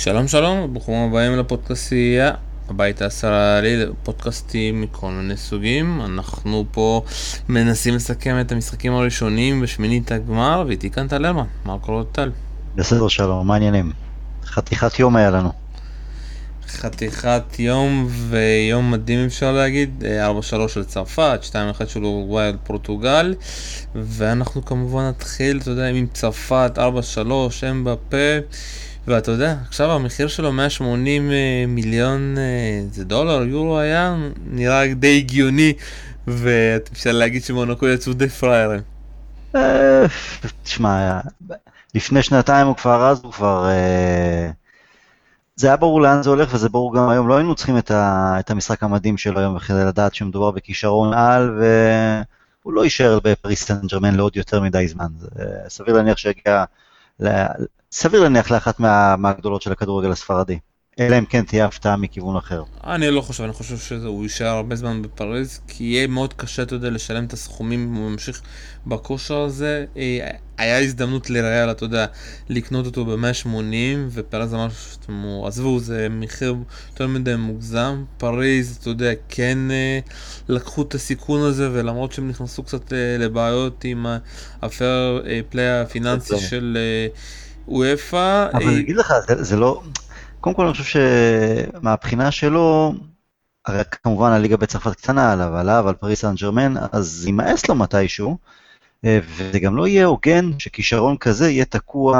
שלום 0.00 0.28
שלום, 0.28 0.74
ברוכים 0.74 0.94
הבאים 0.94 1.36
לפודקאסטייה, 1.36 2.30
הבית 2.68 3.02
הישראלי, 3.02 3.84
פודקאסטים 4.02 4.80
מכל 4.80 5.10
מיני 5.10 5.36
סוגים. 5.36 6.00
אנחנו 6.04 6.64
פה 6.70 7.02
מנסים 7.48 7.94
לסכם 7.94 8.40
את 8.40 8.52
המשחקים 8.52 8.92
הראשונים 8.92 9.60
בשמינית 9.60 10.12
הגמר, 10.12 10.64
ואיתי 10.66 10.90
כאן 10.90 11.08
טל 11.08 11.26
אלמן, 11.26 11.44
מה 11.64 11.78
קורה 11.78 12.04
טל? 12.12 12.30
בסדר 12.76 13.08
שלום, 13.08 13.46
מה 13.46 13.54
העניינים? 13.54 13.92
חתיכת 14.44 14.98
יום 14.98 15.16
היה 15.16 15.30
לנו. 15.30 15.52
חתיכת 16.68 17.58
יום 17.58 18.08
ויום 18.10 18.90
מדהים 18.90 19.26
אפשר 19.26 19.52
להגיד, 19.52 20.04
4-3 20.66 20.68
של 20.68 20.84
צרפת, 20.84 21.40
2-1 21.80 21.86
של 21.86 22.04
אורוגוואי 22.04 22.46
על 22.46 22.56
פורטוגל 22.64 23.34
ואנחנו 23.94 24.64
כמובן 24.64 25.08
נתחיל, 25.08 25.58
אתה 25.62 25.70
יודע, 25.70 25.86
עם 25.86 26.06
צרפת 26.12 26.72
4-3, 26.76 26.80
הם 27.62 27.84
בפה 27.84 28.16
ואתה 29.08 29.30
יודע, 29.30 29.54
עכשיו 29.68 29.90
המחיר 29.90 30.28
שלו 30.28 30.52
180 30.52 31.30
אה, 31.30 31.64
מיליון, 31.68 32.38
אה, 32.38 32.82
זה 32.92 33.04
דולר, 33.04 33.42
יורו 33.42 33.78
היה, 33.78 34.16
נראה 34.46 34.94
די 34.94 35.18
הגיוני, 35.18 35.72
ואפשר 36.26 37.12
להגיד 37.12 37.44
שמונקו 37.44 37.88
יצאו 37.88 38.12
די 38.12 38.28
פראיירים. 38.28 38.80
אה, 39.56 40.04
תשמע, 40.62 41.20
לפני 41.94 42.22
שנתיים 42.22 42.66
הוא 42.66 42.76
כבר 42.76 43.06
אז, 43.10 43.20
הוא 43.24 43.32
כבר... 43.32 43.68
זה 45.56 45.66
היה 45.66 45.76
ברור 45.76 46.00
לאן 46.02 46.22
זה 46.22 46.30
הולך 46.30 46.54
וזה 46.54 46.68
ברור 46.68 46.96
גם 46.96 47.08
היום, 47.08 47.28
לא 47.28 47.36
היינו 47.36 47.54
צריכים 47.54 47.78
את, 47.78 47.90
ה, 47.90 48.36
את 48.40 48.50
המשחק 48.50 48.82
המדהים 48.82 49.16
שלו 49.16 49.40
היום 49.40 49.58
כדי 49.58 49.84
לדעת 49.84 50.14
שמדובר 50.14 50.50
בכישרון 50.50 51.14
על 51.14 51.62
והוא 52.62 52.72
לא 52.72 52.84
יישאר 52.84 53.18
בפריס 53.24 53.64
סן 53.64 53.86
ג'רמן 53.86 54.14
לעוד 54.14 54.36
יותר 54.36 54.60
מדי 54.60 54.88
זמן, 54.88 55.06
סביר 55.68 55.94
להניח 55.94 56.16
שיגיע 56.18 56.64
סביר 57.92 58.22
להניח 58.22 58.50
לאחת 58.50 58.80
מה, 58.80 59.16
מהגדולות 59.16 59.62
של 59.62 59.72
הכדורגל 59.72 60.10
הספרדי. 60.10 60.58
אלא 61.00 61.18
אם 61.18 61.24
כן 61.24 61.44
תהיה 61.44 61.64
הפתעה 61.64 61.96
מכיוון 61.96 62.36
אחר. 62.36 62.62
אני 62.84 63.10
לא 63.10 63.20
חושב, 63.20 63.44
אני 63.44 63.52
חושב 63.52 63.76
שהוא 63.76 64.22
יישאר 64.22 64.46
הרבה 64.46 64.76
זמן 64.76 65.02
בפריז, 65.02 65.60
כי 65.68 65.84
יהיה 65.84 66.06
מאוד 66.06 66.34
קשה, 66.34 66.62
אתה 66.62 66.74
יודע, 66.74 66.90
לשלם 66.90 67.24
את 67.24 67.32
הסכומים 67.32 67.88
אם 67.88 67.94
הוא 67.94 68.10
ממשיך 68.10 68.42
בכושר 68.86 69.40
הזה. 69.40 69.84
אה, 69.96 70.30
היה 70.58 70.78
הזדמנות 70.78 71.30
לריאל, 71.30 71.70
אתה 71.70 71.84
יודע, 71.84 72.06
לקנות 72.48 72.86
אותו 72.86 73.04
ב-180, 73.04 73.48
ופרז 74.10 74.54
אמר 74.54 74.68
שאתם 74.70 75.24
עזבו, 75.46 75.80
זה 75.80 76.06
מחיר 76.10 76.54
יותר 76.90 77.06
מדי 77.06 77.36
מוגזם. 77.36 78.04
פריז, 78.18 78.78
אתה 78.80 78.90
יודע, 78.90 79.10
כן 79.28 79.58
אה, 79.70 79.98
לקחו 80.48 80.82
את 80.82 80.94
הסיכון 80.94 81.40
הזה, 81.40 81.68
ולמרות 81.72 82.12
שהם 82.12 82.28
נכנסו 82.28 82.62
קצת 82.62 82.92
אה, 82.92 83.16
לבעיות 83.18 83.84
עם 83.84 84.06
הפייר 84.62 85.24
פליי 85.50 85.80
הפיננסי 85.80 86.38
של... 86.38 86.78
אופ"א... 87.68 88.48
אבל 88.54 88.68
אני 88.68 88.80
אגיד 88.80 88.96
לך, 88.96 89.14
זה, 89.28 89.42
זה 89.44 89.56
לא... 89.56 89.82
קודם 90.40 90.56
כל 90.56 90.64
אני 90.64 90.72
חושב 90.72 91.00
שמהבחינה 91.80 92.30
שלו, 92.30 92.94
הרי 93.66 93.82
כמובן 94.02 94.32
הליגה 94.32 94.56
בצרפת 94.56 94.94
קטנה 94.94 95.32
עליו, 95.32 95.56
עליו, 95.56 95.88
על 95.88 95.94
פריס 95.94 96.20
סן 96.20 96.34
ג'רמן, 96.34 96.74
אז 96.92 97.26
יימאס 97.26 97.68
לו 97.68 97.74
מתישהו, 97.74 98.38
אה, 99.04 99.18
וזה 99.36 99.58
גם 99.58 99.76
לא 99.76 99.86
יהיה 99.86 100.06
הוגן 100.06 100.50
שכישרון 100.58 101.16
כזה 101.16 101.50
יהיה 101.50 101.64
תקוע 101.64 102.18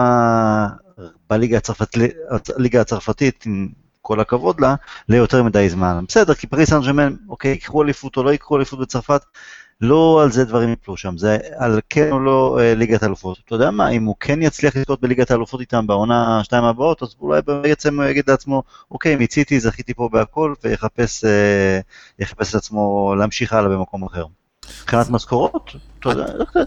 בליגה 1.30 1.56
הצרפת, 1.58 1.88
הצרפתית, 2.80 3.46
עם 3.46 3.68
כל 4.02 4.20
הכבוד 4.20 4.60
לה, 4.60 4.74
ליותר 5.08 5.42
מדי 5.42 5.68
זמן. 5.68 6.04
בסדר, 6.08 6.34
כי 6.34 6.46
פריס 6.46 6.70
סן 6.70 6.80
ג'רמן, 6.80 7.14
אוקיי, 7.28 7.50
ייקחו 7.50 7.82
אליפות 7.82 8.16
או 8.16 8.22
לא 8.22 8.30
ייקחו 8.30 8.56
אליפות 8.56 8.80
בצרפת, 8.80 9.20
לא 9.80 10.22
על 10.22 10.32
זה 10.32 10.44
דברים 10.44 10.72
יפלו 10.72 10.96
שם, 10.96 11.18
זה 11.18 11.38
על 11.56 11.80
כן 11.88 12.12
או 12.12 12.20
לא 12.20 12.58
אה, 12.60 12.74
ליגת 12.74 13.02
האלופות. 13.02 13.38
אתה 13.44 13.54
יודע 13.54 13.70
מה, 13.70 13.88
אם 13.88 14.04
הוא 14.04 14.14
כן 14.20 14.42
יצליח 14.42 14.76
לזכות 14.76 15.00
בליגת 15.00 15.30
האלופות 15.30 15.60
איתם 15.60 15.86
בעונה 15.86 16.40
שתיים 16.44 16.64
הבאות, 16.64 17.02
אז 17.02 17.14
אולי 17.20 17.40
בעצם 17.42 18.00
הוא 18.00 18.08
יגיד 18.08 18.24
לעצמו, 18.30 18.62
אוקיי, 18.90 19.16
מיציתי, 19.16 19.60
זכיתי 19.60 19.94
פה 19.94 20.08
בהכל, 20.12 20.54
ויחפש 20.64 21.24
אה, 21.24 21.80
את 22.20 22.54
עצמו 22.54 23.14
להמשיך 23.18 23.52
הלאה 23.52 23.68
במקום 23.68 24.04
אחר. 24.04 24.24
מבחינת 24.82 25.10
משכורות, 25.10 25.72
יודע, 26.04 26.26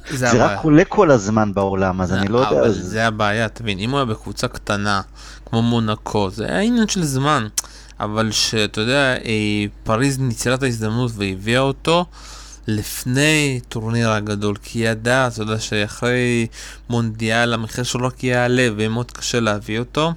זה 0.09 0.46
רק 0.46 0.64
עולה 0.64 0.85
כל 0.85 1.12
הזמן 1.12 1.53
בעולם, 1.53 2.02
אז 2.02 2.14
אני 2.14 2.28
לא 2.28 2.38
יודע. 2.38 2.59
אבל 2.59 2.72
זה 2.72 3.08
הבעיה, 3.08 3.50
תבין, 3.50 3.80
אם 3.80 3.90
הוא 3.90 3.97
היה 3.97 4.06
בקבוצה 4.06 4.47
קטנה, 4.47 5.02
כמו 5.46 5.62
מונקו, 5.62 6.30
זה 6.30 6.46
היה 6.46 6.59
עניין 6.59 6.88
של 6.88 7.03
זמן, 7.03 7.47
אבל 8.00 8.31
שאתה 8.31 8.81
יודע, 8.81 9.16
אה, 9.25 9.66
פריז 9.84 10.19
ניצלה 10.19 10.53
את 10.53 10.64
ההזדמנות 10.64 11.12
והביאה 11.16 11.59
אותו, 11.59 12.06
לפני 12.72 13.59
טורניר 13.70 14.09
הגדול, 14.12 14.56
כי 14.64 14.80
ידעה, 14.80 15.28
אתה 15.28 15.42
יודע 15.42 15.59
שאחרי 15.59 16.48
מונדיאל 16.90 17.54
המחיר 17.54 17.84
שלו 17.84 18.08
רק 18.08 18.24
יעלה 18.24 18.68
ויהיה 18.76 18.90
מאוד 18.90 19.12
קשה 19.12 19.40
להביא 19.40 19.80
אותו. 19.80 20.14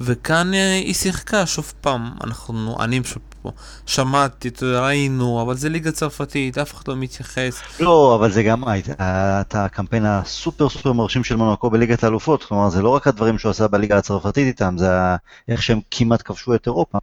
וכאן 0.00 0.54
אה, 0.54 0.74
היא 0.74 0.94
שיחקה, 0.94 1.46
שוב 1.46 1.72
פעם, 1.80 2.10
אנחנו, 2.24 2.76
אני 2.80 3.00
פשוט 3.02 3.22
פה, 3.42 3.52
שמעתי, 3.86 4.50
ראינו, 4.62 5.42
אבל 5.42 5.54
זה 5.56 5.68
ליגה 5.68 5.92
צרפתית, 5.92 6.58
אף 6.58 6.74
אחד 6.74 6.88
לא 6.88 6.96
מתייחס. 6.96 7.60
לא, 7.80 8.14
אבל 8.14 8.30
זה 8.30 8.42
גם 8.42 8.64
את 9.00 9.54
הקמפיין 9.54 10.06
הסופר 10.06 10.68
סופר 10.68 10.92
מרשים 10.92 11.24
של 11.24 11.36
מונקו 11.36 11.70
בליגת 11.70 12.04
האלופות, 12.04 12.44
כלומר 12.44 12.70
זה 12.70 12.82
לא 12.82 12.88
רק 12.88 13.06
הדברים 13.06 13.38
שהוא 13.38 13.50
עשה 13.50 13.68
בליגה 13.68 13.98
הצרפתית 13.98 14.46
איתם, 14.46 14.74
זה 14.78 14.90
איך 15.48 15.62
שהם 15.62 15.80
כמעט 15.90 16.22
כבשו 16.24 16.54
את 16.54 16.66
אירופה. 16.66 16.98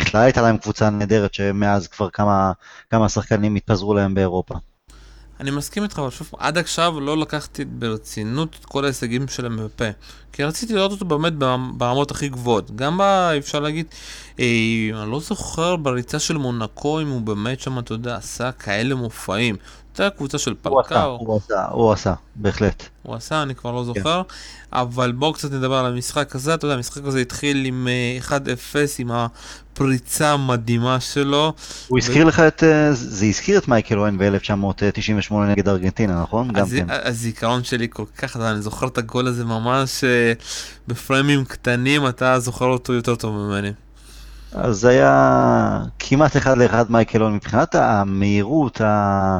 בכלל 0.00 0.22
הייתה 0.22 0.42
להם 0.42 0.58
קבוצה 0.58 0.90
נהדרת 0.90 1.34
שמאז 1.34 1.88
כבר 1.88 2.10
כמה, 2.10 2.52
כמה 2.90 3.08
שחקנים 3.08 3.54
התפזרו 3.54 3.94
להם 3.94 4.14
באירופה. 4.14 4.54
אני 5.40 5.50
מסכים 5.50 5.82
איתך, 5.82 5.98
אבל 5.98 6.10
שוב, 6.10 6.30
עד 6.38 6.58
עכשיו 6.58 7.00
לא 7.00 7.18
לקחתי 7.18 7.64
ברצינות 7.64 8.56
את 8.60 8.64
כל 8.64 8.84
ההישגים 8.84 9.28
שלהם 9.28 9.56
בפה. 9.56 9.84
כי 10.32 10.44
רציתי 10.44 10.74
לראות 10.74 10.90
אותו 10.92 11.04
באמת 11.04 11.32
ברמות 11.76 12.10
הכי 12.10 12.28
גבוהות. 12.28 12.76
גם 12.76 12.98
ב... 12.98 13.02
אפשר 13.38 13.60
להגיד, 13.60 13.86
אה, 14.40 14.44
אני 15.02 15.10
לא 15.10 15.20
זוכר 15.20 15.76
בריצה 15.76 16.18
של 16.18 16.36
מונקו 16.36 17.00
אם 17.00 17.08
הוא 17.08 17.20
באמת 17.20 17.60
שם, 17.60 17.78
אתה 17.78 17.94
יודע, 17.94 18.16
עשה 18.16 18.52
כאלה 18.52 18.94
מופעים. 18.94 19.56
הייתה 20.02 20.16
קבוצה 20.16 20.38
של 20.38 20.54
פלקאו. 20.62 21.16
הוא 21.20 21.36
עשה, 21.36 21.66
הוא 21.70 21.92
עשה, 21.92 22.14
בהחלט. 22.36 22.88
הוא 23.02 23.14
עשה, 23.14 23.42
אני 23.42 23.54
כבר 23.54 23.72
לא 23.72 23.84
זוכר. 23.84 24.22
כן. 24.28 24.34
אבל 24.72 25.12
בואו 25.12 25.32
קצת 25.32 25.52
נדבר 25.52 25.74
על 25.74 25.86
המשחק 25.86 26.34
הזה. 26.34 26.54
אתה 26.54 26.64
יודע, 26.64 26.74
המשחק 26.76 27.04
הזה 27.04 27.20
התחיל 27.20 27.64
עם 27.64 27.88
1-0, 28.28 28.32
אה, 28.76 28.84
עם 28.98 29.10
הפריצה 29.10 30.32
המדהימה 30.32 31.00
שלו. 31.00 31.52
הוא 31.88 31.98
הזכיר 31.98 32.24
לך 32.24 32.40
את, 32.40 32.64
אה, 32.64 32.92
זה 32.92 33.26
הזכיר 33.26 33.58
את 33.58 33.68
מייקל 33.68 33.98
אוהן 33.98 34.18
ב-1998 34.18 35.34
נגד 35.34 35.68
ארגנטינה, 35.68 36.22
נכון? 36.22 36.52
גם 36.52 36.66
כן. 36.68 36.86
הזיכרון 36.88 37.64
שלי 37.64 37.86
כל 37.90 38.04
כך, 38.18 38.36
אני 38.36 38.62
זוכר 38.62 38.86
את 38.86 38.98
הגול 38.98 39.26
הזה 39.26 39.44
ממש 39.44 40.04
אה, 40.04 40.32
בפריימים 40.88 41.44
קטנים, 41.44 42.08
אתה 42.08 42.38
זוכר 42.38 42.66
אותו 42.66 42.92
יותר 42.92 43.14
טוב 43.14 43.34
ממני. 43.34 43.72
אז 44.54 44.76
זה 44.76 44.88
היה 44.88 45.82
כמעט 45.98 46.36
אחד 46.36 46.58
לאחד 46.58 46.84
מייקל 46.90 47.22
אוהן 47.22 47.34
מבחינת 47.34 47.74
המהירות, 47.74 48.80
ה... 48.80 49.38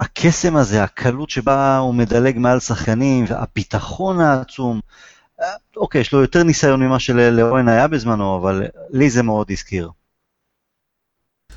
הקסם 0.00 0.56
הזה, 0.56 0.82
הקלות 0.82 1.30
שבה 1.30 1.78
הוא 1.78 1.94
מדלג 1.94 2.38
מעל 2.38 2.60
שחקנים, 2.60 3.24
והביטחון 3.28 4.20
העצום. 4.20 4.80
אוקיי, 5.76 6.00
יש 6.00 6.12
לו 6.12 6.20
יותר 6.20 6.42
ניסיון 6.42 6.82
ממה 6.82 6.98
שלאורן 6.98 7.68
היה 7.68 7.88
בזמנו, 7.88 8.36
אבל 8.36 8.62
לי 8.90 9.10
זה 9.10 9.22
מאוד 9.22 9.50
הזכיר. 9.50 9.90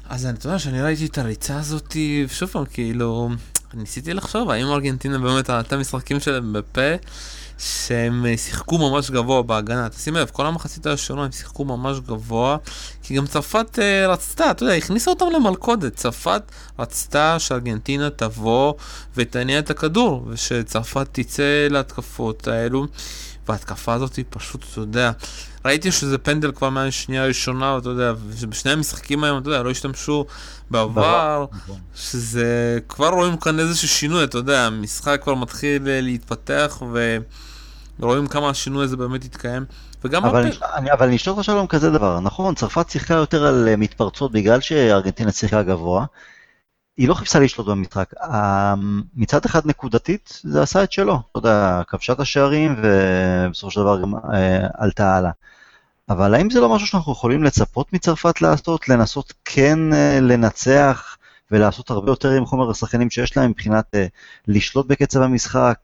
אז 0.10 0.26
אתה 0.26 0.48
יודע 0.48 0.60
שאני 0.60 0.82
ראיתי 0.82 1.06
את 1.06 1.18
הריצה 1.18 1.60
הזאת, 1.60 1.96
שוב 2.28 2.50
פעם, 2.50 2.66
כאילו, 2.66 3.30
ניסיתי 3.74 4.14
לחשוב 4.14 4.50
האם 4.50 4.66
ארגנטינה 4.68 5.20
באמת 5.20 5.50
ראתה 5.50 5.78
משחקים 5.78 6.20
שלהם 6.20 6.54
בפה, 6.54 6.96
שהם 7.62 8.26
שיחקו 8.38 8.78
ממש 8.78 9.12
גבוה 9.12 9.42
בהגנה. 9.42 9.90
תשים 9.90 10.16
לב, 10.16 10.30
כל 10.34 10.46
המחצית 10.46 10.86
הראשונה 10.86 11.24
הם 11.24 11.32
שיחקו 11.32 11.66
ממש 11.66 11.98
גבוה, 12.00 12.58
כי 13.04 13.16
גם 13.16 13.28
צרפת 13.28 13.80
uh, 13.80 14.08
רצתה, 14.10 14.52
אתה 14.52 14.64
יודע, 14.64 14.76
הכניסה 14.76 15.12
אותם 15.12 15.26
למלכודת. 15.36 15.96
צרפת 15.96 16.42
רצתה 16.80 17.40
שארגנטינה 17.40 18.10
תבוא 18.10 18.74
ותניע 19.16 19.60
את 19.60 19.70
הכדור, 19.70 20.26
ושצרפת 20.28 21.08
תצא 21.12 21.68
להתקפות 21.70 22.48
האלו. 22.48 22.88
וההתקפה 23.48 23.94
הזאת 23.94 24.16
היא 24.16 24.26
פשוט, 24.30 24.66
אתה 24.72 24.80
יודע, 24.80 25.12
ראיתי 25.66 25.92
שזה 25.92 26.18
פנדל 26.18 26.52
כבר 26.52 26.70
מהשנייה 26.70 27.24
הראשונה, 27.24 27.78
אתה 27.78 27.90
יודע, 27.90 28.14
בשני 28.50 28.72
המשחקים 28.72 29.24
היום, 29.24 29.42
אתה 29.42 29.50
יודע, 29.50 29.64
לא 29.64 29.72
השתמשו 29.72 30.26
בעבר, 30.72 31.46
נכון. 31.52 31.80
שזה, 31.96 32.80
כבר 32.90 33.10
רואים 33.10 33.38
כאן 33.38 33.60
איזשהו 33.60 33.88
שינוי, 33.88 34.24
אתה 34.24 34.38
יודע, 34.38 34.66
המשחק 34.66 35.20
כבר 35.24 35.36
מתחיל 35.36 35.88
אה, 35.88 36.02
להתפתח, 36.02 36.82
ורואים 38.00 38.28
כמה 38.28 38.50
השינוי 38.50 38.84
הזה 38.84 38.98
באמת 38.98 39.26
יתקיים. 39.26 39.66
וגם 40.04 40.26
אבל, 40.26 40.48
הפ... 40.48 40.64
אני, 40.76 40.92
אבל 40.92 41.08
אני 41.08 41.16
אשאל 41.16 41.34
אותך 41.34 41.44
שלום 41.44 41.68
כזה 41.68 41.90
דבר, 41.90 42.20
נכון, 42.20 42.56
צרפת 42.56 42.90
שיחקה 42.90 43.14
יותר 43.14 43.46
על 43.46 43.68
אה, 43.68 43.76
מתפרצות 43.76 44.32
בגלל 44.32 44.62
שארגנטינה 44.62 45.32
שיחקה 45.32 45.64
גבוה, 45.64 46.06
היא 46.98 47.08
לא 47.08 47.14
חיפשה 47.14 47.40
לשלוט 47.40 47.68
במשחק. 47.68 48.14
מצד 49.16 49.46
אחד 49.46 49.66
נקודתית 49.66 50.40
זה 50.44 50.62
עשה 50.62 50.84
את 50.84 50.92
שלו, 50.92 51.20
אתה 51.32 51.40
יודע, 51.40 51.82
כבשה 51.88 52.14
את 52.14 52.20
השערים 52.20 52.76
ובסופו 52.84 53.72
של 53.72 53.82
דבר 53.82 54.02
גם 54.02 54.16
אה, 54.16 54.68
עלתה 54.78 55.16
הלאה. 55.16 55.32
אבל 56.10 56.36
האם 56.36 56.50
זה 56.50 56.60
לא 56.60 56.76
משהו 56.76 56.88
שאנחנו 56.88 57.12
יכולים 57.12 57.44
לצפות 57.44 57.94
מצרפת 57.94 58.42
לעשות, 58.42 58.90
לנסות 58.90 59.34
כן 59.46 59.94
אה, 59.94 60.20
לנצח 60.22 61.18
ולעשות 61.52 61.90
הרבה 61.90 62.12
יותר 62.12 62.32
עם 62.32 62.46
חומר 62.46 62.72
השחקנים 62.72 63.10
שיש 63.10 63.38
להם 63.38 63.50
מבחינת 63.50 63.96
אה, 63.96 64.06
לשלוט 64.48 64.86
בקצב 64.88 65.22
המשחק? 65.22 65.78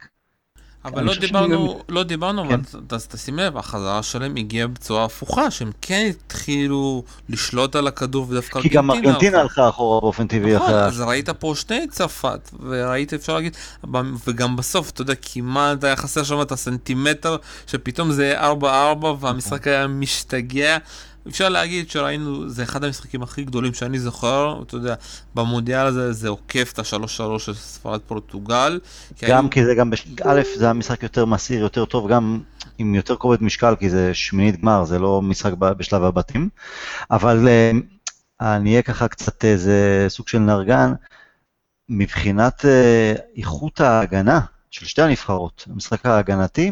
אבל 0.87 1.03
לא 1.03 1.15
דיברנו, 1.15 1.79
לא 1.89 2.03
דיברנו, 2.03 2.43
כן. 2.43 2.53
אבל 2.53 2.61
אז 2.89 3.07
תשים 3.07 3.39
לב, 3.39 3.57
החזרה 3.57 4.03
שלהם 4.03 4.35
הגיעה 4.35 4.67
בצורה 4.67 5.05
הפוכה, 5.05 5.51
שהם 5.51 5.71
כן 5.81 6.09
התחילו 6.09 7.03
לשלוט 7.29 7.75
על 7.75 7.87
הכדור 7.87 8.25
ודווקא 8.29 8.61
כי 8.61 8.69
גם 8.69 8.91
ארגנטינה 8.91 9.41
הלכה. 9.41 9.69
אחורה 9.69 10.01
באופן 10.01 10.27
טבעי 10.27 10.55
נכון. 10.55 10.73
אז 10.73 11.01
ראית 11.01 11.29
פה 11.29 11.53
שני 11.55 11.87
צרפת, 11.89 12.49
וראית, 12.59 13.13
אפשר 13.13 13.35
להגיד, 13.35 13.57
וגם 14.27 14.55
בסוף, 14.55 14.89
אתה 14.89 15.01
יודע, 15.01 15.13
כמעט 15.21 15.83
היה 15.83 15.95
חסר 15.95 16.23
שם 16.23 16.41
את 16.41 16.51
הסנטימטר, 16.51 17.37
שפתאום 17.67 18.11
זה 18.11 18.41
4-4 18.61 19.05
והמשחק 19.19 19.67
היה 19.67 19.87
משתגע. 19.87 20.77
אפשר 21.27 21.49
להגיד 21.49 21.89
שראינו, 21.89 22.49
זה 22.49 22.63
אחד 22.63 22.83
המשחקים 22.83 23.23
הכי 23.23 23.43
גדולים 23.43 23.73
שאני 23.73 23.99
זוכר, 23.99 24.61
אתה 24.61 24.75
יודע, 24.75 24.95
במונדיאל 25.35 25.85
הזה 25.85 26.13
זה 26.13 26.29
עוקף 26.29 26.71
את 26.73 26.79
ה-3-3 26.79 27.39
של 27.39 27.53
ספרד 27.53 27.99
פורטוגל. 28.07 28.79
כי 29.15 29.25
גם 29.27 29.43
היו- 29.45 29.49
כי 29.51 29.65
זה 29.65 29.75
גם, 29.75 29.89
בש... 29.89 30.07
א', 30.25 30.41
זה 30.57 30.63
היה 30.63 30.73
משחק 30.73 31.03
יותר 31.03 31.25
מסעיר, 31.25 31.59
יותר 31.59 31.85
טוב, 31.85 32.11
גם 32.11 32.39
עם 32.77 32.95
יותר 32.95 33.15
כובד 33.15 33.43
משקל, 33.43 33.75
כי 33.79 33.89
זה 33.89 34.13
שמינית 34.13 34.61
גמר, 34.61 34.83
זה 34.85 34.99
לא 34.99 35.21
משחק 35.21 35.53
בשלב 35.53 36.03
הבתים. 36.03 36.49
אבל 37.11 37.47
אה, 37.47 37.71
אני 38.41 38.69
אהיה 38.71 38.81
ככה 38.81 39.07
קצת 39.07 39.45
איזה 39.45 40.05
סוג 40.09 40.27
של 40.27 40.39
נרגן, 40.39 40.93
מבחינת 41.89 42.65
אה, 42.65 43.13
איכות 43.37 43.81
ההגנה 43.81 44.39
של 44.71 44.85
שתי 44.85 45.01
הנבחרות, 45.01 45.65
המשחק 45.73 46.05
ההגנתי, 46.05 46.71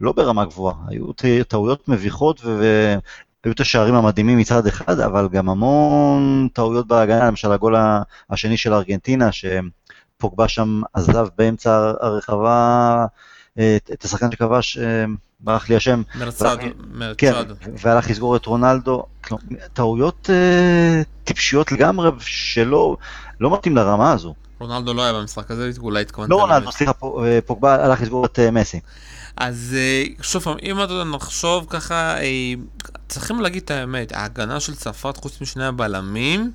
לא 0.00 0.12
ברמה 0.12 0.44
גבוהה, 0.44 0.74
היו 0.88 1.06
טעויות 1.48 1.88
מביכות. 1.88 2.40
ו- 2.44 2.94
היו 3.44 3.52
את 3.52 3.60
השערים 3.60 3.94
המדהימים 3.94 4.38
מצד 4.38 4.66
אחד, 4.66 5.00
אבל 5.00 5.28
גם 5.32 5.48
המון 5.48 6.48
טעויות 6.52 6.86
בהגנה, 6.86 7.26
למשל 7.26 7.52
הגול 7.52 7.74
השני 8.30 8.56
של 8.56 8.74
ארגנטינה, 8.74 9.28
שפוגבה 9.32 10.48
שם 10.48 10.80
עזב 10.92 11.26
באמצע 11.38 11.92
הרחבה 12.00 13.06
אה, 13.58 13.76
את 13.76 13.90
את 13.92 14.04
השחקן 14.04 14.30
שכבש, 14.32 14.78
אה, 14.78 15.04
ברח 15.40 15.68
לי 15.68 15.76
השם, 15.76 16.02
מרצד, 16.14 16.56
כן, 17.18 17.32
מרצד. 17.32 17.44
והלך 17.82 18.10
לסגור 18.10 18.36
את 18.36 18.46
רונלדו, 18.46 19.04
טעויות 19.72 20.30
אה, 20.32 21.02
טיפשיות 21.24 21.72
לגמרי, 21.72 22.10
שלא 22.20 22.96
לא 23.40 23.54
מתאים 23.54 23.76
לרמה 23.76 24.12
הזו. 24.12 24.34
רונלדו 24.64 24.94
לא 24.94 25.02
היה 25.02 25.12
במשחק 25.12 25.50
הזה, 25.50 25.70
אולי 25.78 26.00
התכוונת. 26.00 26.30
לא 26.30 26.36
רונלדו. 26.36 26.72
סליחה, 26.72 26.92
אה, 27.24 27.38
פוגבה 27.46 27.84
הלך 27.84 28.00
לסגור 28.02 28.26
את 28.26 28.38
אה, 28.38 28.50
מסי. 28.50 28.80
אז 29.36 29.76
אה, 29.78 30.04
שוב 30.22 30.42
פעם, 30.42 30.56
אם 30.62 30.82
אתה 30.82 31.04
נחשוב 31.04 31.66
ככה, 31.68 32.16
צריכים 33.08 33.40
להגיד 33.40 33.62
את 33.62 33.70
האמת, 33.70 34.12
ההגנה 34.12 34.60
של 34.60 34.74
צרפת 34.74 35.16
חוץ 35.16 35.40
משני 35.40 35.64
הבלמים, 35.64 36.52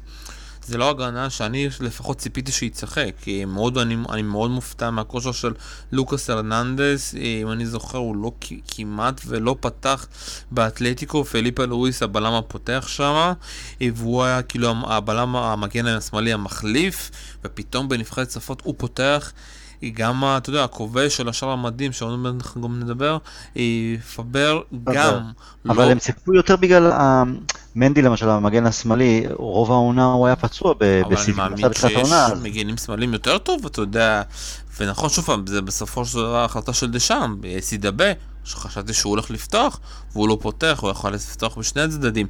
זה 0.70 0.78
לא 0.78 0.90
הגנה 0.90 1.30
שאני 1.30 1.70
לפחות 1.80 2.18
ציפיתי 2.18 2.52
שהיא 2.52 2.72
תשחק, 2.72 3.12
כי 3.22 3.46
מאוד, 3.46 3.78
אני, 3.78 3.98
אני 4.10 4.22
מאוד 4.22 4.52
מופתע 4.52 4.90
מהכושר 4.90 5.32
של 5.32 5.54
לוקאס 5.92 6.30
הרננדס, 6.30 7.16
אה, 7.16 7.40
אם 7.42 7.52
אני 7.52 7.66
זוכר 7.66 7.98
הוא 7.98 8.16
לא 8.16 8.32
כמעט 8.68 9.22
ולא 9.26 9.56
פתח 9.60 10.08
באתלטיקו, 10.52 11.24
פליפה 11.26 11.66
לואיס 11.66 12.04
הבלם 12.04 12.34
הפותח 12.34 12.86
שם, 12.88 13.34
והוא 13.82 14.24
היה 14.24 14.42
כאילו 14.42 14.74
הבלם 14.88 15.36
המגן 15.36 15.86
השמאלי 15.86 16.34
המחליף, 16.34 17.12
ופתאום 17.44 17.90
בנבחרת 17.90 18.28
צרפת 18.28 18.62
הוא 18.64 18.76
פותח. 18.78 19.34
היא 19.82 19.94
גם, 19.96 20.24
אתה 20.38 20.50
יודע, 20.50 20.64
הכובש 20.64 21.18
של 21.18 21.30
השאר 21.30 21.50
המדהים, 21.50 21.92
שעוד 21.92 22.20
מעט 22.20 22.34
אנחנו 22.34 22.62
גם 22.62 22.80
נדבר, 22.80 23.18
היא 23.56 23.98
פבר 24.00 24.62
גם 24.84 25.24
אבל 25.70 25.86
לא... 25.86 25.92
הם 25.92 26.00
ציפו 26.00 26.34
יותר 26.34 26.56
בגלל 26.56 26.92
מנדי 27.76 28.02
למשל, 28.02 28.30
המגן 28.30 28.66
השמאלי, 28.66 29.26
רוב 29.34 29.72
העונה 29.72 30.06
הוא 30.06 30.28
היה 30.28 30.36
פצוע 30.36 30.74
ב- 30.74 30.84
אבל 30.84 31.06
אני 31.06 31.16
בסיבוב 31.16 31.38
מאמין. 31.38 31.74
שיש 31.74 32.10
מגנים 32.42 32.78
שמאליים 32.78 33.14
יותר 33.14 33.38
טוב, 33.38 33.66
אתה 33.66 33.82
יודע, 33.82 34.22
ונכון, 34.80 35.10
שוב 35.10 35.26
פעם, 35.26 35.48
זה 35.48 35.62
בסופו 35.62 36.06
של 36.06 36.18
דבר 36.18 36.46
החלטה 36.46 36.74
של 36.74 36.92
דשאם, 36.92 37.36
סידבה, 37.60 38.06
שחשבתי 38.50 38.94
שהוא 38.94 39.10
הולך 39.10 39.32
לפתוח, 39.32 39.80
והוא 40.12 40.28
לא 40.28 40.38
פותח, 40.42 40.80
הוא 40.82 40.92
יכול 40.92 41.14
לפתוח 41.14 41.58
בשני 41.58 41.82
הצדדים. 41.82 42.28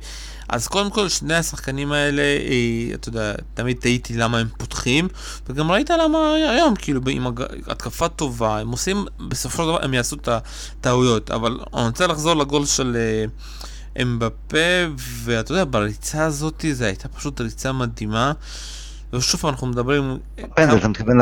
אז 0.49 0.67
קודם 0.67 0.89
כל, 0.89 1.09
שני 1.09 1.35
השחקנים 1.35 1.91
האלה, 1.91 2.21
אה, 2.21 2.93
אתה 2.93 3.09
יודע, 3.09 3.33
תמיד 3.53 3.77
תהיתי 3.79 4.13
למה 4.13 4.37
הם 4.37 4.47
פותחים, 4.57 5.07
וגם 5.49 5.71
ראית 5.71 5.89
למה 5.89 6.33
היום, 6.33 6.75
כאילו, 6.75 7.01
עם 7.11 7.27
התקפה 7.67 8.07
טובה, 8.07 8.59
הם 8.59 8.71
עושים, 8.71 9.05
בסופו 9.27 9.63
של 9.63 9.69
דבר 9.69 9.83
הם 9.83 9.93
יעשו 9.93 10.15
את 10.15 10.27
הטעויות, 10.27 11.31
אבל 11.31 11.59
אני 11.73 11.87
רוצה 11.87 12.07
לחזור 12.07 12.33
לגול 12.33 12.65
של... 12.65 12.97
אה, 12.99 13.25
אמבפה, 14.01 14.57
ואתה 15.23 15.51
יודע, 15.51 15.63
בריצה 15.65 16.25
הזאת, 16.25 16.65
זו 16.71 16.85
הייתה 16.85 17.07
פשוט 17.07 17.41
ריצה 17.41 17.71
מדהימה. 17.71 18.31
ושוב 19.13 19.45
אנחנו 19.45 19.67
מדברים... 19.67 20.17
פנדל, 20.55 20.77
אתה 20.77 20.87
מתכוון 20.87 21.17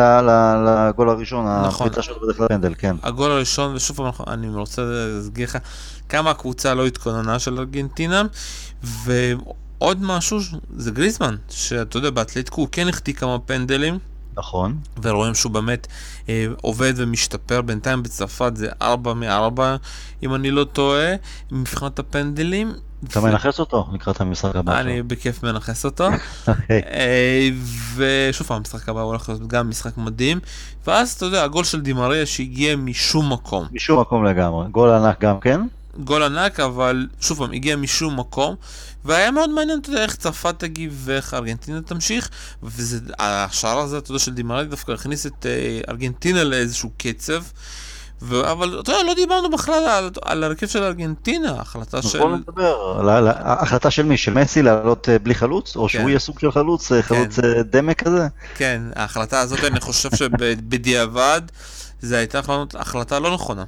לגול 0.66 1.10
הראשון, 1.10 1.45
נכון. 1.68 1.89
שלו 2.01 2.19
בדרך 2.22 2.38
כלל 2.38 2.48
פנדל, 2.48 2.74
כן. 2.78 2.95
הגול 3.04 3.31
הראשון, 3.31 3.75
ושוב 3.75 4.00
אני 4.28 4.50
רוצה 4.50 4.81
להסגיר 4.86 5.48
לך 5.48 5.57
כמה 6.10 6.31
הקבוצה 6.31 6.74
לא 6.74 6.88
התכוננה 6.88 7.39
של 7.39 7.57
ארגנטינה, 7.60 8.24
ועוד 8.84 9.98
משהו, 10.01 10.39
זה 10.78 10.92
גריזמן, 10.92 11.36
שאתה 11.50 11.98
יודע, 11.98 12.10
באתלטיקו 12.10 12.62
הוא 12.62 12.68
כן 12.72 12.88
החטיא 12.88 13.13
כמה 13.13 13.39
פנדלים, 13.39 14.00
נכון. 14.38 14.78
ורואים 15.01 15.36
שהוא 15.36 15.51
באמת 15.51 15.88
אה, 16.30 16.45
עובד 16.62 16.94
ומשתפר, 16.98 17.62
בינתיים 17.62 18.04
בצרפת 18.04 18.51
זה 18.56 18.69
4 18.81 19.13
מ-4, 19.13 19.62
אם 20.24 20.36
אני 20.36 20.51
לא 20.51 20.63
טועה, 20.63 21.13
מבחינת 21.51 22.00
הפנדלים. 22.00 22.74
אתה 23.04 23.22
מנכס 23.22 23.60
אותו 23.60 23.88
לקראת 23.94 24.22
המשחק 24.22 24.56
הבא. 24.56 24.80
אני 24.80 25.02
בכיף 25.02 25.44
מנכס 25.44 25.86
אותו. 25.86 26.08
אוקיי. 26.48 26.82
אה, 26.92 27.50
ושוב 27.96 28.48
פעם, 28.48 28.58
המשחק 28.58 28.90
הבא 28.90 29.02
הולך 29.02 29.30
להיות 29.30 29.48
גם 29.48 29.70
משחק 29.70 29.98
מדהים. 29.98 30.40
ואז 30.88 31.12
אתה 31.12 31.26
יודע, 31.26 31.44
הגול 31.44 31.64
של 31.64 31.82
דימריה 31.82 32.26
שהגיע 32.26 32.76
משום 32.76 33.34
מקום. 33.34 33.66
משום 33.72 34.00
מקום 34.00 34.26
לגמרי. 34.26 34.68
גול 34.72 34.90
ענק 34.90 35.22
גם 35.22 35.40
כן. 35.40 35.62
גול 36.04 36.24
ענק, 36.24 36.60
אבל 36.60 37.08
שוב 37.22 37.38
פעם, 37.38 37.52
הגיע 37.52 37.76
משום 37.76 38.20
מקום. 38.20 38.56
והיה 39.06 39.32
מאוד 39.32 39.50
מעניין, 39.50 39.80
אתה 39.80 39.90
יודע, 39.90 40.04
איך 40.04 40.16
צרפת 40.16 40.56
תגיב 40.60 41.02
ואיך 41.06 41.34
ארגנטינה 41.34 41.82
תמשיך. 41.82 42.30
והשער 42.64 43.78
הזה, 43.78 43.98
אתה 43.98 44.12
יודע, 44.12 44.20
של 44.20 44.34
דימריה 44.34 44.64
דווקא 44.64 44.92
הכניס 44.92 45.26
את 45.26 45.46
אה, 45.46 45.80
ארגנטינה 45.90 46.44
לאיזשהו 46.44 46.90
קצב. 46.98 47.44
ו... 48.22 48.52
אבל 48.52 48.80
אתה 48.80 48.92
יודע, 48.92 49.04
לא 49.04 49.14
דיברנו 49.14 49.50
בכלל 49.50 49.84
על, 49.88 50.10
על 50.25 50.44
הרכב 50.44 50.68
של 50.68 50.84
ארגנטינה, 50.84 51.52
החלטה 51.60 52.02
של... 52.02 52.19
בוא 52.19 52.38
נדבר. 52.38 52.98
על- 53.00 53.10
על- 53.10 53.28
ההחלטה 53.28 53.92
של 53.92 54.04
מי? 54.04 54.18
של 54.18 54.34
מסי 54.34 54.62
לעלות 54.62 55.10
אה, 55.10 55.19
בלי 55.19 55.36
חלוץ? 55.36 55.75
או 55.75 55.90
שהוא 55.90 56.02
כן. 56.02 56.10
יהיה 56.10 56.19
סוג 56.19 56.40
של 56.40 56.52
חלוץ? 56.52 56.92
אה, 56.92 57.02
חלוץ 57.02 57.40
אה, 57.40 57.64
דמה 57.64 57.94
כזה? 57.94 58.28
כן, 58.56 58.81
ההחלטה 58.96 59.40
הזאת, 59.40 59.64
אני 59.64 59.80
חושב 59.80 60.16
שבדיעבד, 60.16 61.42
זו 62.02 62.16
הייתה 62.16 62.40
החלטה 62.75 63.19
לא 63.19 63.34
נכונה. 63.34 63.64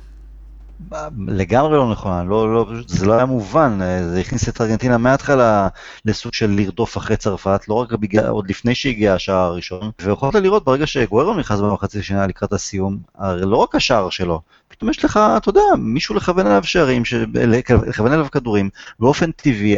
לגמרי 1.27 1.77
לא 1.77 1.91
נכונה, 1.91 2.23
לא, 2.23 2.53
לא, 2.53 2.65
זה 2.87 3.05
לא 3.05 3.13
היה 3.13 3.25
מובן, 3.25 3.79
זה 4.11 4.19
הכניס 4.19 4.49
את 4.49 4.61
ארגנטינה 4.61 4.97
מההתחלה 4.97 5.67
לסוג 6.05 6.33
של 6.33 6.49
לרדוף 6.49 6.97
אחרי 6.97 7.17
צרפת, 7.17 7.61
לא 7.67 7.73
רק 7.73 7.91
בגלל, 7.91 8.27
עוד 8.27 8.49
לפני 8.49 8.75
שהגיע 8.75 9.13
השער 9.13 9.37
הראשון, 9.37 9.91
ויכולת 10.01 10.35
לראות 10.35 10.63
ברגע 10.63 10.87
שגוארו 10.87 11.33
נכנס 11.33 11.59
במחצית 11.59 12.01
השנייה 12.01 12.27
לקראת 12.27 12.53
הסיום, 12.53 12.97
הרי 13.15 13.41
לא 13.45 13.57
רק 13.57 13.75
השער 13.75 14.09
שלו, 14.09 14.41
פתאום 14.67 14.89
יש 14.89 15.05
לך, 15.05 15.19
אתה 15.37 15.49
יודע, 15.49 15.61
מישהו 15.77 16.15
לכוון 16.15 16.47
אליו 16.47 16.63
שערים, 16.63 17.05
ש- 17.05 17.13
לכוון 17.87 18.13
אליו 18.13 18.27
כדורים, 18.31 18.69
באופן 18.99 19.31
טבעי, 19.31 19.77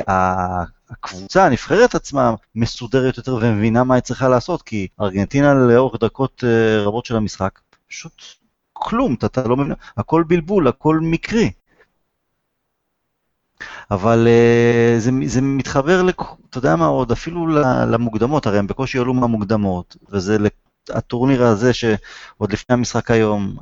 הקבוצה, 0.90 1.46
הנבחרת 1.46 1.96
עצמה, 1.96 2.34
מסודרת 2.56 3.18
יותר 3.18 3.36
ומבינה 3.42 3.84
מה 3.84 3.96
היא 3.96 4.02
צריכה 4.02 4.30
לעשות, 4.30 4.62
כי 4.62 4.88
ארגנטינה 5.02 5.54
לאורך 5.54 6.04
דקות 6.04 6.44
אה, 6.48 6.84
רבות 6.84 7.06
של 7.06 7.16
המשחק, 7.16 7.60
פשוט 7.90 8.41
כלום, 8.82 9.14
אתה, 9.14 9.26
אתה 9.26 9.48
לא 9.48 9.58
מבין, 9.58 9.74
הכל 9.98 10.24
בלבול, 10.28 10.68
הכל 10.68 11.00
מקרי. 11.02 11.52
אבל 13.92 14.28
uh, 14.28 15.00
זה, 15.00 15.12
זה 15.26 15.42
מתחבר, 15.42 16.02
לכ- 16.04 16.36
אתה 16.50 16.58
יודע 16.58 16.76
מה 16.76 16.86
עוד, 16.86 17.12
אפילו 17.12 17.48
למוקדמות, 17.92 18.46
הרי 18.46 18.60
הם 18.60 18.68
בקושי 18.68 19.00
עלו 19.00 19.14
מהמוקדמות, 19.14 19.98
וזה 20.10 20.38
הטורניר 20.90 21.44
הזה 21.44 21.74
שעוד 21.74 22.52
לפני 22.54 22.74
המשחק 22.74 23.12
היום, 23.12 23.56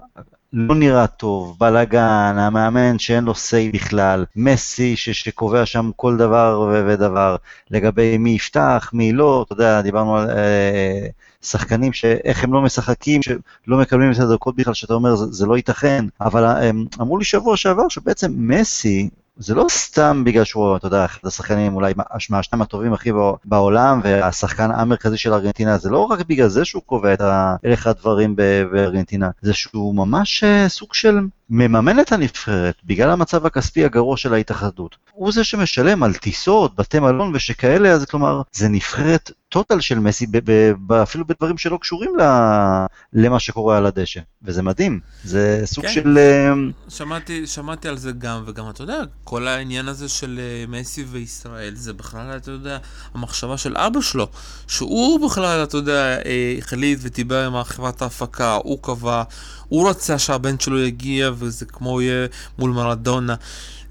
לא 0.53 0.75
נראה 0.75 1.07
טוב, 1.07 1.57
בלאגן, 1.59 2.35
המאמן 2.37 2.99
שאין 2.99 3.23
לו 3.23 3.31
say 3.33 3.73
בכלל, 3.73 4.25
מסי 4.35 4.95
ש, 4.95 5.09
שקובע 5.09 5.65
שם 5.65 5.91
כל 5.95 6.17
דבר 6.17 6.67
ו- 6.71 6.83
ודבר, 6.87 7.35
לגבי 7.71 8.17
מי 8.17 8.29
יפתח, 8.29 8.89
מי 8.93 9.11
לא, 9.13 9.43
אתה 9.47 9.53
יודע, 9.53 9.81
דיברנו 9.81 10.17
על 10.17 10.29
אה, 10.29 11.07
שחקנים 11.43 11.93
שאיך 11.93 12.43
הם 12.43 12.53
לא 12.53 12.61
משחקים, 12.61 13.21
שלא 13.23 13.77
מקבלים 13.77 14.11
את 14.11 14.19
הדקות 14.19 14.55
בכלל, 14.55 14.73
שאתה 14.73 14.93
אומר 14.93 15.15
זה, 15.15 15.25
זה 15.25 15.45
לא 15.45 15.57
ייתכן, 15.57 16.05
אבל 16.21 16.43
אה, 16.45 16.67
הם 16.67 16.85
אמרו 17.01 17.17
לי 17.17 17.23
שבוע 17.25 17.57
שעבר 17.57 17.87
שבעצם 17.89 18.31
מסי, 18.37 19.09
זה 19.37 19.55
לא 19.55 19.65
סתם 19.69 20.23
בגלל 20.25 20.43
שהוא, 20.43 20.77
אתה 20.77 20.87
יודע, 20.87 21.05
אחד 21.05 21.27
השחקנים 21.27 21.75
אולי 21.75 21.93
מה- 21.97 22.03
מהשניים 22.29 22.61
הטובים 22.61 22.93
הכי 22.93 23.11
בע- 23.11 23.33
בעולם, 23.45 24.01
והשחקן 24.03 24.71
המרכזי 24.71 25.17
של 25.17 25.33
ארגנטינה, 25.33 25.77
זה 25.77 25.89
לא 25.89 25.99
רק 25.99 26.19
בגלל 26.27 26.47
זה 26.47 26.65
שהוא 26.65 26.81
קובע 26.85 27.13
את 27.13 27.21
ה- 27.21 27.55
ערך 27.63 27.87
הדברים 27.87 28.35
בארגנטינה, 28.35 29.29
זה 29.41 29.53
שהוא 29.53 29.95
ממש 29.95 30.43
אה, 30.43 30.69
סוג 30.69 30.93
של 30.93 31.19
מממן 31.49 31.99
את 31.99 32.11
הנבחרת 32.11 32.75
בגלל 32.85 33.09
המצב 33.09 33.45
הכספי 33.45 33.85
הגרוע 33.85 34.17
של 34.17 34.33
ההתאחדות. 34.33 34.97
הוא 35.11 35.31
זה 35.31 35.43
שמשלם 35.43 36.03
על 36.03 36.13
טיסות, 36.13 36.75
בתי 36.75 36.99
מלון 36.99 37.35
ושכאלה, 37.35 37.91
אז 37.91 38.05
כלומר, 38.05 38.41
זה 38.51 38.67
נבחרת 38.67 39.31
טוטל 39.49 39.79
של 39.79 39.99
מסי, 39.99 40.27
ב- 40.27 40.51
ב- 40.51 40.73
ב- 40.87 40.91
אפילו 40.91 41.27
בדברים 41.27 41.57
שלא 41.57 41.77
קשורים 41.81 42.11
ל- 42.19 42.85
למה 43.13 43.39
שקורה 43.39 43.77
על 43.77 43.85
הדשא. 43.85 44.19
וזה 44.43 44.61
מדהים, 44.61 44.99
זה 45.23 45.61
סוג 45.65 45.85
כן. 45.85 45.93
של... 45.93 46.17
אה, 46.17 46.53
שמעתי, 46.89 47.47
שמעתי 47.47 47.87
על 47.87 47.97
זה 47.97 48.11
גם, 48.11 48.43
וגם 48.47 48.69
אתה 48.69 48.83
יודע, 48.83 49.01
כל 49.23 49.47
העניין 49.47 49.87
הזה 49.87 50.09
של 50.09 50.39
אה, 50.39 50.65
מסי 50.67 51.03
וישראל, 51.03 51.75
זה 51.75 51.93
בכלל, 51.93 52.37
אתה 52.37 52.51
יודע, 52.51 52.77
המחשבה 53.13 53.57
של 53.57 53.77
אבא 53.77 54.01
שלו, 54.01 54.27
שהוא 54.67 55.29
בכלל, 55.29 55.63
אתה 55.63 55.77
יודע, 55.77 56.17
אה, 56.25 56.55
החליט 56.57 56.99
ודיבר 57.01 57.45
עם 57.45 57.63
חברת 57.63 58.01
ההפקה, 58.01 58.53
הוא 58.63 58.79
קבע, 58.81 59.23
הוא 59.69 59.89
רצה 59.89 60.19
שהבן 60.19 60.59
שלו 60.59 60.79
יגיע, 60.79 61.31
וזה 61.37 61.65
כמו 61.65 62.01
יהיה 62.01 62.27
מול 62.59 62.71
מרדונה. 62.71 63.35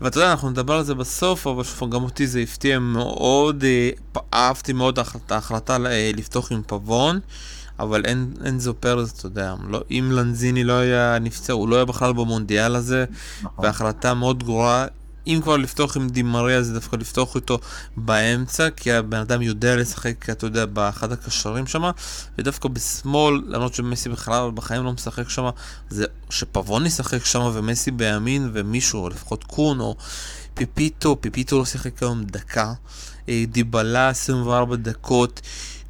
ואתה 0.01 0.19
יודע, 0.19 0.31
אנחנו 0.31 0.51
נדבר 0.51 0.75
על 0.75 0.85
זה 0.85 0.95
בסוף, 0.95 1.47
אבל 1.47 1.65
שוב, 1.65 1.91
גם 1.91 2.03
אותי 2.05 2.27
זה 2.27 2.41
הפתיע 2.41 2.79
מאוד, 2.79 3.65
אה, 3.65 3.91
אהבתי 4.35 4.73
מאוד 4.73 4.99
את 4.99 5.33
ההחלטה 5.33 5.77
אה, 5.87 6.11
לפתוח 6.15 6.53
עם 6.53 6.63
פבון. 6.67 7.21
אבל 7.79 8.05
אין, 8.05 8.33
אין 8.45 8.61
זו 8.61 8.75
פרס, 8.81 9.13
אתה 9.19 9.27
יודע, 9.27 9.55
לא, 9.69 9.81
אם 9.91 10.11
לנזיני 10.13 10.65
לא 10.65 10.73
היה 10.73 11.19
נפצע, 11.21 11.53
הוא 11.53 11.69
לא 11.69 11.77
היה 11.77 11.85
בכלל 11.85 12.13
במונדיאל 12.13 12.77
הזה, 12.77 13.05
נכון. 13.43 13.65
והחלטה 13.65 14.15
מאוד 14.15 14.45
גרועה. 14.45 14.87
אם 15.29 15.41
כבר 15.43 15.57
לפתוח 15.57 15.97
עם 15.97 16.09
דימריה 16.09 16.63
זה 16.63 16.75
דווקא 16.75 16.97
לפתוח 16.97 17.37
איתו 17.37 17.59
באמצע, 17.97 18.71
כי 18.71 18.93
הבן 18.93 19.19
אדם 19.19 19.43
יודע 19.43 19.77
לשחק, 19.77 20.31
אתה 20.31 20.47
יודע, 20.47 20.67
באחד 20.67 21.13
הקשרים 21.13 21.67
שם, 21.67 21.91
ודווקא 22.39 22.69
בשמאל, 22.69 23.43
למרות 23.47 23.75
שמסי 23.75 24.09
בכלל 24.09 24.51
בחיים 24.55 24.85
לא 24.85 24.93
משחק 24.93 25.29
שם, 25.29 25.49
זה 25.89 26.05
שפבון 26.31 26.87
ישחק 26.87 27.25
שם 27.25 27.51
ומסי 27.53 27.91
בימין, 27.91 28.51
ומישהו, 28.53 29.03
או 29.03 29.09
לפחות 29.09 29.45
קון, 29.45 29.81
או 29.81 29.97
פיפיטה, 30.55 31.17
פיפיטה 31.21 31.59
לא 31.59 31.65
שיחק 31.65 32.03
היום 32.03 32.25
דקה, 32.25 32.73
אה, 33.29 33.45
דיבלה 33.49 34.09
24 34.09 34.77
דקות. 34.77 35.41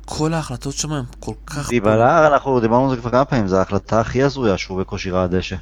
כל 0.04 0.34
ההחלטות 0.34 0.74
שם 0.74 0.92
הן 0.92 1.04
כל 1.20 1.32
כך... 1.46 1.68
דיבלה, 1.68 2.26
אנחנו 2.26 2.60
דיברנו 2.60 2.90
על 2.90 2.96
זה 2.96 3.00
כבר 3.00 3.10
כמה 3.10 3.24
פעמים, 3.24 3.48
זו 3.48 3.56
ההחלטה 3.56 4.00
הכי 4.00 4.22
הזויה 4.22 4.58
שהוא 4.58 4.80
בקושי 4.80 5.10
ראה 5.10 5.26
דשא. 5.26 5.56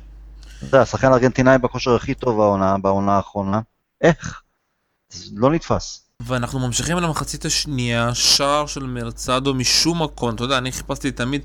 אתה 0.58 0.66
יודע, 0.66 0.82
השחקן 0.82 1.06
הארגנטינאי 1.06 1.58
בכושר 1.58 1.94
הכי 1.94 2.14
טוב 2.14 2.36
בעונה, 2.36 2.78
בעונה 2.78 3.12
האחרונה. 3.12 3.60
איך? 4.00 4.42
זה 5.08 5.30
לא 5.34 5.50
נתפס. 5.50 6.06
ואנחנו 6.20 6.58
ממשיכים 6.58 6.96
למחצית 6.96 7.44
השנייה, 7.44 8.14
שער 8.14 8.66
של 8.66 8.82
מרקאדו 8.82 9.54
משום 9.54 10.02
מקום. 10.02 10.34
אתה 10.34 10.44
יודע, 10.44 10.58
אני 10.58 10.72
חיפשתי 10.72 11.10
תמיד 11.10 11.42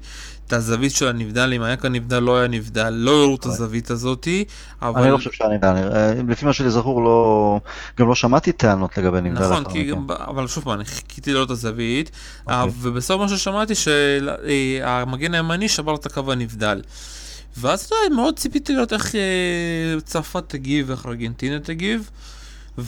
את 0.48 0.54
הזווית 0.54 0.92
של 0.92 1.08
הנבדל, 1.08 1.54
אם 1.54 1.62
היה 1.62 1.78
כאן 1.78 1.96
נבדל, 1.96 2.20
לא 2.20 2.38
היה 2.38 2.48
נבדל, 2.48 2.90
לא 2.90 3.12
הראו 3.12 3.36
את 3.36 3.46
הזווית 3.46 3.90
הזאתי, 3.90 4.46
אבל... 4.82 5.02
אני 5.02 5.12
לא 5.12 5.18
חושב 5.18 5.32
שאני 5.32 5.56
נבדל, 5.56 5.68
אה, 5.68 6.14
לפי 6.28 6.46
מה 6.46 6.54
שלי 6.54 6.70
זכור, 6.70 7.04
לא... 7.04 7.60
גם 8.00 8.08
לא 8.08 8.16
שמעתי 8.16 8.52
טענות 8.52 8.98
לגבי 8.98 9.22
נבדל. 9.22 9.50
נכון, 9.50 9.64
כי. 9.64 9.84
גם, 9.84 10.08
אבל 10.10 10.48
שוב 10.48 10.64
פעם, 10.64 10.74
אני 10.74 10.86
חיכיתי 10.86 11.34
לראות 11.34 11.46
את 11.46 11.52
הזווית, 11.52 12.12
אוקיי. 12.42 12.56
אה, 12.56 12.66
ובסוף 12.82 13.22
מה 13.22 13.30
ששמעתי 13.30 13.74
שהמגן 13.76 15.34
הימני 15.34 15.70
שבר 15.70 15.96
את 15.96 16.06
הקו 16.06 16.32
הנבדל. 16.32 16.82
ואז 17.58 17.84
אתה 17.86 17.96
יודע, 17.96 18.16
מאוד 18.16 18.40
ציפיתי 18.40 18.74
לראות 18.74 18.94
איך 18.94 19.16
אה, 19.16 20.02
צרפת 20.04 20.44
תגיב 20.48 20.90
ואיך 20.90 21.06
ארגנטינה 21.06 21.60
תגיב. 21.60 22.10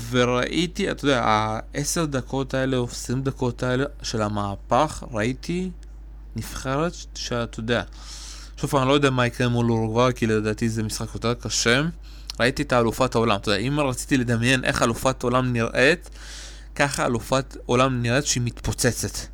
וראיתי, 0.09 0.91
אתה 0.91 1.05
יודע, 1.05 1.23
העשר 1.23 2.05
דקות 2.05 2.53
האלה 2.53 2.77
או 2.77 2.83
עשרים 2.91 3.21
דקות 3.21 3.63
האלה 3.63 3.85
של 4.01 4.21
המהפך, 4.21 5.03
ראיתי 5.11 5.69
נבחרת 6.35 6.93
שאתה 7.15 7.59
יודע, 7.59 7.83
שוב 8.57 8.69
פעם, 8.69 8.81
אני 8.81 8.89
לא 8.89 8.93
יודע 8.93 9.09
מה 9.09 9.27
יקרה 9.27 9.47
מול 9.47 9.71
אורוגוואי, 9.71 10.13
כי 10.15 10.27
לדעתי 10.27 10.69
זה 10.69 10.83
משחק 10.83 11.07
יותר 11.13 11.33
קשה. 11.33 11.81
ראיתי 12.39 12.61
את 12.61 12.73
האלופת 12.73 13.15
העולם, 13.15 13.35
אתה 13.35 13.51
יודע, 13.51 13.59
אם 13.59 13.79
רציתי 13.79 14.17
לדמיין 14.17 14.63
איך 14.63 14.81
אלופת 14.81 15.23
עולם 15.23 15.53
נראית, 15.53 16.09
ככה 16.75 17.05
אלופת 17.05 17.57
עולם 17.65 18.01
נראית 18.01 18.25
שהיא 18.25 18.43
מתפוצצת. 18.45 19.32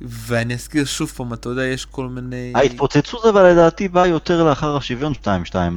ואני 0.00 0.54
אזכיר 0.54 0.84
שוב 0.84 1.08
פעם, 1.08 1.32
אתה 1.32 1.48
יודע, 1.48 1.64
יש 1.64 1.84
כל 1.84 2.06
מיני... 2.06 2.52
ההתפוצצות 2.54 3.24
אבל 3.26 3.42
לדעתי 3.50 3.88
באה 3.88 4.06
יותר 4.06 4.44
לאחר 4.44 4.76
השוויון 4.76 5.12
2-2, 5.22 5.26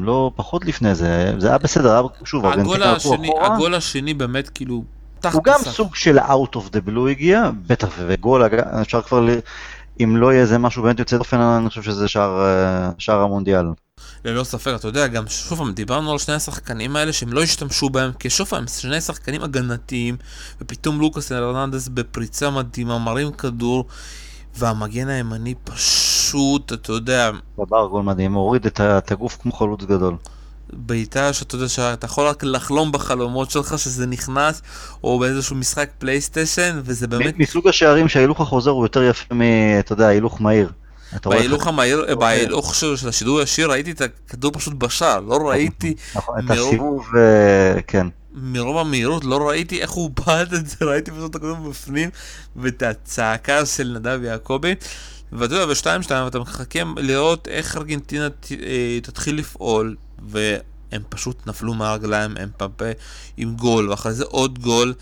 לא 0.01 0.31
פחות 0.35 0.65
לפני 0.65 0.95
זה, 0.95 1.33
זה 1.37 1.47
היה 1.47 1.57
בסדר, 1.57 1.91
היה 1.91 2.01
שוב, 2.25 2.45
הגול 2.45 2.83
השני. 2.83 3.29
הגול 3.41 3.75
השני 3.75 4.13
באמת 4.13 4.49
כאילו... 4.49 4.83
הוא 5.33 5.43
גם. 5.43 5.59
סוג 5.59 5.95
של 5.95 6.19
out 6.19 6.55
of 6.55 6.69
the 6.73 6.89
blue 6.89 7.09
הגיע, 7.09 7.49
בטח 7.67 7.89
וגול, 8.07 8.43
אפשר 8.81 9.01
כבר, 9.01 9.19
ל- 9.21 9.39
אם 10.03 10.17
לא 10.17 10.31
יהיה 10.31 10.41
איזה 10.41 10.57
משהו 10.57 10.83
באמת 10.83 10.99
יוצא 10.99 11.17
דופן, 11.17 11.39
אני 11.39 11.69
חושב 11.69 11.83
שזה 11.83 12.07
שער, 12.07 12.45
אה, 12.45 12.89
שער 12.97 13.21
המונדיאל. 13.21 13.65
ללא 14.25 14.43
ספק, 14.43 14.71
אתה 14.75 14.87
יודע, 14.87 15.07
גם 15.07 15.27
שוב 15.27 15.57
פעם, 15.57 15.73
דיברנו 15.73 16.11
על 16.11 16.17
שני 16.17 16.35
השחקנים 16.35 16.95
האלה 16.95 17.13
שהם 17.13 17.33
לא 17.33 17.43
השתמשו 17.43 17.89
בהם, 17.89 18.11
כי 18.19 18.29
שוב 18.29 18.47
פעם, 18.47 18.67
שני 18.67 19.01
שחקנים 19.01 19.43
הגנתיים, 19.43 20.17
ופתאום 20.61 20.99
לוקאס 20.99 21.31
הרננדס 21.31 21.87
בפריצה 21.87 22.49
מדהימה, 22.49 22.99
מרים 22.99 23.31
כדור, 23.31 23.85
והמגן 24.57 25.07
הימני 25.07 25.53
פשוט, 25.63 26.73
אתה 26.73 26.91
יודע, 26.91 27.31
בבר 27.57 27.87
גול 27.87 28.03
מדהים, 28.03 28.33
הוריד 28.33 28.65
את 28.65 29.11
הגוף 29.11 29.37
כמו 29.41 29.51
חלוץ 29.51 29.83
גדול. 29.83 30.15
בעיטה 30.73 31.33
שאתה 31.33 31.55
יודע 31.55 31.67
שאתה 31.67 32.05
יכול 32.05 32.27
רק 32.27 32.43
לחלום 32.43 32.91
בחלומות 32.91 33.51
שלך 33.51 33.79
שזה 33.79 34.07
נכנס, 34.07 34.61
או 35.03 35.19
באיזשהו 35.19 35.55
משחק 35.55 35.89
פלייסטיישן, 35.97 36.81
וזה 36.83 37.07
באמת... 37.07 37.39
מסוג 37.39 37.67
השערים 37.67 38.07
שההילוך 38.07 38.41
החוזר 38.41 38.71
הוא 38.71 38.85
יותר 38.85 39.03
יפה 39.03 39.35
מ... 39.35 39.41
אתה 39.79 39.93
יודע, 39.93 40.07
הילוך 40.07 40.41
מהיר. 40.41 40.69
בהילוך 41.25 41.67
המהיר, 41.67 42.15
בהילוך 42.15 42.75
של 42.75 43.09
השידור 43.09 43.39
הישיר 43.39 43.71
ראיתי 43.71 43.91
את 43.91 44.01
הכדור 44.01 44.51
פשוט 44.51 44.73
בשער, 44.73 45.19
לא 45.19 45.49
ראיתי, 45.49 45.93
נכון, 46.15 46.35
את 46.39 46.51
הסיבוב, 46.51 47.05
אה, 47.17 47.81
כן. 47.81 48.07
מרוב 48.33 48.77
המהירות 48.77 49.25
לא 49.25 49.49
ראיתי 49.49 49.81
איך 49.81 49.91
הוא 49.91 50.09
בעט 50.09 50.53
את 50.53 50.67
זה, 50.67 50.75
ראיתי 50.89 51.11
פשוט 51.11 51.29
את 51.31 51.35
הכדור 51.35 51.55
בפנים, 51.69 52.09
ואת 52.55 52.83
הצעקה 52.83 53.65
של 53.65 53.97
נדב 53.99 54.19
יעקבי. 54.23 54.75
ואתה 55.31 55.55
יודע, 55.55 55.65
בשתיים 55.65 56.03
שתיים 56.03 56.27
אתה 56.27 56.39
מחכה 56.39 56.79
לראות 56.97 57.47
איך 57.47 57.77
ארגנטינה 57.77 58.29
ת- 58.29 58.51
אה, 58.51 58.99
תתחיל 59.03 59.35
לפעול, 59.37 59.95
והם 60.29 61.01
פשוט 61.09 61.47
נפלו 61.47 61.73
מהרגליים, 61.73 62.37
הם 62.37 62.49
פפה 62.57 62.85
עם 63.37 63.55
גול, 63.55 63.89
ואחרי 63.89 64.13
זה 64.13 64.23
עוד 64.27 64.59
גול, 64.59 64.93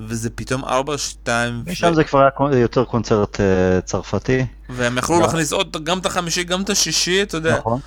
וזה 0.00 0.30
פתאום 0.30 0.64
ארבע 0.64 0.98
שתיים, 0.98 1.62
משם 1.66 1.94
זה 1.94 2.04
כבר 2.04 2.28
היה 2.50 2.60
יותר 2.60 2.84
קונצרט 2.84 3.40
אה, 3.40 3.80
צרפתי. 3.80 4.46
והם 4.68 4.98
יכלו 4.98 5.20
להכניס 5.20 5.52
עוד 5.52 5.76
גם 5.84 5.98
את 5.98 6.06
החמישי, 6.06 6.44
גם 6.44 6.62
את 6.62 6.70
השישי, 6.70 7.22
אתה 7.22 7.36
יודע. 7.36 7.58
נכון. 7.58 7.80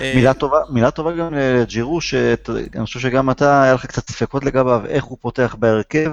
אה, 0.00 0.12
מילה 0.14 0.34
טובה, 0.34 0.58
מילה 0.70 0.90
טובה 0.90 1.12
גם 1.12 1.34
לג'ירו, 1.34 2.00
שאני 2.00 2.84
חושב 2.84 3.00
שגם 3.00 3.30
אתה, 3.30 3.62
היה 3.62 3.74
לך 3.74 3.86
קצת 3.86 4.10
ספקות 4.10 4.44
לגביו, 4.44 4.86
איך 4.86 5.04
הוא 5.04 5.18
פותח 5.20 5.56
בהרכב. 5.58 6.12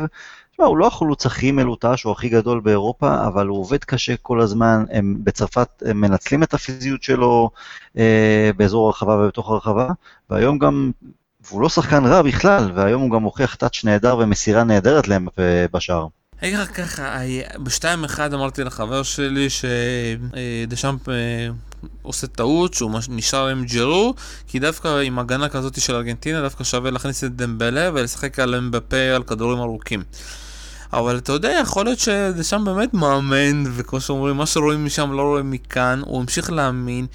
תשמע, 0.51 0.65
הוא 0.65 0.77
לא 0.77 0.87
החלוץ 0.87 1.25
הכי 1.25 1.51
מלוטש 1.51 2.05
או 2.05 2.11
הכי 2.11 2.29
גדול 2.29 2.59
באירופה, 2.59 3.27
אבל 3.27 3.47
הוא 3.47 3.59
עובד 3.59 3.83
קשה 3.83 4.17
כל 4.21 4.41
הזמן, 4.41 4.83
הם 4.91 5.17
בצרפת 5.23 5.83
הם 5.85 6.01
מנצלים 6.01 6.43
את 6.43 6.53
הפיזיות 6.53 7.03
שלו 7.03 7.49
אה, 7.97 8.51
באזור 8.57 8.87
הרחבה 8.87 9.15
ובתוך 9.15 9.49
הרחבה, 9.49 9.89
והיום 10.29 10.59
גם, 10.59 10.91
והוא 11.47 11.61
לא 11.61 11.69
שחקן 11.69 12.05
רע 12.05 12.21
בכלל, 12.21 12.71
והיום 12.75 13.01
הוא 13.01 13.11
גם 13.11 13.21
מוכיח 13.21 13.55
טאץ' 13.55 13.83
נהדר 13.83 14.17
ומסירה 14.17 14.63
נהדרת 14.63 15.07
להם 15.07 15.27
אה, 15.39 15.65
בשער. 15.73 16.07
אגיד 16.43 16.59
לך 16.59 16.77
ככה, 16.77 17.19
בשתיים 17.63 18.03
אחד 18.03 18.33
אמרתי 18.33 18.63
לחבר 18.63 19.03
שלי 19.03 19.47
שדשאמפ 19.49 21.09
אה, 21.09 21.15
עושה 22.01 22.27
טעות, 22.27 22.73
שהוא 22.73 22.91
נשאר 23.09 23.47
עם 23.47 23.63
ג'ירו, 23.63 24.13
כי 24.47 24.59
דווקא 24.59 24.87
עם 24.87 25.19
הגנה 25.19 25.49
כזאת 25.49 25.81
של 25.81 25.95
ארגנטינה, 25.95 26.41
דווקא 26.41 26.63
שווה 26.63 26.91
להכניס 26.91 27.23
את 27.23 27.35
דמבלה 27.35 27.89
ולשחק 27.93 28.39
על 28.39 28.55
אמבפה 28.55 29.15
על 29.15 29.23
כדורים 29.23 29.59
ארוכים. 29.59 30.03
אבל 30.93 31.17
אתה 31.17 31.31
יודע, 31.31 31.59
יכול 31.61 31.85
להיות 31.85 31.99
שדשאמפ 31.99 32.65
באמת 32.65 32.93
מאמן, 32.93 33.63
וכמו 33.75 34.01
שאומרים, 34.01 34.37
מה 34.37 34.45
שרואים 34.45 34.85
משם 34.85 35.11
לא 35.11 35.21
רואים 35.21 35.51
מכאן, 35.51 36.01
הוא 36.05 36.21
המשיך 36.21 36.51
להאמין. 36.51 37.05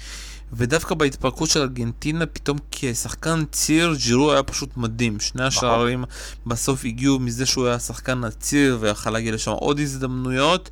ודווקא 0.53 0.95
בהתפרקות 0.95 1.49
של 1.49 1.59
ארגנטינה, 1.59 2.25
פתאום 2.25 2.57
כשחקן 2.71 3.43
ציר, 3.51 3.95
ג'ירו 3.97 4.31
היה 4.31 4.43
פשוט 4.43 4.77
מדהים. 4.77 5.19
שני 5.19 5.43
השערים 5.43 6.03
בסוף 6.45 6.85
הגיעו 6.85 7.19
מזה 7.19 7.45
שהוא 7.45 7.67
היה 7.67 7.79
שחקן 7.79 8.23
הציר 8.23 8.77
ויכל 8.81 9.09
להגיע 9.09 9.31
לשם 9.31 9.51
עוד 9.51 9.79
הזדמנויות. 9.79 10.69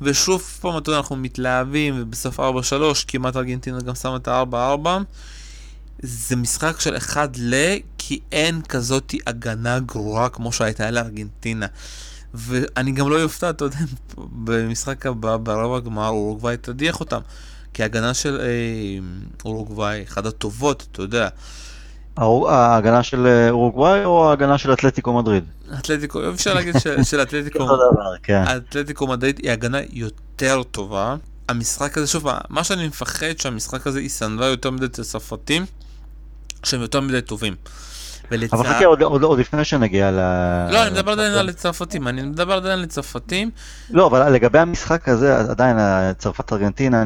ושוב 0.00 0.42
פעם, 0.42 0.78
אתה 0.78 0.90
יודע, 0.90 0.98
אנחנו 0.98 1.16
מתלהבים, 1.16 1.94
ובסוף 1.98 2.40
4-3 2.40 2.42
כמעט 3.08 3.36
ארגנטינה 3.36 3.80
גם 3.80 3.94
שמה 3.94 4.16
את 4.16 4.28
ה-4-4. 4.28 4.88
זה 6.02 6.36
משחק 6.36 6.80
של 6.80 6.96
אחד 6.96 7.28
ל... 7.36 7.54
כי 7.98 8.20
אין 8.32 8.62
כזאת 8.62 9.14
הגנה 9.26 9.78
גרועה 9.78 10.28
כמו 10.28 10.52
שהייתה 10.52 10.90
לארגנטינה. 10.90 11.66
ואני 12.34 12.92
גם 12.92 13.08
לא 13.08 13.22
אופתע, 13.22 13.50
אתה 13.50 13.64
יודע, 13.64 13.78
במשחק 14.44 15.06
הבא, 15.06 15.36
ברבע 15.36 15.76
הגמר, 15.76 16.08
אורוגוואי 16.08 16.56
תדיח 16.56 17.00
אותם. 17.00 17.20
כי 17.78 17.82
ההגנה 17.82 18.14
של 18.14 18.40
אה, 18.40 18.46
אורוגוואי, 19.44 20.04
אחת 20.08 20.26
הטובות, 20.26 20.86
אתה 20.92 21.02
יודע. 21.02 21.28
ההגנה 22.48 23.02
של 23.02 23.26
אה, 23.26 23.50
אורוגוואי 23.50 24.04
או 24.04 24.28
ההגנה 24.28 24.58
של 24.58 24.72
אתלטיקו 24.72 25.12
מדריד? 25.12 25.44
אתלטיקו, 25.78 26.30
אפשר 26.30 26.54
להגיד 26.54 26.74
של, 27.08 27.22
אתלטיקו, 27.22 27.68
כן. 28.22 28.44
אתלטיקו 28.56 29.06
מדריד 29.06 29.38
היא 29.42 29.50
הגנה 29.50 29.78
יותר 29.90 30.62
טובה. 30.62 31.16
המשחק 31.48 31.98
הזה, 31.98 32.06
שוב, 32.06 32.26
מה 32.48 32.64
שאני 32.64 32.88
מפחד 32.88 33.38
שהמשחק 33.38 33.86
הזה 33.86 34.00
יסנווה 34.00 34.46
יותר 34.46 34.70
מדי 34.70 34.84
את 34.84 34.98
הצרפתים. 34.98 35.66
שהם 36.64 36.80
יותר 36.80 37.00
מדי 37.00 37.20
טובים. 37.20 37.54
ולצע... 38.30 38.56
אבל 38.56 38.66
חכה 38.66 38.84
עוד, 38.84 39.02
עוד, 39.02 39.22
עוד 39.22 39.38
לפני 39.38 39.64
שנגיע 39.64 40.10
ל... 40.10 40.14
לא, 40.72 40.82
אני 40.82 40.90
מדבר 40.90 41.12
עדיין 41.12 41.32
על 41.32 41.52
צרפתים, 41.52 42.08
אני 42.08 42.22
מדבר 42.22 42.52
עדיין 42.52 42.78
על 42.78 42.86
צרפתים. 42.86 43.50
לא, 43.90 44.06
אבל 44.06 44.32
לגבי 44.32 44.58
המשחק 44.58 45.08
הזה, 45.08 45.38
עדיין 45.38 45.76
צרפת-ארגנטינה, 46.18 47.02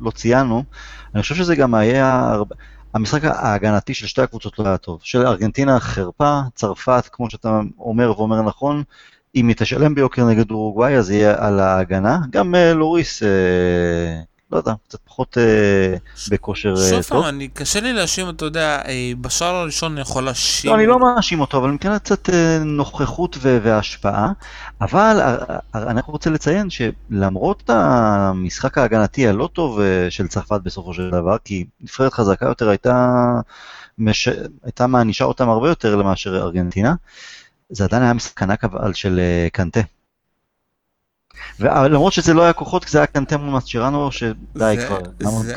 לא 0.00 0.10
ציינו, 0.10 0.64
אני 1.14 1.22
חושב 1.22 1.34
שזה 1.34 1.56
גם 1.56 1.74
היה... 1.74 2.34
המשחק 2.94 3.24
ההגנתי 3.24 3.94
של 3.94 4.06
שתי 4.06 4.22
הקבוצות 4.22 4.58
לא 4.58 4.66
היה 4.66 4.76
טוב. 4.76 5.00
של 5.02 5.26
ארגנטינה 5.26 5.80
חרפה, 5.80 6.40
צרפת, 6.54 7.08
כמו 7.12 7.30
שאתה 7.30 7.60
אומר 7.78 8.18
ואומר 8.18 8.42
נכון, 8.42 8.82
אם 9.34 9.48
היא 9.48 9.56
תשלם 9.56 9.94
ביוקר 9.94 10.24
נגד 10.24 10.50
אורוגוואי, 10.50 10.96
אז 10.96 11.10
יהיה 11.10 11.46
על 11.46 11.60
ההגנה. 11.60 12.18
גם 12.30 12.54
לוריס, 12.74 13.22
uh, 13.22 13.26
לא 14.52 14.56
יודע, 14.56 14.72
קצת 14.88 14.98
פחות 15.04 15.38
אה, 15.38 15.96
בכושר 16.30 16.68
אה, 16.68 16.90
טוב. 16.90 17.02
שוב 17.02 17.24
אני, 17.24 17.48
קשה 17.48 17.80
לי 17.80 17.92
להאשים, 17.92 18.28
אתה 18.28 18.44
יודע, 18.44 18.82
אה, 18.86 19.12
בשער 19.20 19.54
הראשון 19.54 19.92
אני 19.92 20.00
יכול 20.00 20.24
להאשים. 20.24 20.70
לא, 20.70 20.76
אני 20.76 20.86
לא 20.86 20.98
מאשים 20.98 21.40
אותו, 21.40 21.58
אבל 21.58 21.70
מבחינת 21.70 22.02
קצת 22.02 22.30
אה, 22.30 22.58
נוכחות 22.64 23.36
ו- 23.40 23.58
והשפעה. 23.62 24.32
אבל 24.80 25.16
אה, 25.20 25.36
אה, 25.74 25.90
אני 25.90 26.00
רוצה 26.06 26.30
לציין 26.30 26.68
שלמרות 26.70 27.70
המשחק 27.70 28.78
ההגנתי 28.78 29.28
הלא 29.28 29.48
טוב 29.52 29.80
אה, 29.80 30.06
של 30.10 30.28
צרפת 30.28 30.60
בסופו 30.62 30.94
של 30.94 31.10
דבר, 31.10 31.36
כי 31.44 31.64
נבחרת 31.80 32.12
חזקה 32.12 32.46
יותר 32.46 32.68
הייתה, 32.68 33.26
מש... 33.98 34.28
הייתה 34.64 34.86
מענישה 34.86 35.24
אותם 35.24 35.48
הרבה 35.48 35.68
יותר 35.68 36.02
מאשר 36.02 36.36
ארגנטינה, 36.36 36.94
זה 37.70 37.84
עדיין 37.84 38.02
היה 38.02 38.12
משחק 38.12 38.42
ענק 38.42 38.64
אבל 38.64 38.92
של 38.92 39.20
אה, 39.20 39.48
קנטה. 39.52 39.80
ולמרות 41.60 42.12
שזה 42.12 42.34
לא 42.34 42.42
היה 42.42 42.52
כוחות, 42.52 42.84
זה 42.88 42.98
היה 42.98 43.06
קנטמו 43.06 43.56
מסצ'רנו, 43.56 44.12
שדי 44.12 44.76
כבר, 44.86 44.98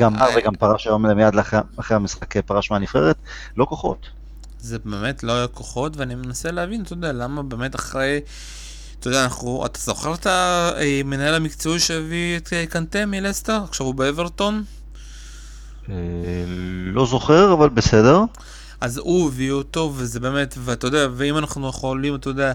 גם 0.00 0.16
הר 0.16 0.28
וגם 0.36 0.54
פרש 0.54 0.86
היום 0.86 1.06
מיד 1.06 1.34
אחרי 1.76 1.96
המשחק 1.96 2.36
פרש 2.46 2.70
מהנבחרת, 2.70 3.16
לא 3.56 3.64
כוחות. 3.64 4.06
זה 4.60 4.78
באמת 4.84 5.22
לא 5.22 5.32
היה 5.32 5.46
כוחות, 5.46 5.96
ואני 5.96 6.14
מנסה 6.14 6.50
להבין, 6.50 6.82
אתה 6.82 6.92
יודע, 6.92 7.12
למה 7.12 7.42
באמת 7.42 7.74
אחרי... 7.74 8.20
אתה 9.00 9.08
יודע, 9.08 9.24
אנחנו, 9.24 9.66
אתה 9.66 9.80
זוכר 9.80 10.14
את 10.14 10.26
המנהל 10.26 11.34
המקצועי 11.34 11.80
שהביא 11.80 12.36
את 12.36 12.52
קנטה 12.70 13.06
מלסטר? 13.06 13.60
עכשיו 13.64 13.86
הוא 13.86 13.94
באברטון? 13.94 14.64
אה, 15.88 15.94
לא 16.92 17.06
זוכר, 17.06 17.52
אבל 17.52 17.68
בסדר. 17.68 18.20
אז 18.80 18.98
הוא 18.98 19.28
הביא 19.28 19.52
אותו, 19.52 19.92
וזה 19.96 20.20
באמת, 20.20 20.54
ואתה 20.58 20.86
יודע, 20.86 21.06
ואם 21.16 21.38
אנחנו 21.38 21.68
יכולים, 21.68 22.14
אתה 22.14 22.28
יודע, 22.28 22.52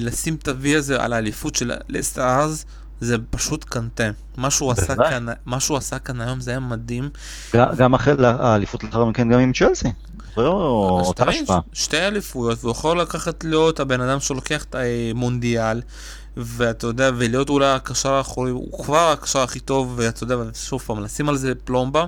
לשים 0.00 0.34
את 0.34 0.48
ה-V 0.48 0.76
הזה 0.76 1.02
על 1.02 1.12
האליפות 1.12 1.54
של 1.54 1.72
לסטר 1.88 2.22
אז, 2.22 2.64
זה 3.00 3.16
פשוט 3.30 3.64
קנטה. 3.64 4.10
מה 4.36 4.50
שהוא 4.50 4.70
עשה 4.72 4.94
כאן, 4.96 5.26
מה 5.46 5.60
שהוא 5.60 5.76
עשה 5.76 5.98
כאן 5.98 6.20
היום 6.20 6.40
זה 6.40 6.50
היה 6.50 6.60
מדהים. 6.60 7.10
גם 7.54 7.94
אחרי 7.94 8.14
האליפות 8.26 8.84
לאחר 8.84 9.04
מכן 9.04 9.28
גם 9.32 9.38
עם 9.38 9.52
צ'לסי. 9.52 9.88
אותה 10.36 11.24
השפעה. 11.28 11.60
שתי 11.72 11.98
אליפויות, 11.98 12.58
והוא 12.60 12.70
יכול 12.70 13.00
לקחת 13.00 13.44
להיות 13.44 13.80
הבן 13.80 14.00
אדם 14.00 14.20
שלוקח 14.20 14.64
את 14.64 14.76
המונדיאל, 14.78 15.80
ואתה 16.36 16.86
יודע, 16.86 17.10
ולהיות 17.16 17.48
אולי 17.48 17.72
הקשר 17.72 18.12
האחורי, 18.12 18.50
הוא 18.50 18.84
כבר 18.84 19.10
הקשר 19.12 19.38
הכי 19.38 19.60
טוב, 19.60 19.94
ואתה 19.96 20.24
יודע, 20.24 20.36
שוב 20.54 20.80
פעם, 20.80 21.00
לשים 21.00 21.28
על 21.28 21.36
זה 21.36 21.52
פלומבה. 21.64 22.04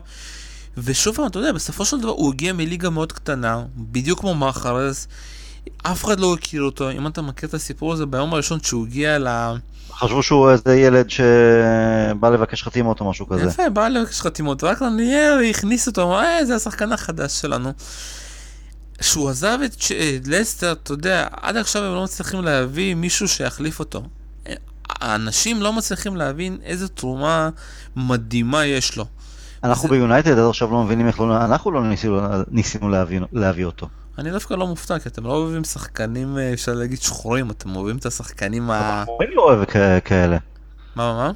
ושוב 0.79 1.21
אתה 1.21 1.39
יודע, 1.39 1.53
בסופו 1.53 1.85
של 1.85 2.01
דבר 2.01 2.11
הוא 2.11 2.33
הגיע 2.33 2.53
מליגה 2.53 2.91
מאוד 2.91 3.13
קטנה, 3.13 3.63
בדיוק 3.77 4.21
כמו 4.21 4.35
מחרז, 4.35 5.07
אף 5.83 6.05
אחד 6.05 6.21
לא 6.21 6.35
הכיר 6.35 6.63
אותו, 6.63 6.91
אם 6.91 7.07
אתה 7.07 7.23
מכיר 7.23 7.49
את 7.49 7.55
הסיפור 7.55 7.93
הזה, 7.93 8.07
ביום 8.07 8.35
הראשון 8.35 8.61
שהוא 8.63 8.87
הגיע 8.87 9.19
ל... 9.19 9.29
חשבו 9.93 10.23
שהוא 10.23 10.51
איזה 10.51 10.77
ילד 10.77 11.11
שבא 11.11 12.29
לבקש 12.29 12.63
חתימות 12.63 13.01
או 13.01 13.11
משהו 13.11 13.29
כזה. 13.29 13.43
יפה, 13.43 13.71
בא 13.71 13.89
לבקש 13.89 14.21
חתימות, 14.21 14.65
רק 14.65 14.83
לנייר 14.83 15.39
הכניס 15.51 15.87
אותו, 15.87 16.03
אמר, 16.03 16.21
אה, 16.21 16.45
זה 16.45 16.55
השחקן 16.55 16.93
החדש 16.93 17.41
שלנו. 17.41 17.73
כשהוא 18.99 19.31
עזב 19.31 19.59
את 19.65 19.81
ש... 19.81 19.93
לסטר, 20.27 20.73
אתה 20.73 20.93
יודע, 20.93 21.27
עד 21.33 21.57
עכשיו 21.57 21.83
הם 21.83 21.95
לא 21.95 22.05
מצליחים 22.05 22.45
להביא 22.45 22.95
מישהו 22.95 23.29
שיחליף 23.29 23.79
אותו. 23.79 24.03
האנשים 24.89 25.63
לא 25.63 25.73
מצליחים 25.73 26.17
להבין 26.17 26.59
איזה 26.65 26.89
תרומה 26.89 27.49
מדהימה 27.97 28.65
יש 28.65 28.97
לו. 28.97 29.07
אנחנו 29.65 29.89
ביונייטד 29.89 30.39
עד 30.39 30.49
עכשיו 30.49 30.71
לא 30.71 30.85
מבינים 30.85 31.07
איך 31.07 31.21
לא... 31.21 31.37
אנחנו 31.45 31.71
לא 31.71 31.89
ניסינו, 31.89 32.21
ניסינו 32.51 32.89
להביא, 32.89 33.21
להביא 33.33 33.65
אותו. 33.65 33.89
אני 34.19 34.31
דווקא 34.31 34.55
לא 34.55 34.67
מופתע, 34.67 34.99
כי 34.99 35.09
אתם 35.09 35.25
לא 35.25 35.33
אוהבים 35.33 35.65
שחקנים, 35.65 36.39
אה, 36.39 36.53
אפשר 36.53 36.75
להגיד 36.75 37.03
שחורים, 37.03 37.51
אתם 37.51 37.77
אוהבים 37.77 37.97
את 37.97 38.07
השחקנים 38.07 38.71
ה... 38.71 39.05
מוריני 39.07 39.37
אוהב 39.37 39.65
כאלה. 40.05 40.37
מה, 40.97 41.13
מה? 41.13 41.31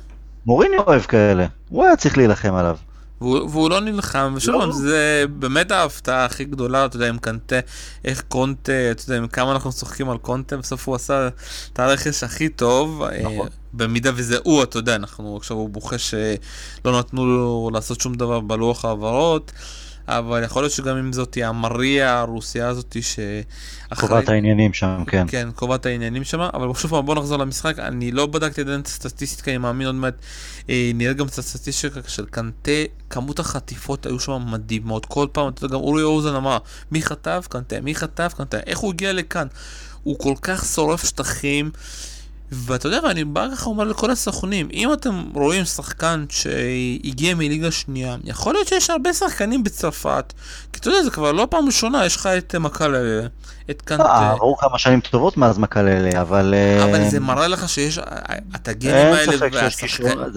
מוריני 0.47 0.77
אוהב 0.77 1.03
כאלה. 1.03 1.47
הוא 1.69 1.85
היה 1.85 1.97
צריך 1.97 2.17
להילחם 2.19 2.55
עליו. 2.55 2.77
והוא, 3.21 3.51
והוא 3.51 3.71
לא 3.71 3.81
נלחם, 3.81 4.33
ושוב 4.37 4.55
לא. 4.55 4.73
זה 4.73 5.25
באמת 5.29 5.71
ההפתעה 5.71 6.25
הכי 6.25 6.45
גדולה, 6.45 6.85
אתה 6.85 6.97
יודע, 6.97 7.09
עם 7.09 7.19
קנטה, 7.19 7.59
איך 8.05 8.23
קונטה, 8.29 8.73
אתה 8.91 9.03
יודע, 9.05 9.17
עם 9.17 9.29
כמה 9.29 9.53
אנחנו 9.53 9.73
צוחקים 9.73 10.11
על 10.11 10.19
קונטה, 10.19 10.57
בסוף 10.57 10.88
הוא 10.88 10.95
עשה 10.95 11.29
את 11.73 11.79
הרכש 11.79 12.23
הכי 12.23 12.49
טוב. 12.49 13.03
אה, 13.03 13.23
נכון. 13.23 13.49
במידה 13.73 14.11
וזה 14.15 14.39
הוא, 14.43 14.63
אתה 14.63 14.79
יודע, 14.79 14.95
אנחנו 14.95 15.37
עכשיו 15.37 15.57
הוא 15.57 15.69
בוכה 15.69 15.99
שלא 15.99 16.99
נתנו 16.99 17.27
לו 17.27 17.71
לעשות 17.73 18.01
שום 18.01 18.15
דבר 18.15 18.41
בלוח 18.41 18.85
העברות. 18.85 19.53
אבל 20.09 20.43
יכול 20.43 20.63
להיות 20.63 20.73
שגם 20.73 20.97
אם 20.97 21.13
זאת 21.13 21.39
המריה 21.43 22.19
הרוסיה 22.19 22.69
הזאת 22.69 22.97
ש... 23.01 23.19
קובעת 23.95 24.29
העניינים 24.29 24.73
שם, 24.73 25.05
כן. 25.07 25.25
כן, 25.29 25.49
קובעת 25.55 25.87
העניינים 25.87 26.25
שם, 26.25 26.41
אבל 26.41 26.75
שוב 26.75 26.91
פעם 26.91 27.07
בוא 27.07 27.15
נחזור 27.15 27.39
למשחק, 27.39 27.79
אני 27.79 28.13
לא 28.13 28.27
בדקתי 28.27 28.61
עדיין 28.61 28.81
את 28.81 28.87
הסטטיסטיקה, 28.87 29.51
אני 29.51 29.59
מאמין 29.59 29.87
עוד 29.87 29.95
מעט, 29.97 30.15
אה, 30.71 30.91
נראה 30.95 31.13
גם 31.13 31.27
את 31.27 31.39
הסטטיסטיקה 31.39 32.01
של 32.07 32.27
קנטה, 32.27 32.71
כמות 33.11 33.39
החטיפות 33.39 34.07
היו 34.07 34.21
שם 34.21 34.43
מדהימות, 34.51 35.07
כל 35.07 35.27
פעם, 35.33 35.49
אתה 35.49 35.65
יודע, 35.65 35.75
גם 35.75 35.81
אורי 35.81 36.03
אוזן 36.03 36.35
אמר, 36.35 36.59
מי 36.91 37.03
חטף? 37.03 37.47
קנטה, 37.51 37.81
מי 37.81 37.95
חטף? 37.95 38.35
קנטה, 38.37 38.59
איך 38.67 38.79
הוא 38.79 38.93
הגיע 38.93 39.13
לכאן? 39.13 39.47
הוא 40.03 40.19
כל 40.19 40.35
כך 40.43 40.65
שורף 40.65 41.05
שטחים. 41.05 41.71
ואתה 42.53 42.87
יודע, 42.87 42.99
ואני 43.05 43.25
בא 43.25 43.47
ככה 43.53 43.67
אומר 43.67 43.85
לכל 43.85 44.11
הסוכנים, 44.11 44.69
אם 44.73 44.93
אתם 44.93 45.25
רואים 45.35 45.65
שחקן 45.65 46.25
שהגיע 46.29 47.35
מליגה 47.35 47.71
שנייה, 47.71 48.17
יכול 48.25 48.55
להיות 48.55 48.69
שיש 48.69 48.91
הרבה 48.91 49.13
שחקנים 49.13 49.65
בצרפת, 49.65 50.33
כי 50.73 50.81
אתה 50.81 50.89
יודע, 50.89 51.03
זה 51.03 51.11
כבר 51.11 51.33
לא 51.33 51.47
פעם 51.51 51.67
ראשונה, 51.67 52.07
יש 52.07 52.17
לך 52.17 52.27
את 52.27 52.55
מקללה, 52.55 53.27
את 53.71 53.83
קנטה. 53.83 54.05
אה, 54.05 54.31
עברו 54.31 54.57
כמה 54.57 54.79
שנים 54.79 55.01
טובות 55.01 55.37
מאז 55.37 55.59
מקללה, 55.59 56.21
אבל... 56.21 56.55
אבל 56.83 57.01
אה, 57.01 57.09
זה 57.11 57.21
מראה 57.21 57.49
לך 57.49 57.69
שיש 57.69 57.99
את 58.57 58.69
הגנים 58.69 59.07
האלה, 59.07 59.71
כישרונות, 59.71 60.29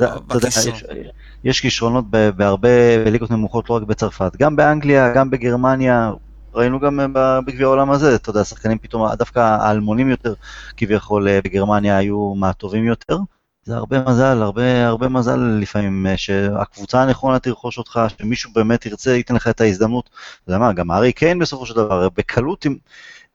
יש 1.44 1.62
כישרונות 1.62 2.06
בהרבה 2.36 2.70
ליגות 3.06 3.32
נמוכות, 3.32 3.70
לא 3.70 3.76
רק 3.76 3.84
בצרפת, 3.84 4.32
גם 4.40 4.56
באנגליה, 4.56 5.14
גם 5.14 5.30
בגרמניה, 5.30 6.12
ראינו 6.54 6.80
גם 6.80 7.00
אה, 7.18 7.42
בגביע 7.42 7.66
העולם 7.66 7.92
הזה, 7.92 8.16
אתה 8.16 8.30
יודע, 8.30 8.44
שחקנים 8.44 8.78
פתאום, 8.78 9.16
דווקא 9.16 9.40
האלמונים 9.40 10.10
יותר 10.10 10.34
כביכול 10.78 11.28
אה, 11.28 11.40
בגרמניה 11.44 11.98
היו 11.98 12.34
מהטובים 12.36 12.86
יותר. 12.86 13.18
זה 13.64 13.76
הרבה 13.76 14.04
מזל, 14.10 14.42
הרבה, 14.42 14.88
הרבה 14.88 15.10
מזל 15.10 15.40
לפעמים, 15.62 16.08
אה, 16.08 16.18
שהקבוצה 16.18 17.02
הנכונה 17.02 17.40
תרכוש 17.40 17.78
אותך, 17.78 18.00
שמישהו 18.18 18.52
באמת 18.54 18.86
ירצה, 18.86 19.12
ייתן 19.12 19.36
לך 19.36 19.48
את 19.48 19.62
ההזדמנות. 19.62 20.10
אתה 20.44 20.52
יודע 20.52 20.60
מה, 20.60 20.74
גם 20.74 20.92
ארי 20.92 21.14
קיין 21.14 21.40
בסופו 21.40 21.66
של 21.66 21.76
דבר, 21.76 22.10
בקלות 22.10 22.66
עם, 22.66 22.76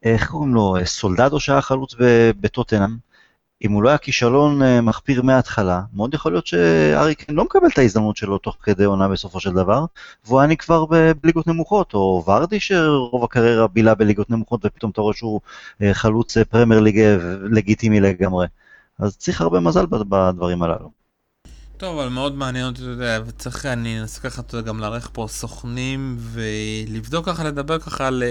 איך 0.02 0.30
קוראים 0.30 0.54
לו, 0.54 0.76
סולדדו 0.84 1.40
שהיה 1.40 1.60
חלוץ 1.60 1.94
בטוטנאם, 2.40 2.96
אם 3.64 3.72
הוא 3.72 3.82
לא 3.82 3.88
היה 3.88 3.98
כישלון 3.98 4.62
אה, 4.62 4.80
מחפיר 4.80 5.22
מההתחלה, 5.22 5.82
מאוד 5.94 6.14
יכול 6.14 6.32
להיות 6.32 6.46
שארי 6.46 7.14
לא 7.28 7.44
מקבל 7.44 7.68
את 7.72 7.78
ההזדמנות 7.78 8.16
שלו 8.16 8.38
תוך 8.38 8.56
כדי 8.62 8.84
עונה 8.84 9.08
בסופו 9.08 9.40
של 9.40 9.52
דבר, 9.52 9.84
והוא 10.26 10.40
היה 10.40 10.48
נקבר 10.48 10.84
בליגות 11.22 11.46
נמוכות, 11.46 11.94
או 11.94 12.24
ורדי 12.26 12.60
שרוב 12.60 13.24
הקריירה 13.24 13.68
בילה 13.68 13.94
בליגות 13.94 14.30
נמוכות 14.30 14.60
ופתאום 14.64 14.90
אתה 14.90 15.00
רואה 15.00 15.14
שהוא 15.14 15.40
אה, 15.82 15.94
חלוץ 15.94 16.36
אה, 16.36 16.44
פרמייר 16.44 16.80
ליג 16.80 16.98
לגיטימי 17.50 18.00
לגמרי. 18.00 18.46
אז 18.98 19.16
צריך 19.16 19.40
הרבה 19.40 19.60
מזל 19.60 19.86
בדברים 19.86 20.62
הללו. 20.62 21.05
טוב, 21.76 21.98
אבל 21.98 22.08
מאוד 22.08 22.34
מעניין 22.34 22.66
אותי, 22.66 22.82
אתה 22.82 22.90
יודע, 22.90 23.20
וצריך, 23.26 23.66
אני 23.66 24.00
אנסה 24.00 24.20
ככה, 24.20 24.40
אתה 24.40 24.56
יודע, 24.56 24.68
גם 24.68 24.80
לארח 24.80 25.10
פה 25.12 25.26
סוכנים 25.30 26.16
ולבדוק 26.20 27.26
ככה, 27.26 27.44
לדבר 27.44 27.78
ככה 27.78 28.06
על 28.06 28.22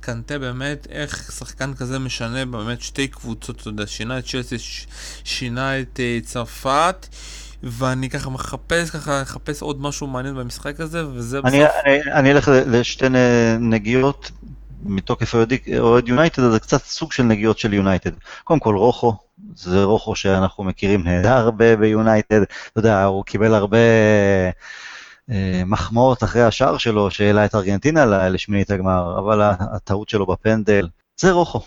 קנטה 0.00 0.38
באמת, 0.38 0.86
איך 0.90 1.32
שחקן 1.38 1.74
כזה 1.74 1.98
משנה 1.98 2.44
באמת 2.44 2.80
שתי 2.80 3.08
קבוצות, 3.08 3.60
אתה 3.60 3.68
יודע, 3.68 3.86
שינה 3.86 4.18
את 4.18 4.24
צ'לסי, 4.24 4.56
שינה 5.24 5.80
את 5.80 6.00
uh, 6.00 6.26
צרפת. 6.26 7.06
ואני 7.62 8.10
ככה 8.10 8.30
מחפש, 8.30 8.90
ככה 8.90 9.22
מחפש 9.22 9.62
עוד 9.62 9.80
משהו 9.80 10.06
מעניין 10.06 10.34
במשחק 10.34 10.80
הזה, 10.80 11.08
וזה 11.08 11.38
אני, 11.44 11.60
בסוף... 11.60 11.76
אני, 11.84 12.12
אני 12.12 12.32
אלך 12.32 12.50
לשתי 12.66 13.06
נגיעות 13.60 14.30
מתוקף 14.82 15.34
אוהד 15.78 16.08
יונייטד, 16.08 16.42
אז 16.42 16.52
זה 16.52 16.60
קצת 16.60 16.84
סוג 16.84 17.12
של 17.12 17.22
נגיעות 17.22 17.58
של 17.58 17.74
יונייטד. 17.74 18.10
קודם 18.44 18.60
כל 18.60 18.76
רוחו, 18.76 19.16
זה 19.54 19.84
רוחו 19.84 20.16
שאנחנו 20.16 20.64
מכירים 20.64 21.04
נהדר 21.04 21.50
ביונייטד, 21.50 22.42
אתה 22.42 22.50
יודע, 22.80 23.04
הוא 23.04 23.24
קיבל 23.24 23.54
הרבה 23.54 23.78
אה, 25.30 25.62
מחמאות 25.66 26.24
אחרי 26.24 26.42
השער 26.42 26.78
שלו, 26.78 27.10
שהעלה 27.10 27.44
את 27.44 27.54
ארגנטינה 27.54 28.28
לשמינית 28.28 28.70
הגמר, 28.70 29.18
אבל 29.18 29.40
הטעות 29.42 30.08
שלו 30.08 30.26
בפנדל, 30.26 30.88
זה 31.20 31.32
רוחו. 31.32 31.60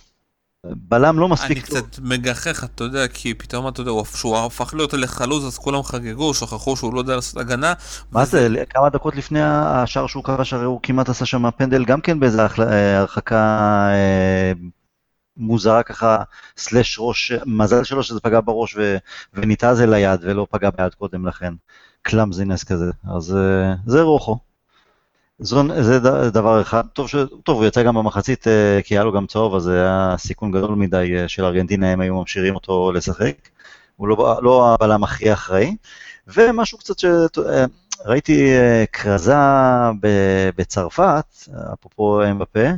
בלם 0.66 1.20
לא 1.20 1.26
אני 1.26 1.34
מספיק 1.34 1.66
טוב. 1.66 1.80
קצת 1.80 2.00
מגחך, 2.04 2.64
אתה 2.64 2.84
יודע, 2.84 3.08
כי 3.08 3.34
פתאום, 3.34 3.68
אתה 3.68 3.82
יודע, 3.82 3.92
הוא- 3.92 4.06
שהוא 4.06 4.38
הפך 4.38 4.74
להיות 4.74 4.94
לחלוץ, 4.94 5.44
אז 5.44 5.58
כולם 5.58 5.84
חגגו, 5.84 6.34
שכחו 6.34 6.78
שהוא 6.78 6.94
לא 6.94 7.00
יודע 7.00 7.16
לעשות 7.16 7.38
הגנה. 7.38 7.74
מה 8.12 8.22
וזה- 8.22 8.50
זה, 8.50 8.64
כמה 8.70 8.90
דקות 8.90 9.16
לפני 9.16 9.40
השער 9.44 10.08
שהוא 10.08 10.24
כבש, 10.24 10.54
הרי 10.54 10.66
הוא 10.66 10.80
כמעט 10.84 11.10
עשה 11.10 11.26
שם 11.26 11.52
פנדל 11.52 11.86
גם 11.86 12.02
כן 12.02 12.20
באיזה 12.20 12.42
אה, 12.60 12.98
הרחקה 13.00 13.38
אה, 13.94 14.52
מוזרה 15.40 15.84
ככה, 15.84 16.24
סלאש 16.58 16.98
ראש, 17.00 17.32
מזל 17.46 17.84
שלו 17.84 18.04
שזה 18.04 18.20
פגע 18.20 18.40
בראש 18.46 18.76
ו- 18.78 18.98
וניתז 19.34 19.82
אל 19.82 19.94
היד 19.94 20.20
ולא 20.24 20.48
פגע 20.52 20.70
ביד 20.70 20.94
קודם 20.94 21.28
לכן. 21.28 21.54
clumsiness 22.02 22.64
כזה, 22.64 22.92
אז 23.16 23.36
אה, 23.36 23.74
זה 23.86 24.02
רוחו. 24.02 24.38
זון, 25.40 25.84
זה 25.84 26.00
דבר 26.30 26.62
אחד, 26.62 26.84
טוב, 26.94 27.08
ש... 27.10 27.16
טוב, 27.44 27.58
הוא 27.58 27.66
יצא 27.66 27.84
גם 27.84 27.96
במחצית 27.96 28.48
אה, 28.48 28.80
כי 28.84 28.94
היה 28.94 29.04
לו 29.04 29.12
גם 29.12 29.28
צהוב, 29.28 29.56
אז 29.56 29.64
זה 29.64 29.82
היה 29.82 30.16
סיכון 30.18 30.52
גדול 30.52 30.76
מדי 30.76 31.16
אה, 31.18 31.28
של 31.28 31.46
ארגנטינה, 31.46 31.92
הם 31.92 32.02
היו 32.02 32.16
ממשיכים 32.16 32.56
אותו 32.56 32.92
לשחק. 32.92 33.36
הוא 33.96 34.08
לא, 34.08 34.40
לא 34.42 34.74
הבלם 34.74 35.04
הכי 35.04 35.34
אחראי. 35.34 35.76
ומשהו 36.28 36.78
קצת 36.78 36.96
שראיתי 37.00 38.52
כרזה 38.94 39.36
ב- 40.02 40.50
בצרפת, 40.58 41.26
אפרופו 41.74 42.24
אמבפה, 42.24 42.70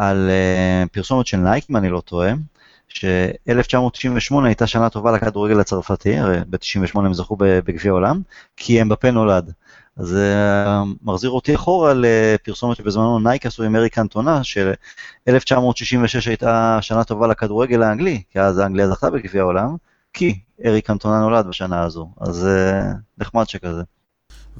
על 0.00 0.30
אה, 0.30 0.84
פרסומת 0.92 1.26
של 1.26 1.36
נייק, 1.36 1.64
אם 1.70 1.76
אני 1.76 1.90
לא 1.90 2.00
טועה, 2.00 2.32
ש-1998 2.88 4.34
הייתה 4.44 4.66
שנה 4.66 4.88
טובה 4.90 5.12
לכדורגל 5.12 5.60
הצרפתי, 5.60 6.18
הרי 6.18 6.38
ב-98 6.50 6.98
הם 6.98 7.14
זכו 7.14 7.36
בגביע 7.38 7.92
העולם, 7.92 8.20
כי 8.56 8.82
אמבפה 8.82 9.10
נולד. 9.10 9.52
אז 9.96 10.06
זה 10.06 10.34
מחזיר 11.02 11.30
אותי 11.30 11.54
אחורה 11.54 11.92
לפרסומת 11.96 12.76
שבזמנו 12.76 13.18
נייק 13.18 13.46
עשו 13.46 13.62
עם 13.62 13.76
אריק 13.76 13.98
קנטונה, 13.98 14.44
ש-1966 14.44 16.26
הייתה 16.26 16.78
שנה 16.80 17.04
טובה 17.04 17.26
לכדורגל 17.26 17.82
האנגלי, 17.82 18.22
כי 18.30 18.40
אז 18.40 18.58
האנגליה 18.58 18.88
זכתה 18.88 19.10
בגביע 19.10 19.42
העולם, 19.42 19.76
כי 20.12 20.38
אריק 20.64 20.90
קנטונה 20.90 21.20
נולד 21.20 21.46
בשנה 21.46 21.82
הזו, 21.82 22.10
אז 22.20 22.46
אה, 22.46 22.92
נחמד 23.18 23.48
שכזה. 23.48 23.82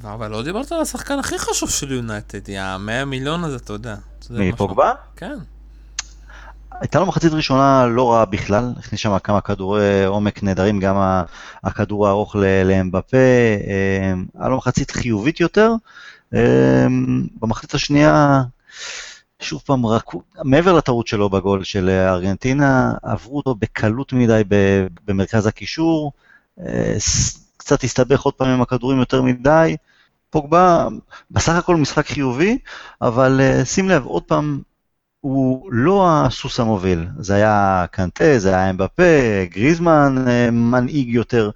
אבל 0.05 0.31
לא 0.31 0.43
דיברת 0.43 0.73
על 0.73 0.81
השחקן 0.81 1.19
הכי 1.19 1.39
חשוב 1.39 1.71
של 1.71 1.93
יונייטד, 1.93 2.49
יא, 2.49 2.77
100 2.79 3.05
מיליון 3.05 3.45
הזה, 3.45 3.57
אתה 3.57 3.73
יודע. 3.73 3.97
אתה 4.19 4.27
יודע 4.31 4.41
מי, 4.41 4.49
משהו. 4.49 4.59
פוגבה? 4.59 4.93
כן. 5.17 5.39
הייתה 6.81 6.99
לו 6.99 7.07
מחצית 7.07 7.33
ראשונה 7.33 7.87
לא 7.87 8.13
רעה 8.13 8.25
בכלל, 8.25 8.73
הכניס 8.79 9.01
שם 9.01 9.19
כמה 9.19 9.41
כדורי 9.41 10.05
עומק 10.05 10.43
נהדרים, 10.43 10.81
גם 10.81 10.97
הכדור 11.65 12.07
הארוך 12.07 12.37
לאמבפה, 12.65 13.17
אה, 13.17 14.13
היה 14.39 14.49
לו 14.49 14.57
מחצית 14.57 14.91
חיובית 14.91 15.41
יותר. 15.41 15.73
אה, 16.35 16.87
במחצית 17.41 17.75
השנייה, 17.75 18.43
שוב 19.41 19.63
פעם, 19.67 19.87
רק, 19.87 20.05
מעבר 20.45 20.73
לטעות 20.73 21.07
שלו 21.07 21.31
בגול 21.31 21.65
של 21.65 21.89
ארגנטינה, 21.89 22.93
עברו 23.03 23.37
אותו 23.37 23.55
בקלות 23.55 24.13
מדי 24.13 24.43
במרכז 25.05 25.47
הקישור, 25.47 26.13
אה, 26.61 26.95
קצת 27.71 27.85
הסתבך 27.85 28.23
עוד 28.23 28.35
פעם 28.35 28.49
עם 28.49 28.63
הכדורים 28.63 28.99
יותר 28.99 29.23
מדי. 29.23 29.77
פוגבה, 30.31 30.89
בסך 31.31 31.53
הכל 31.53 31.77
משחק 31.77 32.07
חיובי, 32.07 32.59
אבל 33.03 33.41
אה, 33.41 33.65
שים 33.65 33.89
לב, 33.89 34.05
עוד 34.05 34.23
פעם, 34.23 34.61
הוא 35.21 35.73
לא 35.73 36.09
הסוס 36.11 36.61
המוביל, 36.61 37.07
זה 37.19 37.35
היה 37.35 37.85
קנטה, 37.91 38.39
זה 38.39 38.49
היה 38.49 38.71
אמבפה, 38.71 39.03
גריזמן 39.45 40.25
אה, 40.29 40.51
מנהיג 40.51 41.09
יותר. 41.09 41.51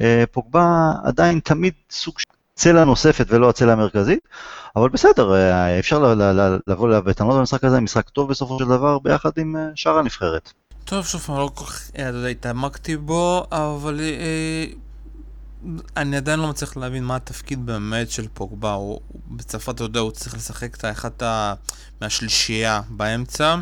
אה, 0.00 0.24
פוגבה 0.32 0.92
עדיין 1.04 1.40
תמיד 1.40 1.72
סוג 1.90 2.18
של 2.18 2.28
צלע 2.54 2.84
נוספת 2.84 3.26
ולא 3.28 3.48
הצלע 3.48 3.72
המרכזית, 3.72 4.28
אבל 4.76 4.88
בסדר, 4.88 5.34
אפשר 5.78 6.14
לבוא 6.66 6.88
אליו 6.88 7.02
בטענות 7.02 7.36
במשחק 7.36 7.64
הזה, 7.64 7.80
משחק 7.80 8.08
טוב 8.08 8.30
בסופו 8.30 8.58
של 8.58 8.64
דבר, 8.64 8.98
ביחד 8.98 9.30
עם 9.36 9.56
שאר 9.74 9.98
הנבחרת. 9.98 10.52
טוב, 10.84 11.06
שוב 11.06 11.20
פעם, 11.20 11.36
לא 11.36 11.50
כל 11.54 11.64
כך, 11.64 11.90
אתה 11.90 12.02
יודע, 12.02 12.28
התעמקתי 12.28 12.96
בו, 12.96 13.46
אבל 13.52 14.00
אני 15.96 16.16
עדיין 16.16 16.40
לא 16.40 16.48
מצליח 16.48 16.76
להבין 16.76 17.04
מה 17.04 17.16
התפקיד 17.16 17.66
באמת 17.66 18.10
של 18.10 18.26
פוגבה. 18.34 18.72
הוא 18.72 19.00
בצרפת, 19.30 19.74
אתה 19.74 19.84
יודע, 19.84 20.00
הוא 20.00 20.10
צריך 20.10 20.34
לשחק 20.34 20.74
את 20.74 20.84
האחת. 20.84 21.22
מהשלישייה 22.00 22.80
באמצע, 22.88 23.56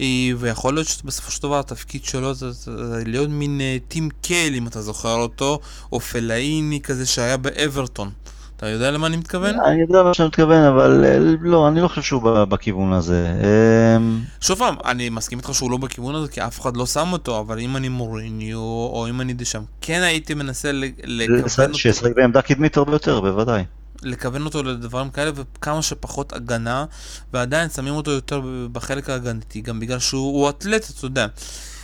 אה, 0.00 0.30
ויכול 0.38 0.74
להיות 0.74 0.86
שבסופו 0.86 1.30
של 1.30 1.42
דבר 1.42 1.58
התפקיד 1.58 2.04
שלו 2.04 2.34
זה, 2.34 2.50
זה, 2.50 2.88
זה 2.88 3.02
להיות 3.06 3.30
מין 3.30 3.60
אה, 3.60 3.76
טים 3.88 4.08
קייל, 4.20 4.54
אם 4.54 4.66
אתה 4.66 4.82
זוכר 4.82 5.14
אותו, 5.14 5.60
או 5.92 6.00
פלאיני 6.00 6.80
כזה 6.80 7.06
שהיה 7.06 7.36
באברטון. 7.36 8.10
אתה 8.56 8.66
יודע 8.66 8.90
למה 8.90 9.06
אני 9.06 9.16
מתכוון? 9.16 9.60
אני 9.60 9.80
יודע 9.80 10.02
מה 10.02 10.14
שאתה 10.14 10.26
מתכוון, 10.26 10.64
אבל 10.64 11.04
אה, 11.04 11.18
לא, 11.40 11.68
אני 11.68 11.80
לא 11.80 11.88
חושב 11.88 12.02
שהוא 12.02 12.44
בכיוון 12.44 12.92
הזה. 12.92 13.26
אה, 13.44 13.96
שוב 14.40 14.58
פעם, 14.58 14.74
אני 14.84 15.08
מסכים 15.08 15.38
איתך 15.38 15.54
שהוא 15.54 15.70
לא 15.70 15.76
בכיוון 15.76 16.14
הזה, 16.14 16.28
כי 16.28 16.40
אף 16.40 16.60
אחד 16.60 16.76
לא 16.76 16.86
שם 16.86 17.08
אותו, 17.12 17.40
אבל 17.40 17.58
אם 17.58 17.76
אני 17.76 17.88
מוריניו, 17.88 18.58
או 18.58 19.06
אם 19.10 19.20
אני 19.20 19.32
דשם, 19.32 19.62
כן 19.80 20.00
הייתי 20.02 20.34
מנסה 20.34 20.70
לכוון 21.04 21.66
אותו, 21.66 21.78
שישחק 21.78 22.10
בעמדה 22.16 22.42
קדמית 22.42 22.76
הרבה 22.76 22.92
יותר, 22.92 23.20
בוודאי. 23.20 23.64
לכוון 24.02 24.44
אותו 24.44 24.62
לדברים 24.62 25.10
כאלה, 25.10 25.30
וכמה 25.34 25.82
שפחות 25.82 26.32
הגנה, 26.32 26.84
ועדיין 27.32 27.68
שמים 27.68 27.94
אותו 27.94 28.10
יותר 28.10 28.40
בחלק 28.72 29.10
ההגנתי, 29.10 29.60
גם 29.60 29.80
בגלל 29.80 29.98
שהוא 29.98 30.40
הוא 30.40 30.48
אתלט, 30.50 30.90
אתה 30.90 31.06
יודע. 31.06 31.26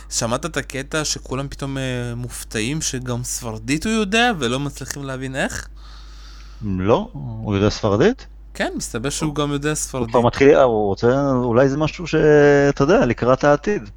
שמעת 0.09 0.45
את 0.45 0.57
הקטע 0.57 1.05
שכולם 1.05 1.47
פתאום 1.47 1.77
אה, 1.77 2.15
מופתעים 2.15 2.81
שגם 2.81 3.23
ספרדית 3.23 3.85
הוא 3.85 3.93
יודע, 3.93 4.31
ולא 4.39 4.59
מצליחים 4.59 5.03
להבין 5.03 5.35
איך? 5.35 5.67
לא, 6.63 7.07
הוא 7.13 7.55
יודע 7.55 7.69
ספרדית? 7.69 8.27
כן, 8.53 8.69
מסתבר 8.75 9.09
שהוא 9.09 9.35
גם 9.35 9.51
יודע 9.51 9.69
הוא 9.69 9.75
ספרדית. 9.75 10.09
כבר 10.09 10.21
מתחיל, 10.21 10.55
אה, 10.55 10.63
הוא 10.63 10.87
רוצה, 10.87 11.31
אולי 11.31 11.69
זה 11.69 11.77
משהו 11.77 12.07
שאתה 12.07 12.83
יודע, 12.83 13.05
לקראת 13.05 13.43
העתיד. 13.43 13.89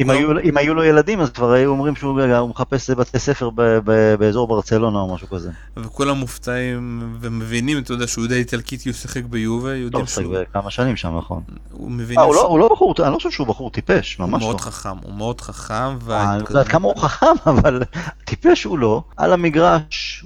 אם 0.00 0.10
היו, 0.10 0.40
אם 0.40 0.56
היו 0.56 0.74
לו 0.74 0.84
ילדים, 0.84 1.20
אז 1.20 1.30
כבר 1.30 1.52
היו 1.52 1.70
אומרים 1.70 1.96
שהוא 1.96 2.22
הוא 2.22 2.50
מחפש 2.50 2.90
בתי 2.90 3.18
ספר 3.18 3.50
ב, 3.50 3.62
ב, 3.84 4.14
באזור 4.14 4.48
ברצלונה 4.48 4.98
או 4.98 5.14
משהו 5.14 5.28
כזה. 5.28 5.50
וכולם 5.76 6.16
מופתעים 6.16 7.16
ומבינים, 7.20 7.78
אתה 7.78 7.92
יודע, 7.92 8.06
שהוא 8.06 8.24
יודע 8.24 8.36
איטלקית 8.36 8.82
כי 8.82 8.88
הוא 8.88 8.96
שיחק 8.96 9.24
ביובה, 9.24 9.68
לא, 9.70 9.74
יודעים 9.74 10.00
הוא 10.00 10.08
שיחק 10.08 10.22
שהוא 10.22 10.36
כמה 10.52 10.70
שנים 10.70 10.96
שם, 10.96 11.16
נכון. 11.16 11.42
הוא 11.70 11.90
מבין 11.90 12.18
אה, 12.18 12.24
הוא 12.24 12.34
לא- 12.34 12.46
הוא 12.46 12.58
לא 12.58 12.68
בחור, 12.72 12.94
אני 13.02 13.12
לא 13.12 13.16
חושב 13.16 13.30
שהוא 13.30 13.46
בחור 13.46 13.70
טיפש, 13.70 14.16
הוא 14.16 14.26
ממש 14.26 14.42
לא. 14.42 14.46
מאוד 14.48 14.60
חכם, 14.60 14.96
הוא 15.02 15.14
מאוד 15.14 15.40
חכם, 15.40 15.98
אני 16.10 16.42
לא 16.42 16.48
יודעת 16.48 16.68
כמה 16.68 16.88
הוא 16.88 16.96
חכם, 16.96 17.26
אבל 17.50 17.82
טיפש 18.24 18.64
הוא 18.64 18.78
לא. 18.78 19.02
על 19.16 19.32
המגרש, 19.32 20.24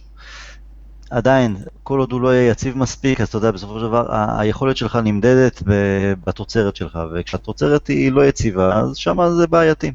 עדיין, 1.10 1.56
כל 1.82 1.98
עוד 1.98 2.12
הוא 2.12 2.20
לא 2.20 2.34
יהיה 2.34 2.50
יציב 2.50 2.78
מספיק, 2.78 3.20
אז 3.20 3.28
אתה 3.28 3.36
יודע, 3.36 3.50
בסופו 3.50 3.78
של 3.78 3.86
דבר, 3.86 4.06
היכולת 4.38 4.76
שלך 4.76 4.96
נמדדת 4.96 5.62
בתוצרת 6.24 6.76
שלך, 6.76 6.98
וכשהתוצרת 7.14 7.86
היא 7.86 8.12
לא 8.12 8.24
יציבה, 8.24 8.76
אז 8.78 8.96
שם 8.96 9.18
זה 9.36 9.46
בעייתי. 9.46 9.92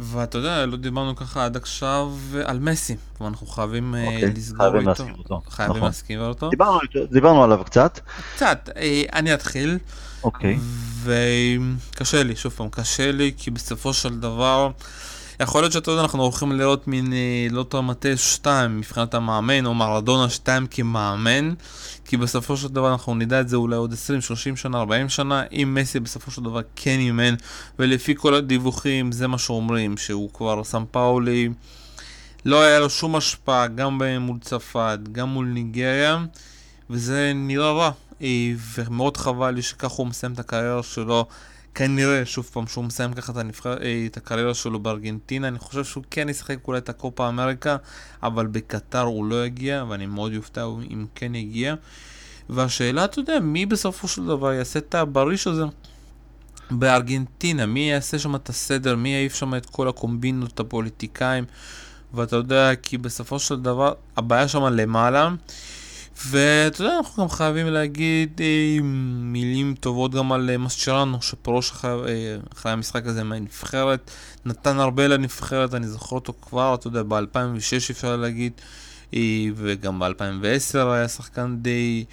ואתה 0.00 0.38
יודע, 0.38 0.66
לא 0.66 0.76
דיברנו 0.76 1.16
ככה 1.16 1.44
עד 1.44 1.56
עכשיו 1.56 2.12
על 2.44 2.58
מסי, 2.58 2.96
ואנחנו 3.20 3.46
חייבים 3.46 3.94
אה, 3.94 4.06
אוקיי, 4.06 4.32
לסגור 4.36 4.70
חייבים 4.70 4.88
איתו. 4.88 5.04
אותו, 5.18 5.42
חייבים 5.48 5.76
נכון. 5.76 5.88
להזכיר 5.88 6.20
אותו. 6.20 6.50
דיברנו, 6.50 6.78
דיברנו 7.10 7.44
עליו 7.44 7.64
קצת, 7.64 8.00
קצת, 8.34 8.68
אה, 8.76 9.02
אני 9.12 9.34
אתחיל, 9.34 9.78
אוקיי. 10.24 10.58
וקשה 11.02 12.22
לי, 12.22 12.36
שוב 12.36 12.52
פעם, 12.52 12.68
קשה 12.68 13.12
לי, 13.12 13.32
כי 13.36 13.50
בסופו 13.50 13.92
של 13.92 14.20
דבר, 14.20 14.70
יכול 15.40 15.62
להיות 15.62 15.72
שאתה 15.72 15.90
יודע, 15.90 16.02
אנחנו 16.02 16.22
הולכים 16.22 16.52
לראות 16.52 16.88
מין, 16.88 17.12
אה, 17.12 17.46
לא 17.50 17.62
טרמטה 17.62 18.16
2 18.16 18.78
מבחינת 18.78 19.14
המאמן, 19.14 19.66
או 19.66 19.74
מרדונה 19.74 20.28
2 20.30 20.66
כמאמן, 20.66 21.54
כי 22.04 22.16
בסופו 22.16 22.56
של 22.56 22.68
דבר 22.68 22.92
אנחנו 22.92 23.14
נדע 23.14 23.40
את 23.40 23.48
זה 23.48 23.56
אולי 23.56 23.76
עוד 23.76 23.92
20, 23.92 24.20
30 24.20 24.56
שנה, 24.56 24.78
40 24.78 25.08
שנה, 25.08 25.42
אם 25.52 25.78
מסי 25.80 26.00
בסופו 26.00 26.30
של 26.30 26.42
דבר 26.42 26.60
כן 26.76 26.98
אימן, 26.98 27.34
ולפי 27.78 28.14
כל 28.16 28.34
הדיווחים 28.34 29.12
זה 29.12 29.26
מה 29.26 29.38
שאומרים, 29.38 29.96
שהוא 29.96 30.30
כבר 30.32 30.64
סם 30.64 30.84
פאולי, 30.90 31.48
לא 32.44 32.62
היה 32.62 32.78
לו 32.78 32.90
שום 32.90 33.16
השפעה, 33.16 33.66
גם 33.66 34.02
מול 34.20 34.38
צרפת, 34.40 34.98
גם 35.12 35.28
מול 35.28 35.46
ניגריה, 35.46 36.24
וזה 36.90 37.32
נראה 37.34 37.72
רע, 37.72 37.90
אה, 38.22 38.52
ומאוד 38.74 39.16
חבל 39.16 39.50
לי 39.50 39.62
שככה 39.62 39.94
הוא 39.96 40.06
מסיים 40.06 40.32
את 40.32 40.38
הקריירה 40.38 40.82
שלו. 40.82 41.26
כנראה, 41.76 42.26
שוב 42.26 42.50
פעם, 42.52 42.66
שהוא 42.66 42.84
מסיים 42.84 43.12
ככה 43.12 43.32
את, 43.32 43.36
הנבחר, 43.36 43.82
אה, 43.82 44.06
את 44.06 44.16
הקריירה 44.16 44.54
שלו 44.54 44.80
בארגנטינה, 44.80 45.48
אני 45.48 45.58
חושב 45.58 45.84
שהוא 45.84 46.04
כן 46.10 46.28
ישחק 46.28 46.56
אולי 46.68 46.78
את 46.78 46.88
הקופה 46.88 47.28
אמריקה, 47.28 47.76
אבל 48.22 48.46
בקטר 48.46 49.00
הוא 49.00 49.26
לא 49.26 49.46
יגיע, 49.46 49.84
ואני 49.88 50.06
מאוד 50.06 50.32
יופתע 50.32 50.64
אם 50.90 51.06
כן 51.14 51.34
יגיע. 51.34 51.74
והשאלה, 52.50 53.04
אתה 53.04 53.20
יודע, 53.20 53.40
מי 53.40 53.66
בסופו 53.66 54.08
של 54.08 54.26
דבר 54.26 54.52
יעשה 54.52 54.78
את 54.78 54.94
הבריש 54.94 55.46
הזה 55.46 55.64
בארגנטינה? 56.70 57.66
מי 57.66 57.90
יעשה 57.90 58.18
שם 58.18 58.34
את 58.34 58.48
הסדר? 58.48 58.96
מי 58.96 59.08
יעיף 59.08 59.34
שם 59.34 59.54
את 59.54 59.66
כל 59.66 59.88
הקומבינות, 59.88 60.60
הפוליטיקאים? 60.60 61.44
ואתה 62.14 62.36
יודע, 62.36 62.74
כי 62.82 62.98
בסופו 62.98 63.38
של 63.38 63.60
דבר, 63.60 63.92
הבעיה 64.16 64.48
שם 64.48 64.64
למעלה. 64.64 65.30
ואתה 66.24 66.82
יודע, 66.82 66.96
אנחנו 66.96 67.22
גם 67.22 67.28
חייבים 67.28 67.66
להגיד 67.66 68.40
אה, 68.40 68.78
מילים 69.22 69.74
טובות 69.80 70.14
גם 70.14 70.32
על 70.32 70.50
אה, 70.50 70.58
מסצ'רנו, 70.58 71.22
שפרוש 71.22 71.70
אחרי, 71.70 72.08
אה, 72.08 72.36
אחרי 72.52 72.72
המשחק 72.72 73.06
הזה 73.06 73.24
מהנבחרת, 73.24 74.10
נתן 74.44 74.78
הרבה 74.80 75.08
לנבחרת, 75.08 75.74
אני 75.74 75.86
זוכר 75.86 76.16
אותו 76.16 76.32
כבר, 76.42 76.74
אתה 76.74 76.86
יודע, 76.86 77.02
ב-2006 77.02 77.90
אפשר 77.90 78.16
להגיד, 78.16 78.52
אה, 79.14 79.20
וגם 79.54 79.98
ב-2010 79.98 80.78
היה 80.78 81.08
שחקן 81.08 81.56
די 81.60 82.04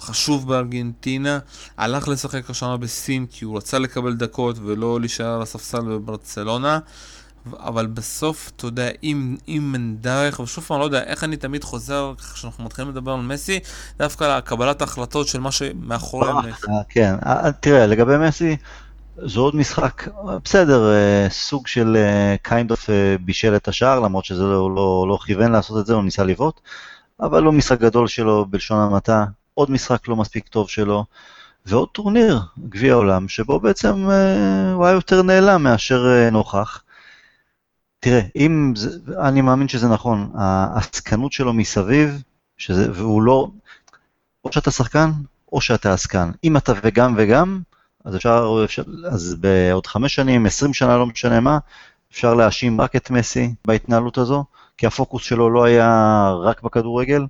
חשוב 0.00 0.48
בארגנטינה, 0.48 1.38
הלך 1.76 2.08
לשחק 2.08 2.50
השנה 2.50 2.76
בסין 2.76 3.26
כי 3.26 3.44
הוא 3.44 3.56
רצה 3.56 3.78
לקבל 3.78 4.14
דקות 4.14 4.56
ולא 4.64 5.00
להישאר 5.00 5.34
על 5.34 5.42
הספסל 5.42 5.80
בברצלונה. 5.80 6.78
אבל 7.58 7.86
בסוף, 7.86 8.50
אתה 8.56 8.66
יודע, 8.66 8.88
אם, 9.02 9.36
אם 9.48 9.70
אין 9.74 9.96
דרך, 10.00 10.40
ושוב 10.40 10.64
פעם, 10.64 10.80
לא 10.80 10.84
יודע, 10.84 11.02
איך 11.02 11.24
אני 11.24 11.36
תמיד 11.36 11.64
חוזר, 11.64 12.12
כשאנחנו 12.34 12.64
מתחילים 12.64 12.90
לדבר 12.90 13.12
על 13.12 13.20
מסי, 13.20 13.60
דווקא 13.98 14.24
לקבלת 14.36 14.80
ההחלטות 14.80 15.28
של 15.28 15.40
מה 15.40 15.52
שמאחורי 15.52 16.32
מסי. 16.32 16.66
כן, 16.88 17.14
תראה, 17.60 17.86
לגבי 17.86 18.16
מסי, 18.16 18.56
זה 19.26 19.40
עוד 19.40 19.56
משחק, 19.56 20.08
בסדר, 20.44 20.92
סוג 21.30 21.66
של 21.66 21.96
kind 22.48 22.72
of 22.72 22.90
בישל 23.20 23.56
את 23.56 23.68
השער, 23.68 24.00
למרות 24.00 24.24
שזה 24.24 24.42
לא, 24.42 24.74
לא, 24.74 25.06
לא 25.08 25.18
כיוון 25.26 25.52
לעשות 25.52 25.80
את 25.80 25.86
זה, 25.86 25.94
הוא 25.94 26.04
ניסה 26.04 26.24
לבעוט, 26.24 26.60
אבל 27.20 27.42
לא 27.42 27.52
משחק 27.52 27.80
גדול 27.80 28.08
שלו 28.08 28.46
בלשון 28.50 28.78
המעטה, 28.78 29.24
עוד 29.54 29.70
משחק 29.70 30.08
לא 30.08 30.16
מספיק 30.16 30.48
טוב 30.48 30.68
שלו, 30.68 31.04
ועוד 31.66 31.88
טורניר, 31.92 32.40
גביע 32.68 32.92
העולם, 32.92 33.28
שבו 33.28 33.60
בעצם 33.60 34.08
הוא 34.74 34.86
היה 34.86 34.94
יותר 34.94 35.22
נעלם 35.22 35.62
מאשר 35.62 36.30
נוכח. 36.32 36.82
תראה, 38.00 38.20
אם, 38.36 38.72
זה, 38.76 38.90
אני 39.28 39.40
מאמין 39.40 39.68
שזה 39.68 39.88
נכון, 39.88 40.32
העסקנות 40.34 41.32
שלו 41.32 41.52
מסביב, 41.52 42.22
שזה, 42.56 42.92
והוא 42.92 43.22
לא, 43.22 43.48
או 44.44 44.52
שאתה 44.52 44.70
שחקן, 44.70 45.10
או 45.52 45.60
שאתה 45.60 45.92
עסקן. 45.92 46.30
אם 46.44 46.56
אתה 46.56 46.72
וגם 46.82 47.14
וגם, 47.18 47.60
אז 48.04 48.16
אפשר, 48.16 48.62
אפשר 48.64 48.82
אז 49.10 49.34
בעוד 49.34 49.86
חמש 49.86 50.14
שנים, 50.14 50.46
עשרים 50.46 50.74
שנה, 50.74 50.96
לא 50.96 51.06
משנה 51.06 51.40
מה, 51.40 51.58
אפשר 52.12 52.34
להאשים 52.34 52.80
רק 52.80 52.96
את 52.96 53.10
מסי 53.10 53.54
בהתנהלות 53.64 54.18
הזו, 54.18 54.44
כי 54.76 54.86
הפוקוס 54.86 55.22
שלו 55.22 55.50
לא 55.50 55.64
היה 55.64 56.30
רק 56.42 56.62
בכדורגל. 56.62 57.26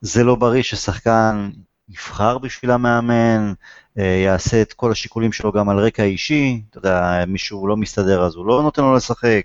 זה 0.00 0.24
לא 0.24 0.34
בריא 0.34 0.62
ששחקן 0.62 1.50
יבחר 1.88 2.38
בשביל 2.38 2.70
המאמן, 2.70 3.52
אה, 3.98 4.04
יעשה 4.04 4.62
את 4.62 4.72
כל 4.72 4.92
השיקולים 4.92 5.32
שלו 5.32 5.52
גם 5.52 5.68
על 5.68 5.78
רקע 5.78 6.02
אישי, 6.02 6.62
אתה 6.70 6.78
יודע, 6.78 7.24
מישהו 7.26 7.66
לא 7.66 7.76
מסתדר 7.76 8.24
אז 8.24 8.34
הוא 8.34 8.46
לא 8.46 8.62
נותן 8.62 8.82
לו 8.82 8.94
לשחק, 8.94 9.42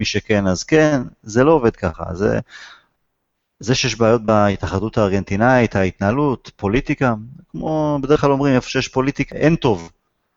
מי 0.00 0.04
שכן 0.06 0.46
אז 0.46 0.62
כן, 0.62 1.02
זה 1.22 1.44
לא 1.44 1.52
עובד 1.52 1.76
ככה. 1.76 2.04
זה, 2.14 2.38
זה 3.58 3.74
שיש 3.74 3.96
בעיות 3.96 4.22
בהתאחדות 4.22 4.98
הארגנטינאית, 4.98 5.76
ההתנהלות, 5.76 6.50
פוליטיקה, 6.56 7.14
כמו 7.50 7.98
בדרך 8.02 8.20
כלל 8.20 8.30
אומרים, 8.32 8.54
איפה 8.54 8.68
שיש 8.68 8.88
פוליטיקה, 8.88 9.36
אין 9.36 9.56
טוב. 9.56 9.90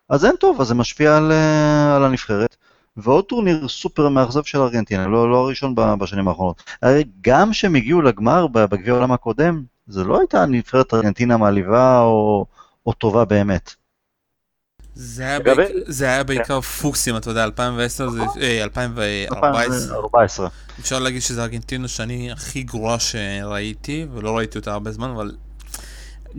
אז 0.08 0.24
אין 0.24 0.36
טוב, 0.36 0.60
אז 0.60 0.66
זה 0.66 0.74
משפיע 0.74 1.16
על, 1.16 1.32
אה, 1.32 1.96
על 1.96 2.04
הנבחרת. 2.04 2.56
ועוד 2.96 3.24
טורניר 3.24 3.68
סופר 3.68 4.08
מאכזב 4.08 4.42
של 4.42 4.58
ארגנטינה, 4.58 5.06
לא, 5.06 5.30
לא 5.30 5.36
הראשון 5.36 5.74
בשנים 5.74 6.28
האחרונות. 6.28 6.62
הרי 6.82 7.04
גם 7.20 7.50
כשהם 7.50 7.74
הגיעו 7.74 8.02
לגמר 8.02 8.46
בגביע 8.46 8.92
העולם 8.92 9.12
הקודם, 9.12 9.62
זה 9.86 10.04
לא 10.04 10.18
הייתה 10.20 10.46
נבחרת 10.46 10.94
ארגנטינה 10.94 11.36
מעליבה 11.36 12.00
או, 12.00 12.46
או 12.86 12.92
טובה 12.92 13.24
באמת. 13.24 13.74
זה 14.94 15.22
היה, 15.22 15.38
לגבי... 15.38 15.54
בעיק... 15.54 15.72
זה 15.86 16.04
היה 16.04 16.24
בעיקר 16.24 16.60
כן. 16.60 16.68
פוקסים, 16.82 17.16
אתה 17.16 17.30
יודע, 17.30 17.44
2010 17.44 18.10
זה... 18.10 18.20
אה, 18.40 18.62
2014. 18.64 19.76
2014. 19.76 20.48
אפשר 20.80 20.98
להגיד 20.98 21.22
שזה 21.22 21.42
ארגנטינה 21.42 21.88
שאני 21.88 22.32
הכי 22.32 22.62
גרועה 22.62 22.98
שראיתי, 23.00 24.06
ולא 24.14 24.36
ראיתי 24.36 24.58
אותה 24.58 24.72
הרבה 24.72 24.92
זמן, 24.92 25.10
אבל 25.10 25.32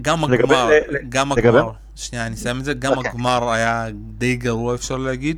גם 0.02 0.24
הגמר, 0.24 0.70
גם 1.10 1.32
הגמר, 1.32 1.70
שנייה, 1.96 2.26
אני 2.26 2.36
אסיים 2.36 2.60
את 2.60 2.66
זה, 2.66 2.74
גם. 2.74 2.94
אוקיי. 2.98 3.12
הגמר 3.12 3.50
היה 3.52 3.88
די 4.18 4.36
גרוע, 4.36 4.76
אפשר 4.76 4.98
להגיד. 4.98 5.38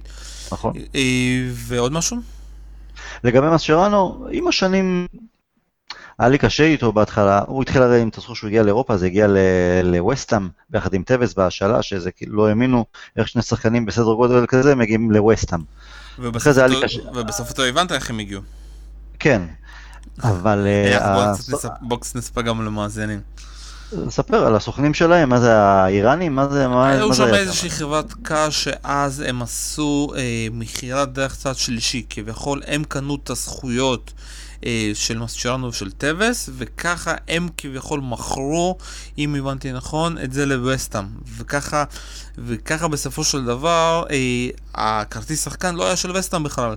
נכון. 0.52 0.74
אה, 0.96 1.02
ועוד 1.54 1.92
משהו? 1.92 2.18
לגבי 3.24 3.48
מסשרנו, 3.48 4.28
עם 4.32 4.48
השנים 4.48 5.08
היה 6.20 6.30
לי 6.30 6.38
קשה 6.38 6.64
איתו 6.64 6.92
בהתחלה, 6.92 7.42
הוא 7.48 7.62
התחיל 7.62 7.82
הרי, 7.82 8.04
אם 8.04 8.10
תזכור 8.12 8.36
שהוא 8.36 8.48
הגיע 8.48 8.64
לאירופה, 8.64 8.98
זה 8.98 9.06
הגיע 9.06 9.28
לווסטהאם, 9.84 10.50
ביחד 10.70 10.94
עם 10.94 11.04
טבס 11.04 11.34
בהשאלה, 11.34 11.82
שזה 11.82 12.12
כאילו 12.12 12.36
לא 12.36 12.48
האמינו 12.48 12.86
איך 13.18 13.28
שני 13.28 13.42
שחקנים 13.42 13.86
בסדר 13.86 14.14
גודל 14.14 14.46
כזה 14.48 14.76
מגיעים 14.76 15.12
לווסטהאם. 15.12 15.60
ובסוף 17.14 17.52
אתה 17.52 17.64
הבנת 17.64 17.92
איך 17.92 18.10
הם 18.10 18.20
הגיעו. 18.20 18.42
כן, 19.20 19.42
אבל... 20.24 20.68
אה, 20.68 21.34
בוא 21.82 22.16
נספר 22.16 22.42
גם 22.42 22.66
למאזינים. 22.66 23.20
ספר 24.10 24.46
על 24.46 24.56
הסוכנים 24.56 24.94
שלהם, 24.94 25.30
מה 25.30 25.40
זה 25.40 25.58
האיראנים? 25.58 26.36
מה 26.36 26.48
זה? 26.48 26.68
מה, 26.68 26.90
היו 26.90 27.14
שם 27.14 27.34
איזושהי 27.34 27.70
חברת 27.70 28.14
קש 28.24 28.64
שאז 28.64 29.20
הם 29.20 29.42
עשו 29.42 30.14
אה, 30.18 30.48
מכירת 30.52 31.14
דרך 31.14 31.36
צד 31.36 31.56
שלישי, 31.56 32.06
כביכול 32.10 32.62
הם 32.68 32.84
קנו 32.84 33.18
את 33.24 33.30
הזכויות 33.30 34.14
אה, 34.66 34.92
של 34.94 35.18
מסצ'ראנו 35.18 35.68
ושל 35.68 35.92
טבס, 35.92 36.50
וככה 36.58 37.16
הם 37.28 37.50
כביכול 37.58 38.00
מכרו, 38.00 38.78
אם 39.18 39.36
הבנתי 39.36 39.72
נכון, 39.72 40.18
את 40.18 40.34
זה 40.34 40.46
לווסטהאם. 40.46 41.06
וככה, 41.38 41.84
וככה 42.38 42.88
בסופו 42.88 43.24
של 43.24 43.46
דבר, 43.46 44.04
אה, 44.10 44.50
הכרטיס 44.76 45.44
שחקן 45.44 45.76
לא 45.76 45.86
היה 45.86 45.96
של 45.96 46.12
ווסטהאם 46.12 46.44
בכלל. 46.44 46.76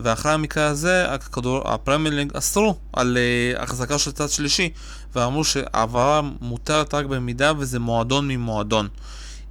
ואחרי 0.00 0.32
המקרה 0.32 0.66
הזה, 0.66 1.12
הכדור, 1.12 1.68
הפרמייר 1.68 2.16
ליג 2.16 2.36
אסרו 2.36 2.76
על 2.92 3.18
אה, 3.18 3.62
החזקה 3.62 3.98
של 3.98 4.12
צד 4.12 4.28
שלישי, 4.28 4.70
ואמרו 5.14 5.44
שהעברה 5.44 6.20
מותרת 6.40 6.94
רק 6.94 7.06
במידה 7.06 7.52
וזה 7.58 7.78
מועדון 7.78 8.28
ממועדון. 8.28 8.88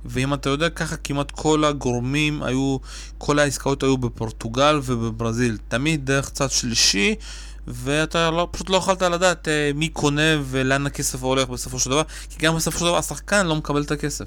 ואם 0.05 0.33
אתה 0.33 0.49
יודע, 0.49 0.69
ככה 0.69 0.95
כמעט 0.95 1.31
כל 1.31 1.65
הגורמים 1.65 2.43
היו, 2.43 2.77
כל 3.17 3.39
העסקאות 3.39 3.83
היו 3.83 3.97
בפורטוגל 3.97 4.79
ובברזיל. 4.83 5.57
תמיד 5.67 6.05
דרך 6.05 6.29
צד 6.29 6.51
שלישי, 6.51 7.15
ואתה 7.67 8.31
לא, 8.31 8.47
פשוט 8.51 8.69
לא 8.69 8.77
יכולת 8.77 9.01
לדעת 9.01 9.47
אה, 9.47 9.71
מי 9.75 9.89
קונה 9.89 10.31
ולאן 10.43 10.85
הכסף 10.85 11.23
הולך 11.23 11.49
בסופו 11.49 11.79
של 11.79 11.89
דבר, 11.89 12.03
כי 12.29 12.45
גם 12.45 12.55
בסופו 12.55 12.79
של 12.79 12.85
דבר 12.85 12.97
השחקן 12.97 13.47
לא 13.47 13.55
מקבל 13.55 13.81
את 13.81 13.91
הכסף. 13.91 14.25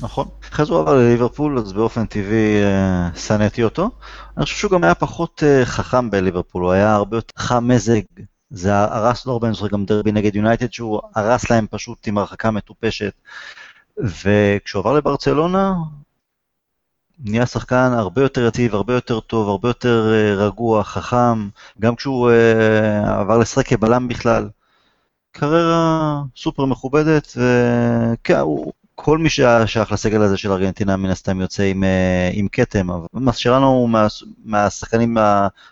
נכון. 0.00 0.28
אחרי 0.52 0.66
זה 0.66 0.72
הוא 0.72 0.80
עבר 0.80 0.94
לליברפול, 0.94 1.58
אז 1.58 1.72
באופן 1.72 2.06
טבעי 2.06 2.62
אה, 2.62 3.08
שנאתי 3.16 3.64
אותו. 3.64 3.90
אני 4.36 4.44
חושב 4.44 4.56
שהוא 4.56 4.70
גם 4.70 4.84
היה 4.84 4.94
פחות 4.94 5.42
אה, 5.46 5.64
חכם 5.64 6.10
בליברפול, 6.10 6.62
הוא 6.62 6.72
היה 6.72 6.94
הרבה 6.94 7.16
יותר 7.16 7.32
חם 7.38 7.68
מזג. 7.68 8.00
זה 8.50 8.78
הרס 8.78 9.26
לו 9.26 9.32
הרבה, 9.32 9.46
אני 9.46 9.54
זוכר 9.54 9.68
גם 9.68 9.84
דרבי 9.84 10.12
נגד 10.12 10.36
יונייטד, 10.36 10.72
שהוא 10.72 11.00
הרס 11.14 11.50
להם 11.50 11.66
פשוט 11.70 12.06
עם 12.06 12.18
הרחקה 12.18 12.50
מטופשת. 12.50 13.12
וכשהוא 13.98 14.80
עבר 14.80 14.92
לברצלונה, 14.92 15.74
נהיה 17.24 17.46
שחקן 17.46 17.90
הרבה 17.92 18.22
יותר 18.22 18.46
יציב, 18.46 18.74
הרבה 18.74 18.94
יותר 18.94 19.20
טוב, 19.20 19.48
הרבה 19.48 19.68
יותר 19.68 20.12
אה, 20.12 20.34
רגוע, 20.46 20.84
חכם, 20.84 21.48
גם 21.80 21.96
כשהוא 21.96 22.30
uh, 22.30 23.08
עבר 23.08 23.38
לשחק 23.38 23.66
כבלם 23.66 24.08
בכלל. 24.08 24.48
קריירה 25.32 26.22
סופר 26.36 26.64
מכובדת, 26.64 27.36
וכן, 27.36 28.40
כל 28.94 29.18
מי 29.18 29.28
ששייך 29.28 29.92
לסגל 29.92 30.22
הזה 30.22 30.36
של 30.36 30.52
ארגנטינה 30.52 30.96
מן 30.96 31.10
הסתם 31.10 31.40
יוצא 31.40 31.62
עם, 31.62 31.84
אה, 31.84 32.30
עם 32.32 32.48
כתם, 32.52 32.90
אבל 32.90 33.06
מסשרנו 33.14 33.66
הוא 33.66 33.88
מה, 33.88 34.06
מהשחקנים 34.44 35.16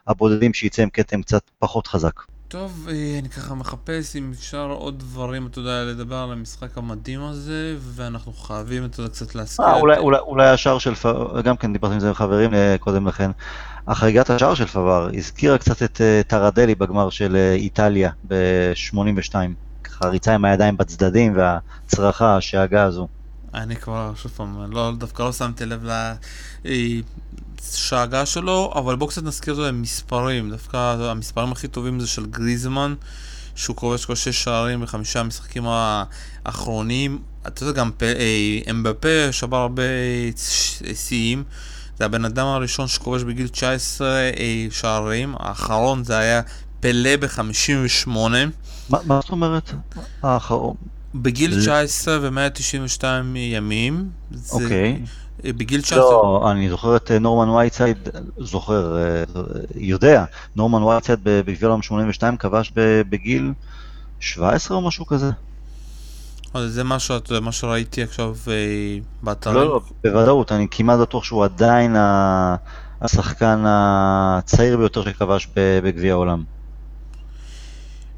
הבודדים 0.06 0.54
שיצא 0.54 0.82
עם 0.82 0.90
כתם 0.90 1.22
קצת 1.22 1.42
פחות 1.58 1.86
חזק. 1.86 2.20
טוב, 2.50 2.86
אה, 2.90 3.18
אני 3.18 3.28
ככה 3.28 3.54
מחפש 3.54 4.16
אם 4.16 4.32
אפשר 4.34 4.70
עוד 4.70 4.98
דברים, 4.98 5.46
אתה 5.46 5.58
יודע, 5.58 5.84
לדבר 5.84 6.16
על 6.16 6.32
המשחק 6.32 6.78
המדהים 6.78 7.22
הזה, 7.22 7.76
ואנחנו 7.80 8.32
חייבים, 8.32 8.84
אתה 8.84 9.00
יודע, 9.00 9.12
קצת 9.12 9.34
להזכיר. 9.34 9.66
אה, 9.66 9.76
אולי, 9.76 9.98
אולי, 9.98 10.18
אולי 10.18 10.48
השער 10.48 10.78
של 10.78 10.94
פאבר, 10.94 11.40
גם 11.40 11.56
כן 11.56 11.72
דיברתי 11.72 11.94
עם 11.94 12.00
זה 12.00 12.08
עם 12.08 12.14
חברים 12.14 12.54
אה, 12.54 12.76
קודם 12.80 13.08
לכן, 13.08 13.30
החריגת 13.88 14.30
השער 14.30 14.54
של 14.54 14.66
פאבר 14.66 15.08
הזכירה 15.14 15.58
קצת 15.58 15.82
את 15.82 16.00
טרדלי 16.26 16.74
בגמר 16.74 17.10
של 17.10 17.36
איטליה 17.54 18.10
ב-82. 18.28 19.34
ככה 19.84 20.08
ריצה 20.08 20.34
עם 20.34 20.44
הידיים 20.44 20.76
בצדדים 20.76 21.36
והצרחה, 21.36 22.36
השאגה 22.36 22.82
הזו. 22.82 23.08
אני 23.54 23.76
כבר, 23.76 24.12
שוב 24.16 24.32
פעם, 24.36 24.72
לא, 24.72 24.92
דווקא 24.98 25.22
לא 25.22 25.32
שמתי 25.32 25.66
לב 25.66 25.86
לשאגה 26.64 28.26
שלו, 28.26 28.72
אבל 28.74 28.96
בואו 28.96 29.10
קצת 29.10 29.22
נזכיר 29.22 29.54
אותו 29.54 29.72
מספרים. 29.72 30.50
דווקא 30.50 30.76
המספרים 31.10 31.52
הכי 31.52 31.68
טובים 31.68 32.00
זה 32.00 32.06
של 32.06 32.26
גריזמן, 32.26 32.94
שהוא 33.54 33.76
כובש 33.76 34.04
כבר 34.04 34.14
שש 34.14 34.44
שערים 34.44 34.80
בחמישה 34.80 35.20
המשחקים 35.20 35.64
האחרונים. 35.66 37.18
אתה 37.46 37.62
יודע, 37.64 37.80
גם 37.80 37.90
אה, 38.02 38.58
אמבפה 38.70 39.32
שבר 39.32 39.56
הרבה 39.56 39.82
שיאים. 40.94 41.44
זה 41.98 42.04
הבן 42.04 42.24
אדם 42.24 42.46
הראשון 42.46 42.88
שכובש 42.88 43.22
בגיל 43.22 43.48
19 43.48 44.08
אה, 44.08 44.66
שערים, 44.70 45.34
האחרון 45.38 46.04
זה 46.04 46.18
היה 46.18 46.42
פלה 46.80 47.16
ב-58. 47.16 48.08
מה 48.90 49.20
זאת 49.20 49.30
אומרת? 49.30 49.70
האחרון? 50.22 50.76
בגיל 51.14 51.60
19 51.60 52.18
ו-192 52.22 53.04
ימים. 53.36 54.08
אוקיי. 54.52 55.02
אה, 55.44 55.52
בגיל 55.52 55.82
19... 55.82 56.00
לא, 56.00 56.48
אני 56.50 56.70
זוכר 56.70 56.96
את 56.96 57.10
אה, 57.10 57.18
נורמן 57.18 57.50
וייטסייד, 57.50 58.08
זוכר, 58.38 58.96
אה, 58.98 59.24
יודע, 59.74 60.24
נורמן 60.56 60.82
וייטסייד 60.82 61.18
בגביע 61.22 61.68
העולם 61.68 61.82
82 61.82 62.36
כבש 62.36 62.72
בגיל 63.08 63.52
17 64.20 64.76
או 64.76 64.82
משהו 64.82 65.06
כזה. 65.06 65.30
אז 66.54 66.72
זה 66.72 66.84
משהו, 66.84 67.16
מה 67.42 67.52
שראיתי 67.52 68.02
עכשיו 68.02 68.36
באתרים. 69.22 69.56
לא, 69.56 69.64
לא, 69.68 69.80
בוודאות, 70.04 70.52
אני 70.52 70.66
כמעט 70.70 70.98
בטוח 70.98 71.24
שהוא 71.24 71.44
עדיין 71.44 71.96
השחקן 73.00 73.62
הצעיר 73.66 74.76
ביותר 74.76 75.04
שכבש 75.04 75.48
בגביע 75.56 76.12
העולם. 76.12 76.44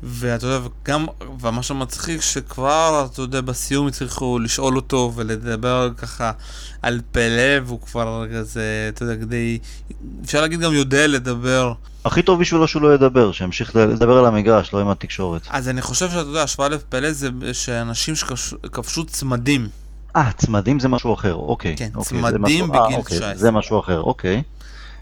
ואתה 0.02 0.46
יודע, 0.46 0.66
וגם, 0.66 1.06
ומה 1.40 1.62
שמצחיק, 1.62 2.20
שכבר, 2.20 3.06
אתה 3.12 3.22
יודע, 3.22 3.40
בסיום 3.40 3.86
הצליחו 3.86 4.38
לשאול 4.38 4.76
אותו 4.76 5.12
ולדבר 5.14 5.90
ככה 5.96 6.32
על 6.82 7.00
פלא, 7.12 7.60
והוא 7.64 7.80
כבר 7.80 8.24
כזה, 8.34 8.90
אתה 8.94 9.02
יודע, 9.02 9.16
כדי, 9.16 9.58
אפשר 10.24 10.40
להגיד 10.40 10.60
גם 10.60 10.72
יודע 10.72 11.06
לדבר. 11.06 11.72
הכי 12.04 12.22
טוב 12.22 12.40
בשבילו 12.40 12.68
שהוא 12.68 12.82
לא 12.82 12.94
ידבר, 12.94 13.32
שימשיך 13.32 13.76
לדבר 13.76 14.18
על 14.18 14.26
המגרש, 14.26 14.74
לא 14.74 14.80
עם 14.80 14.88
התקשורת. 14.88 15.42
אז 15.50 15.68
אני 15.68 15.82
חושב 15.82 16.08
שאתה 16.08 16.20
יודע, 16.20 16.42
השוואה 16.42 16.68
לפלא 16.68 17.12
זה 17.12 17.28
שאנשים 17.52 18.14
שכבשו 18.16 19.04
צמדים. 19.04 19.68
אה, 20.16 20.30
צמדים 20.36 20.80
זה 20.80 20.88
משהו 20.88 21.14
אחר, 21.14 21.34
אוקיי. 21.34 21.76
כן, 21.76 21.88
אוקיי, 21.94 22.18
צמדים 22.18 22.42
משהו, 22.42 22.66
בגיל 22.66 22.78
אה, 22.78 22.84
אוקיי, 22.96 23.18
19. 23.18 23.34
זה 23.34 23.50
משהו 23.50 23.80
אחר, 23.80 24.00
אוקיי. 24.00 24.42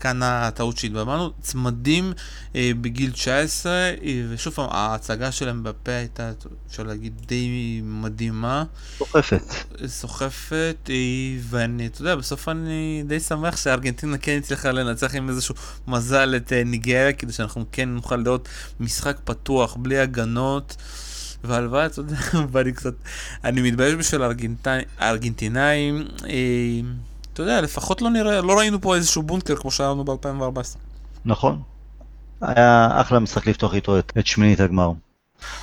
כאן 0.00 0.22
הטעות 0.22 0.76
שהתבלבלנו, 0.76 1.30
צמדים 1.40 2.12
אה, 2.56 2.70
בגיל 2.80 3.10
19, 3.10 3.72
אה, 3.72 3.92
ושוב 4.30 4.54
פעם, 4.54 4.68
ההצגה 4.70 5.32
שלהם 5.32 5.62
בפה 5.62 5.92
הייתה, 5.92 6.32
אפשר 6.68 6.82
להגיד, 6.82 7.12
די 7.26 7.80
מדהימה, 7.84 8.64
סוחפת. 8.98 9.42
סוחפת, 9.86 10.76
אה, 10.90 10.94
ואני, 11.42 11.86
אתה 11.86 12.00
יודע, 12.00 12.16
בסוף 12.16 12.48
אני 12.48 13.02
די 13.06 13.20
שמח 13.20 13.56
שארגנטינה 13.56 14.18
כן 14.18 14.38
הצליחה 14.38 14.72
לנצח 14.72 15.14
עם 15.14 15.28
איזשהו 15.28 15.54
מזל 15.86 16.36
את 16.36 16.52
אה, 16.52 16.64
ניגריה, 16.64 17.12
כדי 17.12 17.32
שאנחנו 17.32 17.64
כן 17.72 17.88
נוכל 17.88 18.16
לראות 18.16 18.48
משחק 18.80 19.16
פתוח, 19.24 19.76
בלי 19.76 19.98
הגנות. 19.98 20.76
והלוואי, 21.44 21.86
אתה 21.86 22.00
יודע, 22.00 22.16
ואני 22.52 22.72
קצת, 22.72 22.94
אני 23.44 23.62
מתבייש 23.62 23.94
בשביל 23.94 24.22
הארגנטינאים, 24.98 26.08
אה, 26.24 26.80
אתה 27.32 27.42
יודע, 27.42 27.60
לפחות 27.60 28.02
לא 28.02 28.10
נראה, 28.10 28.40
לא 28.40 28.58
ראינו 28.58 28.80
פה 28.80 28.94
איזשהו 28.96 29.22
בונקר 29.22 29.56
כמו 29.56 29.70
שהיה 29.70 29.90
לנו 29.90 30.04
ב-2014. 30.04 30.76
נכון. 31.24 31.58
היה 32.40 32.88
אחלה 33.00 33.18
משחק 33.18 33.46
לפתוח 33.46 33.74
איתו 33.74 33.98
את, 33.98 34.12
את 34.18 34.26
שמינית 34.26 34.60
הגמר. 34.60 34.92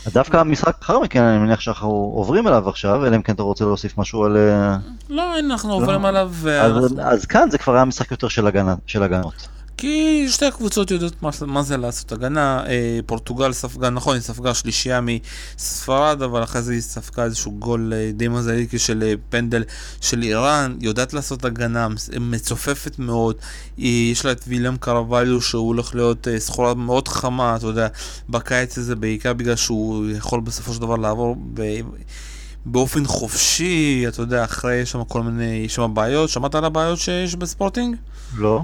אז 0.05 0.13
דווקא 0.13 0.37
המשחק 0.37 0.77
לאחר 0.81 0.99
מכן, 0.99 1.23
אני 1.23 1.37
מניח 1.37 1.59
שאנחנו 1.59 1.87
עוברים 2.15 2.47
אליו 2.47 2.69
עכשיו, 2.69 3.05
אלא 3.05 3.15
אם 3.15 3.21
כן 3.21 3.33
אתה 3.33 3.43
רוצה 3.43 3.65
להוסיף 3.65 3.97
משהו 3.97 4.23
על... 4.23 4.37
אה, 4.37 4.77
לא, 5.09 5.39
אנחנו 5.39 5.73
עוברים 5.73 6.05
עליו, 6.05 6.27
אז, 6.27 6.45
ואנחנו- 6.45 7.01
אז 7.01 7.25
כאן 7.25 7.51
זה 7.51 7.57
כבר 7.57 7.75
היה 7.75 7.85
משחק 7.85 8.11
יותר 8.11 8.27
של, 8.27 8.47
הגנה, 8.47 8.75
של 8.85 9.03
הגנות. 9.03 9.47
כי 9.77 10.25
שתי 10.29 10.45
הקבוצות 10.45 10.91
יודעות 10.91 11.23
מה, 11.23 11.29
מה 11.41 11.63
זה 11.63 11.77
לעשות 11.77 12.11
הגנה. 12.11 12.63
אה, 12.67 12.99
פורטוגל 13.05 13.53
ספגה, 13.53 13.89
נכון, 13.89 14.13
היא 14.13 14.21
ספגה 14.21 14.53
שלישייה 14.53 14.99
מספרד, 15.01 16.21
אבל 16.21 16.43
אחרי 16.43 16.61
זה 16.61 16.73
היא 16.73 16.81
ספגה 16.81 17.23
איזשהו 17.23 17.51
גול 17.51 17.93
אה, 17.95 18.11
די 18.13 18.27
מזליקי 18.27 18.79
של 18.79 19.03
אה, 19.03 19.13
פנדל 19.29 19.63
של 20.01 20.21
איראן, 20.21 20.77
יודעת 20.81 21.13
לעשות 21.13 21.45
הגנה, 21.45 21.87
מצופפת 22.19 22.99
מאוד. 22.99 23.35
היא, 23.77 24.11
יש 24.11 24.25
לה 24.25 24.31
את 24.31 24.43
וילם 24.47 24.77
קרווליו 24.77 25.41
שהוא 25.41 25.67
הולך 25.67 25.95
להיות 25.95 26.27
אה, 26.27 26.39
סחורה 26.39 26.73
מאוד 26.73 27.07
חמה, 27.07 27.55
אתה 27.55 27.67
יודע, 27.67 27.87
בקיץ 28.29 28.77
הזה, 28.77 28.95
בעיקר 28.95 29.33
בגלל 29.33 29.55
שהוא 29.55 30.09
יכול 30.09 30.41
בסופו 30.41 30.73
של 30.73 30.81
דבר 30.81 30.95
לעבור 30.95 31.35
ב... 31.53 31.61
באופן 32.65 33.05
חופשי, 33.05 34.05
אתה 34.07 34.21
יודע, 34.21 34.43
אחרי 34.43 34.75
יש 34.75 34.91
שם 34.91 35.03
כל 35.03 35.23
מיני, 35.23 35.63
יש 35.65 35.75
שם 35.75 35.91
בעיות, 35.93 36.29
שמעת 36.29 36.55
על 36.55 36.65
הבעיות 36.65 36.99
שיש 36.99 37.35
בספורטינג? 37.35 37.95
לא? 38.35 38.61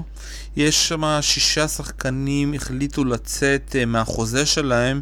יש 0.56 0.88
שם 0.88 1.18
שישה 1.20 1.68
שחקנים 1.68 2.54
החליטו 2.54 3.04
לצאת 3.04 3.76
אה, 3.78 3.84
מהחוזה 3.84 4.46
שלהם. 4.46 5.00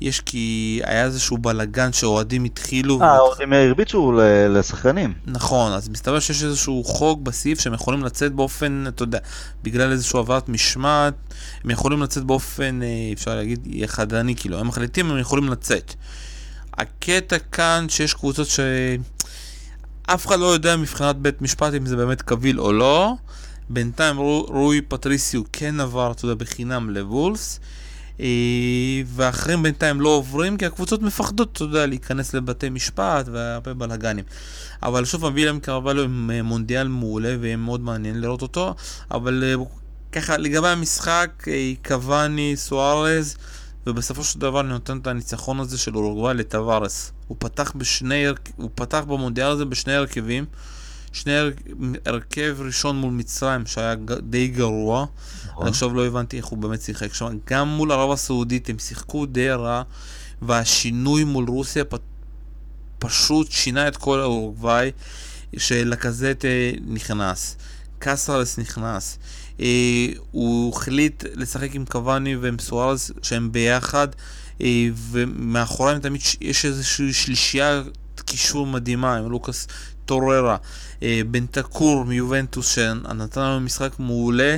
יש 0.00 0.20
כי 0.20 0.80
היה 0.84 1.04
איזשהו 1.04 1.38
בלאגן 1.38 1.92
שאוהדים 1.92 2.44
התחילו. 2.44 3.02
אה, 3.02 3.06
האוהדים 3.06 3.52
הרביצו 3.52 4.12
לשחקנים. 4.48 5.14
נכון, 5.26 5.72
אז 5.72 5.88
מסתבר 5.88 6.20
שיש 6.20 6.44
איזשהו 6.44 6.84
חוק 6.84 7.20
בסעיף 7.20 7.60
שהם 7.60 7.74
יכולים 7.74 8.04
לצאת 8.04 8.32
באופן, 8.32 8.84
אתה 8.88 9.02
יודע, 9.02 9.18
בגלל 9.62 9.92
איזשהו 9.92 10.18
עברת 10.18 10.48
משמעת, 10.48 11.14
הם 11.64 11.70
יכולים 11.70 12.02
לצאת 12.02 12.24
באופן, 12.24 12.82
אה, 12.82 12.88
אפשר 13.12 13.34
להגיד, 13.34 13.66
יחדני, 13.66 14.36
כאילו, 14.36 14.58
הם 14.58 14.68
מחליטים, 14.68 15.10
הם 15.10 15.18
יכולים 15.18 15.48
לצאת. 15.48 15.94
הקטע 16.78 17.38
כאן 17.38 17.86
שיש 17.88 18.14
קבוצות 18.14 18.46
שאף 18.46 20.26
אחד 20.26 20.38
לא 20.38 20.46
יודע 20.46 20.76
מבחינת 20.76 21.16
בית 21.16 21.42
משפט 21.42 21.74
אם 21.74 21.86
זה 21.86 21.96
באמת 21.96 22.22
קביל 22.22 22.60
או 22.60 22.72
לא. 22.72 23.14
בינתיים 23.70 24.16
רו- 24.16 24.46
רוי 24.48 24.80
פטריסיו 24.80 25.42
כן 25.52 25.80
עבר, 25.80 26.12
אתה 26.12 26.24
יודע, 26.24 26.34
בחינם 26.34 26.90
לבולס. 26.90 27.60
אה, 28.20 28.26
ואחרים 29.06 29.62
בינתיים 29.62 30.00
לא 30.00 30.08
עוברים 30.08 30.56
כי 30.56 30.66
הקבוצות 30.66 31.02
מפחדות, 31.02 31.52
אתה 31.52 31.64
יודע, 31.64 31.86
להיכנס 31.86 32.34
לבתי 32.34 32.68
משפט 32.68 33.28
והרבה 33.32 33.74
בלאגנים. 33.74 34.24
אבל 34.82 35.04
שוב 35.04 35.20
פעם, 35.20 35.60
קרבלו 35.60 36.02
עם 36.02 36.30
אה, 36.34 36.42
מונדיאל 36.42 36.88
מעולה 36.88 37.36
ויהיה 37.40 37.56
מאוד 37.56 37.80
מעניין 37.80 38.20
לראות 38.20 38.42
אותו, 38.42 38.74
אבל 39.10 39.44
אה, 39.46 39.64
ככה, 40.12 40.36
לגבי 40.36 40.68
המשחק, 40.68 41.46
קוואני, 41.86 42.52
סוארז, 42.56 43.36
ובסופו 43.86 44.24
של 44.24 44.38
דבר 44.38 44.60
אני 44.60 44.68
נותן 44.68 44.98
את 44.98 45.06
הניצחון 45.06 45.60
הזה 45.60 45.78
של 45.78 45.96
אורוגוואי 45.96 46.34
לטווארס. 46.34 47.12
הוא 47.28 47.36
פתח 47.40 47.72
בשני, 47.76 48.24
הוא 48.56 48.70
פתח 48.74 49.04
במונדיאל 49.06 49.46
הזה 49.46 49.64
בשני 49.64 49.94
הרכבים. 49.94 50.44
שני 51.16 51.36
הר- 51.36 51.50
הרכב 52.06 52.56
ראשון 52.58 52.96
מול 52.96 53.12
מצרים 53.12 53.66
שהיה 53.66 53.94
די 54.22 54.48
גרוע. 54.48 55.06
נכון. 55.46 55.66
עכשיו 55.68 55.94
לא 55.94 56.06
הבנתי 56.06 56.36
איך 56.36 56.46
הוא 56.46 56.58
באמת 56.58 56.82
שיחק 56.82 57.14
שם. 57.14 57.38
גם 57.50 57.68
מול 57.68 57.92
ערב 57.92 58.10
הסעודית 58.10 58.68
הם 58.70 58.78
שיחקו 58.78 59.26
די 59.26 59.50
רע, 59.50 59.82
והשינוי 60.42 61.24
מול 61.24 61.44
רוסיה 61.48 61.84
פ... 61.84 61.94
פשוט 62.98 63.50
שינה 63.50 63.88
את 63.88 63.96
כל 63.96 64.20
האורוגוואי, 64.20 64.90
שלקזט 65.56 66.44
נכנס, 66.86 67.56
קסרס 67.98 68.58
נכנס. 68.58 69.18
אה, 69.60 70.06
הוא 70.30 70.76
החליט 70.76 71.24
לשחק 71.34 71.74
עם 71.74 71.84
קוואני 71.84 72.36
ועם 72.36 72.58
סוארז 72.58 73.12
שהם 73.22 73.52
ביחד, 73.52 74.08
אה, 74.60 74.88
ומאחוריהם 75.10 75.98
תמיד 76.00 76.20
יש 76.40 76.64
איזושהי 76.64 77.12
שלישייה 77.12 77.82
קישור 78.24 78.66
מדהימה 78.66 79.16
עם 79.16 79.30
לוקאס 79.30 79.66
טוררה, 80.06 80.56
אה, 81.02 81.20
בנטקור 81.30 82.04
מיובנטוס 82.04 82.74
שנתן 82.74 83.40
לנו 83.40 83.60
משחק 83.60 83.92
מעולה. 83.98 84.56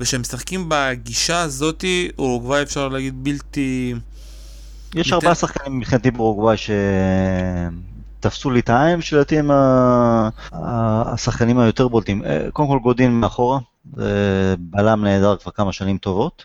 וכשהם 0.00 0.20
משחקים 0.20 0.66
בגישה 0.68 1.40
הזאתי, 1.40 2.08
אורוגוואי 2.18 2.62
אפשר 2.62 2.88
להגיד 2.88 3.24
בלתי... 3.24 3.94
יש 4.94 5.12
ארבעה 5.12 5.34
שחקנים 5.34 5.78
מבחינתי 5.78 6.10
באורוגוואי 6.10 6.56
שתפסו 8.18 8.50
לי 8.50 8.60
את 8.60 8.70
העין, 8.70 9.00
שלדעתי 9.00 9.38
הם 9.38 9.50
השחקנים 10.52 11.58
היותר 11.58 11.88
בולטים. 11.88 12.24
אה, 12.24 12.48
קודם 12.52 12.68
כל 12.68 12.78
גודין 12.78 13.12
מאחורה, 13.12 13.58
בלם 14.58 15.04
נהדר 15.04 15.36
כבר 15.36 15.52
כמה 15.52 15.72
שנים 15.72 15.98
טובות. 15.98 16.44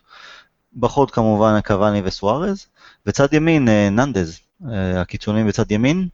בחוד 0.75 1.11
כמובן 1.11 1.61
קוואני 1.61 2.01
וסוארז, 2.05 2.65
וצד 3.05 3.33
ימין 3.33 3.69
אה, 3.69 3.89
ננדז, 3.89 4.39
הקיצונים 4.71 5.47
בצד 5.47 5.71
ימין, 5.71 6.07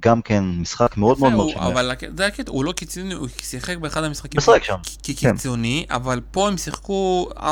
גם 0.00 0.22
כן 0.22 0.44
משחק 0.44 0.96
מאוד 0.96 1.18
מאוד 1.20 1.50
שמח. 1.50 1.62
אבל 1.62 1.90
זה 2.16 2.26
הקטע, 2.26 2.52
הוא 2.52 2.64
לא 2.64 2.72
קיצוני, 2.72 3.14
הוא 3.14 3.28
שיחק 3.42 3.76
באחד 3.76 4.04
המשחקים 4.04 4.38
משחק 4.38 4.64
שם, 4.64 4.74
כ- 4.82 4.96
כקיצוני, 5.02 5.86
אבל 5.90 6.20
פה 6.30 6.48
הם 6.48 6.56
שיחקו 6.56 7.28
4-4-2 7.36 7.42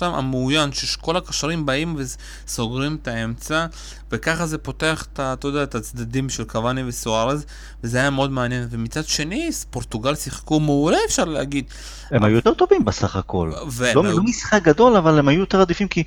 המעוין, 0.00 0.72
שכל 0.72 1.16
הקשרים 1.16 1.66
באים 1.66 1.96
וסוגרים 1.98 2.98
את 3.02 3.08
האמצע, 3.08 3.66
וככה 4.12 4.46
זה 4.46 4.58
פותח 4.58 5.06
את, 5.12 5.20
אתה 5.20 5.48
יודע, 5.48 5.62
את 5.62 5.74
הצדדים 5.74 6.28
של 6.28 6.44
קוואני 6.44 6.82
וסוארז, 6.86 7.46
וזה 7.84 7.98
היה 7.98 8.10
מאוד 8.10 8.30
מעניין. 8.30 8.68
ומצד 8.70 9.04
שני, 9.04 9.50
פורטוגל 9.70 10.14
שיחקו 10.14 10.60
מעולה, 10.60 10.98
אפשר 11.06 11.24
להגיד. 11.24 11.64
הם 12.10 12.24
היו 12.24 12.36
יותר 12.36 12.54
טובים 12.54 12.84
בסך 12.84 13.16
הכל. 13.16 13.52
לא, 13.94 14.04
לא 14.04 14.22
משחק 14.22 14.62
גדול, 14.62 14.96
אבל 14.96 15.18
הם 15.18 15.28
היו 15.28 15.40
יותר 15.40 15.60
עדיפים 15.60 15.88
כי, 15.88 16.04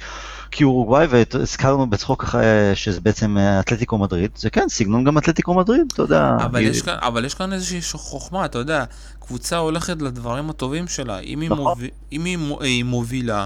כי 0.51 0.63
אורוגוואי, 0.63 1.07
והזכרנו 1.09 1.89
בצחוק 1.89 2.23
אחרי 2.23 2.45
שזה 2.75 3.01
בעצם 3.01 3.37
אה, 3.37 3.59
אתלטיקו 3.59 3.97
מדריד, 3.97 4.31
זה 4.35 4.49
כן, 4.49 4.65
סגנון 4.69 5.03
גם 5.03 5.17
אתלטיקו 5.17 5.53
מדריד, 5.53 5.81
אתה 5.93 6.01
יודע. 6.01 6.35
אבל 6.43 6.59
היא- 6.59 6.69
יש, 6.69 6.81
כאן, 6.81 6.95
אבל 7.01 7.25
יש 7.25 7.33
כאן 7.33 7.53
איזושהי 7.53 7.79
חוכמה, 7.93 8.45
אתה 8.45 8.57
יודע, 8.57 8.83
קבוצה 9.19 9.57
הולכת 9.57 10.01
לדברים 10.01 10.49
הטובים 10.49 10.87
שלה. 10.87 11.19
אם 11.19 11.41
היא, 11.41 11.49
נכון. 11.49 11.63
מוביל, 11.63 11.89
אם 12.11 12.25
היא, 12.25 12.37
מו- 12.37 12.61
היא 12.61 12.83
מובילה, 12.83 13.39
אה, 13.39 13.45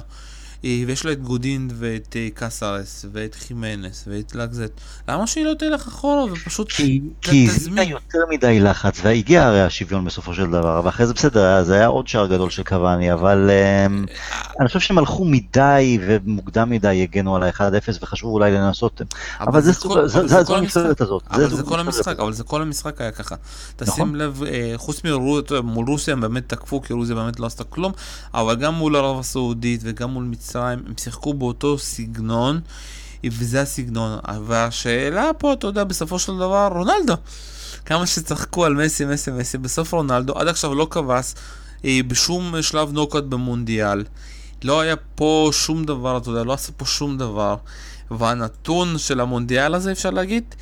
ויש 0.63 1.05
לה 1.05 1.11
את 1.11 1.21
גודין 1.21 1.69
ואת 1.73 2.15
אה, 2.19 2.27
קסרס 2.33 3.05
ואת 3.13 3.35
חימנס 3.35 4.03
ואת 4.07 4.35
לגזט, 4.35 4.71
למה 5.09 5.27
שהיא 5.27 5.45
לא 5.45 5.53
תלך 5.59 5.87
אחורה 5.87 6.23
ופשוט 6.33 6.71
כי 6.71 6.99
ת- 6.99 7.25
כי 7.25 7.47
תזמין? 7.47 7.49
הזמינה 7.49 7.83
יותר 7.83 8.19
מדי 8.29 8.59
לחץ, 8.59 8.99
והגיע 9.03 9.45
הרי 9.47 9.61
השוויון 9.61 10.05
בסופו 10.05 10.33
של 10.33 10.49
דבר, 10.51 10.81
ואחרי 10.85 11.07
זה 11.07 11.13
בסדר, 11.13 11.63
זה 11.63 11.73
היה 11.75 11.87
עוד 11.87 12.07
שער 12.07 12.27
גדול 12.27 12.49
של 12.49 12.63
קוואני, 12.63 13.13
אבל 13.13 13.49
אמ, 13.87 14.05
אני 14.59 14.67
חושב 14.67 14.79
שהם 14.79 14.97
הלכו 14.97 15.25
מדי 15.25 15.99
ומוקדם 16.07 16.69
מדי 16.69 17.03
הגנו 17.03 17.35
על 17.35 17.43
ה-1-0 17.43 17.59
וחשבו 18.01 18.29
אולי 18.29 18.51
לנסות, 18.51 19.01
אבל 19.39 19.61
זה 19.61 19.73
כל- 19.73 20.07
זה- 20.07 20.19
אבל 20.19 20.27
זה- 20.27 20.35
זה 20.35 20.43
זו 20.43 20.45
כל 20.47 20.55
המשחק. 20.57 20.77
הנבחרת 20.77 21.01
הזאת. 21.01 21.23
אבל 21.31 21.49
זו 21.49 21.55
זה 21.55 21.63
כל 21.63 21.79
המשחק. 21.79 22.19
אבל 22.19 22.33
זה 22.33 22.43
כל 22.43 22.61
המשחק 22.61 23.01
היה 23.01 23.11
ככה. 23.11 23.35
תשים 23.75 23.93
נכון. 23.93 24.15
לב, 24.15 24.43
אה, 24.43 24.73
חוץ 24.77 25.01
מול 25.63 25.87
רוסיה 25.87 26.13
הם 26.13 26.21
באמת 26.21 26.49
תקפו, 26.49 26.81
כי 26.81 26.93
רוסיה 26.93 27.15
באמת 27.15 27.39
לא 27.39 27.45
עשתה 27.45 27.63
כלום, 27.63 27.91
אבל 28.33 28.55
גם 28.55 28.73
מול 28.75 28.95
ערב 28.95 29.19
הסעודית 29.19 29.81
וגם 29.83 30.09
מול 30.09 30.23
מצרים, 30.23 30.52
הם 30.59 30.83
שיחקו 30.97 31.33
באותו 31.33 31.77
סגנון, 31.77 32.59
וזה 33.25 33.61
הסגנון. 33.61 34.19
והשאלה 34.45 35.31
פה, 35.37 35.53
אתה 35.53 35.67
יודע, 35.67 35.83
בסופו 35.83 36.19
של 36.19 36.35
דבר, 36.35 36.69
רונלדו. 36.73 37.13
כמה 37.85 38.07
שצחקו 38.07 38.65
על 38.65 38.73
מסי, 38.73 39.05
מסי, 39.05 39.31
מסי, 39.31 39.57
בסוף 39.57 39.93
רונלדו 39.93 40.33
עד 40.33 40.47
עכשיו 40.47 40.75
לא 40.75 40.87
כבש 40.91 41.33
אה, 41.85 41.99
בשום 42.07 42.61
שלב 42.61 42.91
נוקאוט 42.91 43.23
במונדיאל. 43.23 44.03
לא 44.63 44.81
היה 44.81 44.95
פה 44.95 45.49
שום 45.53 45.85
דבר, 45.85 46.17
אתה 46.17 46.29
יודע, 46.29 46.43
לא 46.43 46.53
עשה 46.53 46.71
פה 46.77 46.85
שום 46.85 47.17
דבר. 47.17 47.55
והנתון 48.11 48.97
של 48.97 49.19
המונדיאל 49.19 49.75
הזה, 49.75 49.91
אפשר 49.91 50.09
להגיד, 50.09 50.55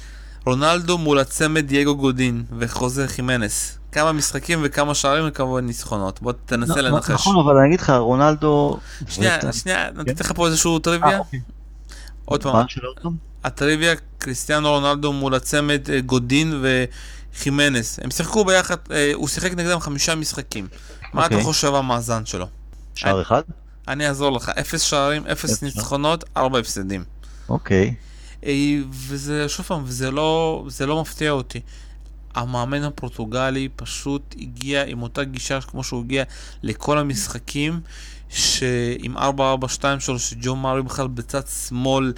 רונלדו 0.46 0.98
מול 0.98 1.20
הצמד 1.20 1.68
דייגו 1.68 1.96
גודין 1.96 2.44
וחוזה 2.58 3.08
חימנס. 3.08 3.78
כמה 3.92 4.12
משחקים 4.12 4.60
וכמה 4.64 4.96
שערים 4.96 5.24
וכמה 5.28 5.62
ניצחונות. 5.62 6.22
בוא 6.22 6.34
תנסה 6.46 6.82
לנחש. 6.82 7.12
נכון, 7.12 7.40
אבל 7.40 7.58
אני 7.58 7.68
אגיד 7.68 7.80
לך, 7.80 7.90
רונלדו... 7.90 8.80
שנייה, 9.08 9.54
שנייה, 9.54 9.92
נתתי 9.92 10.24
לך 10.24 10.32
פה 10.36 10.48
איזשהו 10.48 10.80
טריוויה. 10.80 11.20
אוקיי. 11.20 11.40
עוד 12.26 12.44
פעם, 12.44 12.66
הטריוויה, 13.44 13.94
קריסטיאנו 14.18 14.70
רונלדו 14.70 15.14
מול 15.14 15.36
הצמד 15.36 15.90
אה, 15.90 16.02
גודין 16.02 16.64
וחימנס. 17.34 18.00
הם 18.04 18.12
שיחקו 18.12 18.46
ביחד, 18.46 18.76
אה, 18.92 19.12
הוא 19.14 19.28
שיחק 19.28 19.52
נגדם 19.52 19.80
חמישה 19.80 20.16
משחקים. 20.16 20.68
מה 21.14 21.26
אתה 21.26 21.36
אוקיי. 21.36 21.46
חושב 21.46 21.74
המאזן 21.76 22.26
שלו? 22.26 22.46
שער 22.96 23.22
אחד? 23.22 23.42
אני 23.88 24.08
אעזור 24.08 24.32
לך, 24.32 24.50
אפס 24.50 24.82
שערים, 24.82 25.28
אפס 25.28 25.62
ניצחונות, 25.64 26.24
ארבע 26.38 26.60
הפסדים. 26.60 27.04
אוקיי. 27.50 27.94
אה, 28.46 28.78
וזה, 28.92 29.50
שוב 29.50 29.66
פעם, 29.66 29.84
וזה 29.86 30.12
לא, 30.12 30.64
זה 30.68 30.86
לא 30.86 31.02
מפתיע 31.02 31.32
אותי. 31.32 31.62
המאמן 32.36 32.84
הפורטוגלי 32.84 33.70
פשוט 33.76 34.36
הגיע 34.40 34.86
עם 34.86 35.02
אותה 35.02 35.24
גישה 35.24 35.62
כמו 35.62 35.84
שהוא 35.84 36.04
הגיע 36.04 36.24
לכל 36.64 36.98
המשחקים, 36.98 37.80
שעם 38.30 39.18
4-4-2 39.18 39.20
שלו, 40.00 40.20
שג'ו 40.20 40.56
מארי 40.56 40.82
בכלל 40.82 41.08
בצד 41.08 41.48
שמאל, 41.48 42.14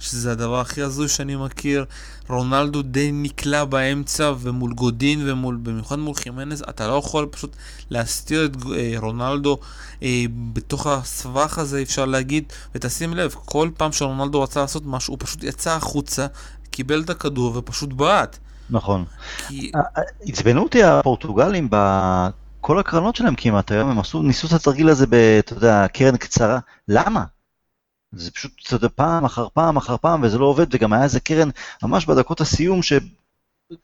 שזה 0.00 0.32
הדבר 0.32 0.60
הכי 0.60 0.82
הזוי 0.82 1.08
שאני 1.08 1.36
מכיר. 1.36 1.84
רונלדו 2.28 2.82
די 2.82 3.12
נקלע 3.12 3.64
באמצע, 3.64 4.32
ומול 4.40 4.72
גודין, 4.72 5.30
ומול, 5.30 5.58
במיוחד 5.62 5.98
מול 5.98 6.14
חימנז, 6.14 6.64
אתה 6.68 6.88
לא 6.88 6.92
יכול 6.92 7.28
פשוט 7.30 7.56
להסתיר 7.90 8.44
את 8.44 8.56
אה, 8.76 8.94
רונלדו 8.98 9.58
אה, 10.02 10.24
בתוך 10.52 10.86
הסבך 10.86 11.58
הזה, 11.58 11.82
אפשר 11.82 12.04
להגיד, 12.04 12.44
ותשים 12.74 13.14
לב, 13.14 13.34
כל 13.44 13.70
פעם 13.76 13.92
שרונלדו 13.92 14.42
רצה 14.42 14.60
לעשות 14.60 14.82
משהו, 14.86 15.14
הוא 15.14 15.18
פשוט 15.20 15.44
יצא 15.44 15.70
החוצה, 15.70 16.26
קיבל 16.70 17.02
את 17.02 17.10
הכדור 17.10 17.56
ופשוט 17.56 17.92
בעט. 17.92 18.38
נכון. 18.70 19.04
כי... 19.48 19.70
אה, 19.74 20.02
עצבנו 20.20 20.62
אותי 20.62 20.82
הפורטוגלים 20.82 21.68
בכל 21.70 22.78
הקרנות 22.78 23.16
שלהם 23.16 23.34
כמעט 23.34 23.72
היום, 23.72 23.90
הם 23.90 23.98
עשו, 23.98 24.22
ניסו 24.22 24.46
את 24.46 24.52
התרגיל 24.52 24.88
הזה 24.88 25.06
ב... 25.06 25.14
אתה 25.14 25.52
יודע, 25.52 25.86
קרן 25.88 26.16
קצרה. 26.16 26.58
למה? 26.88 27.24
זה 28.12 28.30
פשוט, 28.30 28.52
אתה 28.66 28.74
יודע, 28.74 28.88
פעם 28.94 29.24
אחר 29.24 29.48
פעם 29.54 29.76
אחר 29.76 29.96
פעם, 29.96 30.22
וזה 30.22 30.38
לא 30.38 30.46
עובד, 30.46 30.74
וגם 30.74 30.92
היה 30.92 31.04
איזה 31.04 31.20
קרן 31.20 31.48
ממש 31.82 32.06
בדקות 32.06 32.40
הסיום, 32.40 32.82
ש... 32.82 32.92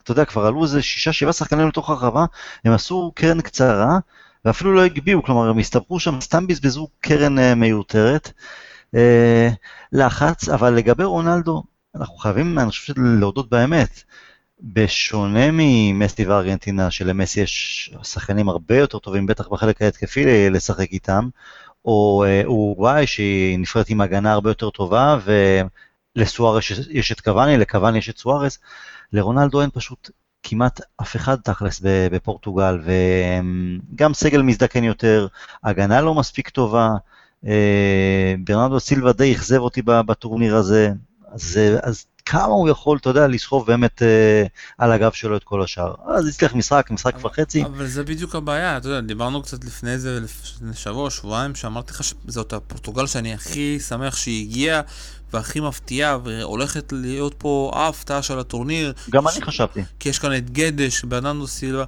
אתה 0.03 0.13
יודע, 0.13 0.25
כבר 0.25 0.47
עלו 0.47 0.63
איזה 0.63 0.83
שישה, 0.83 1.13
שבעה 1.13 1.33
שחקנים 1.33 1.69
לתוך 1.69 1.91
הרחבה, 1.91 2.25
הם 2.65 2.73
עשו 2.73 3.13
קרן 3.15 3.41
קצרה, 3.41 3.99
ואפילו 4.45 4.75
לא 4.75 4.85
הגביהו, 4.85 5.23
כלומר, 5.23 5.49
הם 5.49 5.59
הסתבכו 5.59 6.01
שם, 6.01 6.21
סתם 6.21 6.47
בזבזו 6.47 6.89
קרן 7.01 7.39
uh, 7.39 7.55
מיותרת. 7.55 8.33
Uh, 8.95 8.99
לחץ, 9.93 10.49
אבל 10.49 10.75
לגבי 10.75 11.05
רונלדו, 11.05 11.63
אנחנו 11.95 12.17
חייבים, 12.17 12.59
אני 12.59 12.69
חושב, 12.69 12.93
להודות 12.97 13.51
באמת. 13.51 14.03
בשונה 14.61 15.47
ממסטי 15.53 16.27
וארגנטינה, 16.27 16.91
שלמסי 16.91 17.41
יש 17.41 17.95
שחקנים 18.03 18.49
הרבה 18.49 18.77
יותר 18.77 18.99
טובים, 18.99 19.27
בטח 19.27 19.49
בחלק 19.49 19.83
ההתקפי 19.83 20.51
לשחק 20.51 20.93
איתם, 20.93 21.29
או 21.85 22.25
אורוגוואי 22.45 23.07
שהיא 23.07 23.59
נפרדת 23.59 23.91
עם 23.91 24.01
הגנה 24.01 24.33
הרבה 24.33 24.51
יותר 24.51 24.71
טובה, 24.71 25.19
ולסוארס 26.17 26.65
יש 26.91 27.13
את 27.13 27.21
קוואני, 27.21 27.57
לקוואני 27.57 27.99
יש 27.99 28.11
את 28.11 28.19
סוארס, 28.19 28.59
לרונלדו 29.13 29.61
אין 29.61 29.71
פשוט 29.73 30.11
כמעט 30.43 30.81
אף 31.03 31.17
אחד 31.17 31.37
תכלס 31.45 31.81
בפורטוגל, 31.85 32.81
וגם 33.95 34.15
סגל 34.15 34.43
מזדקן 34.43 34.85
יותר, 34.85 35.27
הגנה 35.65 36.01
לא 36.01 36.15
מספיק 36.15 36.49
טובה, 36.49 36.91
ברנרדו 38.45 38.81
סילבה 38.81 39.13
די 39.13 39.33
אכזב 39.33 39.59
אותי 39.59 39.83
בטורניר 39.83 40.57
הזה, 40.57 40.91
אז, 41.33 41.61
אז 41.83 42.07
כמה 42.27 42.53
הוא 42.53 42.69
יכול, 42.69 42.99
אתה 42.99 43.11
יודע, 43.11 43.27
לסחוב 43.27 43.67
באמת 43.67 44.03
אה, 44.03 44.45
על 44.79 44.93
הגב 44.93 45.13
שלו 45.13 45.37
את 45.37 45.45
כל 45.45 45.63
השאר. 45.63 45.95
אז 46.07 46.27
הצליח 46.29 46.55
משחק, 46.55 46.91
משחק 46.91 47.15
אבל, 47.15 47.27
וחצי. 47.27 47.65
אבל 47.65 47.87
זה 47.87 48.05
בדיוק 48.05 48.35
הבעיה, 48.35 48.77
אתה 48.77 48.89
יודע, 48.89 49.01
דיברנו 49.01 49.43
קצת 49.43 49.65
לפני 49.65 49.99
זה, 49.99 50.21
לפני 50.21 50.75
שבוע, 50.75 51.11
שבועיים, 51.11 51.55
שאמרתי 51.55 51.93
לך 51.93 52.05
שזאת 52.05 52.53
הפורטוגל 52.53 53.07
שאני 53.07 53.35
הכי 53.35 53.79
שמח 53.89 54.17
שהיא 54.17 54.49
הגיעה, 54.49 54.81
והכי 55.33 55.61
מפתיעה, 55.61 56.19
והולכת 56.25 56.93
להיות 56.93 57.35
פה 57.39 57.71
ההפתעה 57.75 58.23
של 58.23 58.39
הטורניר. 58.39 58.93
גם 59.11 59.25
ש... 59.31 59.37
אני 59.37 59.45
חשבתי. 59.45 59.83
כי 60.01 60.09
יש 60.09 60.19
כאן 60.19 60.37
את 60.37 60.51
גדש, 60.51 61.05
ברננדו 61.05 61.47
סילבה. 61.47 61.85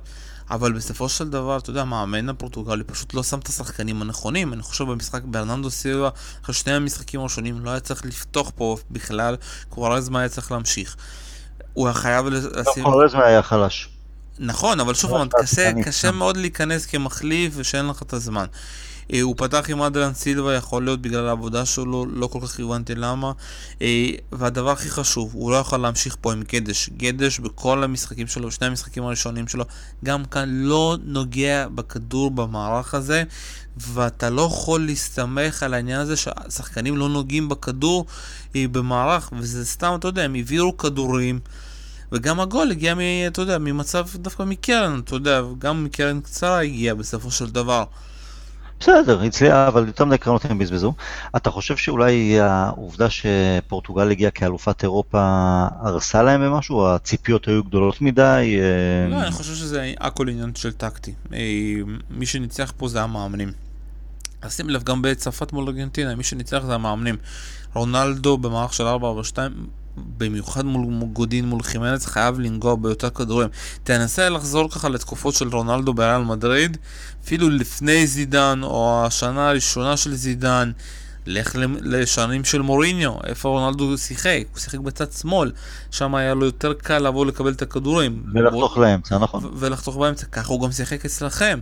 אבל 0.50 0.72
בסופו 0.72 1.08
של 1.08 1.30
דבר, 1.30 1.58
אתה 1.58 1.70
יודע, 1.70 1.84
מאמן 1.84 2.28
הפורטוגלי 2.28 2.84
פשוט 2.84 3.14
לא 3.14 3.22
שם 3.22 3.38
את 3.38 3.48
השחקנים 3.48 4.02
הנכונים. 4.02 4.52
אני 4.52 4.62
חושב 4.62 4.84
במשחק 4.84 5.22
ברננדו 5.24 5.70
סילבה, 5.70 6.08
אחרי 6.42 6.54
שני 6.54 6.72
המשחקים 6.72 7.20
הראשונים, 7.20 7.64
לא 7.64 7.70
היה 7.70 7.80
צריך 7.80 8.04
לפתוח 8.04 8.52
פה 8.54 8.76
בכלל, 8.90 9.36
קווארזמה 9.68 10.20
היה 10.20 10.28
צריך 10.28 10.52
להמשיך. 10.52 10.96
הוא 11.72 11.86
היה 11.86 11.94
חייב 11.94 12.26
לשים... 12.26 12.84
גם 12.84 12.90
קווארזמה 12.90 13.24
היה 13.24 13.42
חלש. 13.42 13.88
נכון, 14.38 14.80
אבל 14.80 14.94
שוב 14.94 15.28
קשה, 15.40 15.70
קשה 15.84 16.10
מאוד 16.10 16.36
להיכנס 16.36 16.86
כמחליף 16.86 17.52
ושאין 17.56 17.86
לך 17.86 18.02
את 18.02 18.12
הזמן. 18.12 18.46
אה, 19.12 19.20
הוא 19.20 19.34
פתח 19.36 19.64
עם 19.68 19.82
אדלן 19.82 20.14
סילבה, 20.14 20.54
יכול 20.54 20.84
להיות 20.84 21.02
בגלל 21.02 21.28
העבודה 21.28 21.66
שלו, 21.66 22.06
לא 22.06 22.26
כל 22.26 22.38
כך 22.42 22.60
הבנתי 22.60 22.94
למה. 22.94 23.32
אה, 23.82 24.10
והדבר 24.32 24.70
הכי 24.70 24.90
חשוב, 24.90 25.30
הוא 25.34 25.50
לא 25.50 25.56
יכול 25.56 25.78
להמשיך 25.78 26.16
פה 26.20 26.32
עם 26.32 26.42
גדש. 26.52 26.90
גדש 26.96 27.40
בכל 27.40 27.84
המשחקים 27.84 28.26
שלו, 28.26 28.50
שני 28.50 28.66
המשחקים 28.66 29.02
הראשונים 29.04 29.48
שלו, 29.48 29.64
גם 30.04 30.24
כאן 30.24 30.48
לא 30.48 30.96
נוגע 31.04 31.68
בכדור 31.68 32.30
במערך 32.30 32.94
הזה, 32.94 33.22
ואתה 33.76 34.30
לא 34.30 34.42
יכול 34.42 34.86
להסתמך 34.86 35.62
על 35.62 35.74
העניין 35.74 36.00
הזה 36.00 36.16
שהשחקנים 36.16 36.96
לא 36.96 37.08
נוגעים 37.08 37.48
בכדור 37.48 38.06
אה, 38.56 38.64
במערך, 38.72 39.30
וזה 39.38 39.66
סתם, 39.66 39.96
אתה 39.98 40.08
יודע, 40.08 40.22
הם 40.22 40.34
העבירו 40.34 40.76
כדורים. 40.76 41.40
וגם 42.12 42.40
הגול 42.40 42.70
הגיע, 42.70 42.94
מ, 42.94 42.98
אתה 43.26 43.42
יודע, 43.42 43.58
ממצב 43.58 44.06
דווקא 44.14 44.42
מקרן, 44.42 45.00
אתה 45.04 45.14
יודע, 45.14 45.42
גם 45.58 45.84
מקרן 45.84 46.20
קצרה 46.20 46.62
הגיע 46.62 46.94
בסופו 46.94 47.30
של 47.30 47.50
דבר. 47.50 47.84
בסדר, 48.80 49.22
הצליח, 49.22 49.54
אבל 49.68 49.86
יותר 49.86 50.04
מדי 50.04 50.18
קרנות 50.18 50.44
הם 50.44 50.58
בזבזו. 50.58 50.92
אתה 51.36 51.50
חושב 51.50 51.76
שאולי 51.76 52.40
העובדה 52.40 53.06
שפורטוגל 53.10 54.10
הגיעה 54.10 54.30
כאלופת 54.30 54.82
אירופה 54.82 55.18
הרסה 55.80 56.22
להם 56.22 56.40
במשהו? 56.40 56.88
הציפיות 56.88 57.48
היו 57.48 57.64
גדולות 57.64 58.00
מדי? 58.00 58.56
לא, 59.10 59.22
אני 59.22 59.30
חושב 59.30 59.54
שזה 59.54 59.92
הכל 60.00 60.28
עניין 60.28 60.54
של 60.54 60.72
טקטי. 60.72 61.14
מי 62.10 62.26
שניצח 62.26 62.72
פה 62.76 62.88
זה 62.88 63.02
המאמנים. 63.02 63.52
אז 64.42 64.52
שים 64.56 64.70
לב, 64.70 64.82
גם 64.82 65.02
בצרפת 65.02 65.52
מול 65.52 65.68
ארגנטינה, 65.68 66.14
מי 66.14 66.24
שניצח 66.24 66.62
זה 66.66 66.74
המאמנים. 66.74 67.16
רונלדו 67.74 68.38
במערך 68.38 68.74
של 68.74 68.84
4-4-2 68.86 68.88
במיוחד 69.96 70.64
מול 70.64 71.04
גודין 71.12 71.48
מול 71.48 71.62
חימנץ 71.62 72.06
חייב 72.06 72.40
לנגוע 72.40 72.76
ביותר 72.76 73.10
כדורים. 73.10 73.48
תנסה 73.84 74.28
לחזור 74.28 74.70
ככה 74.70 74.88
לתקופות 74.88 75.34
של 75.34 75.48
רונלדו 75.48 75.94
בריאל 75.94 76.22
מדריד, 76.22 76.76
אפילו 77.24 77.50
לפני 77.50 78.06
זידן 78.06 78.60
או 78.62 79.02
השנה 79.06 79.48
הראשונה 79.48 79.96
של 79.96 80.14
זידן. 80.14 80.72
לך 81.26 81.56
לשנים 81.80 82.44
של 82.44 82.62
מוריניו, 82.62 83.12
איפה 83.24 83.48
רונלדו 83.48 83.98
שיחק, 83.98 84.44
הוא 84.52 84.60
שיחק 84.60 84.78
בצד 84.78 85.12
שמאל, 85.12 85.52
שם 85.90 86.14
היה 86.14 86.34
לו 86.34 86.46
יותר 86.46 86.72
קל 86.74 86.98
לבוא 86.98 87.26
לקבל 87.26 87.52
את 87.52 87.62
הכדורים. 87.62 88.22
ולחתוך 88.34 88.78
לאמצע, 88.78 89.18
נכון. 89.18 89.50
ולחתוך 89.56 89.96
באמצע, 89.96 90.26
ככה 90.26 90.52
הוא 90.52 90.62
גם 90.62 90.72
שיחק 90.72 91.04
אצלכם. 91.04 91.60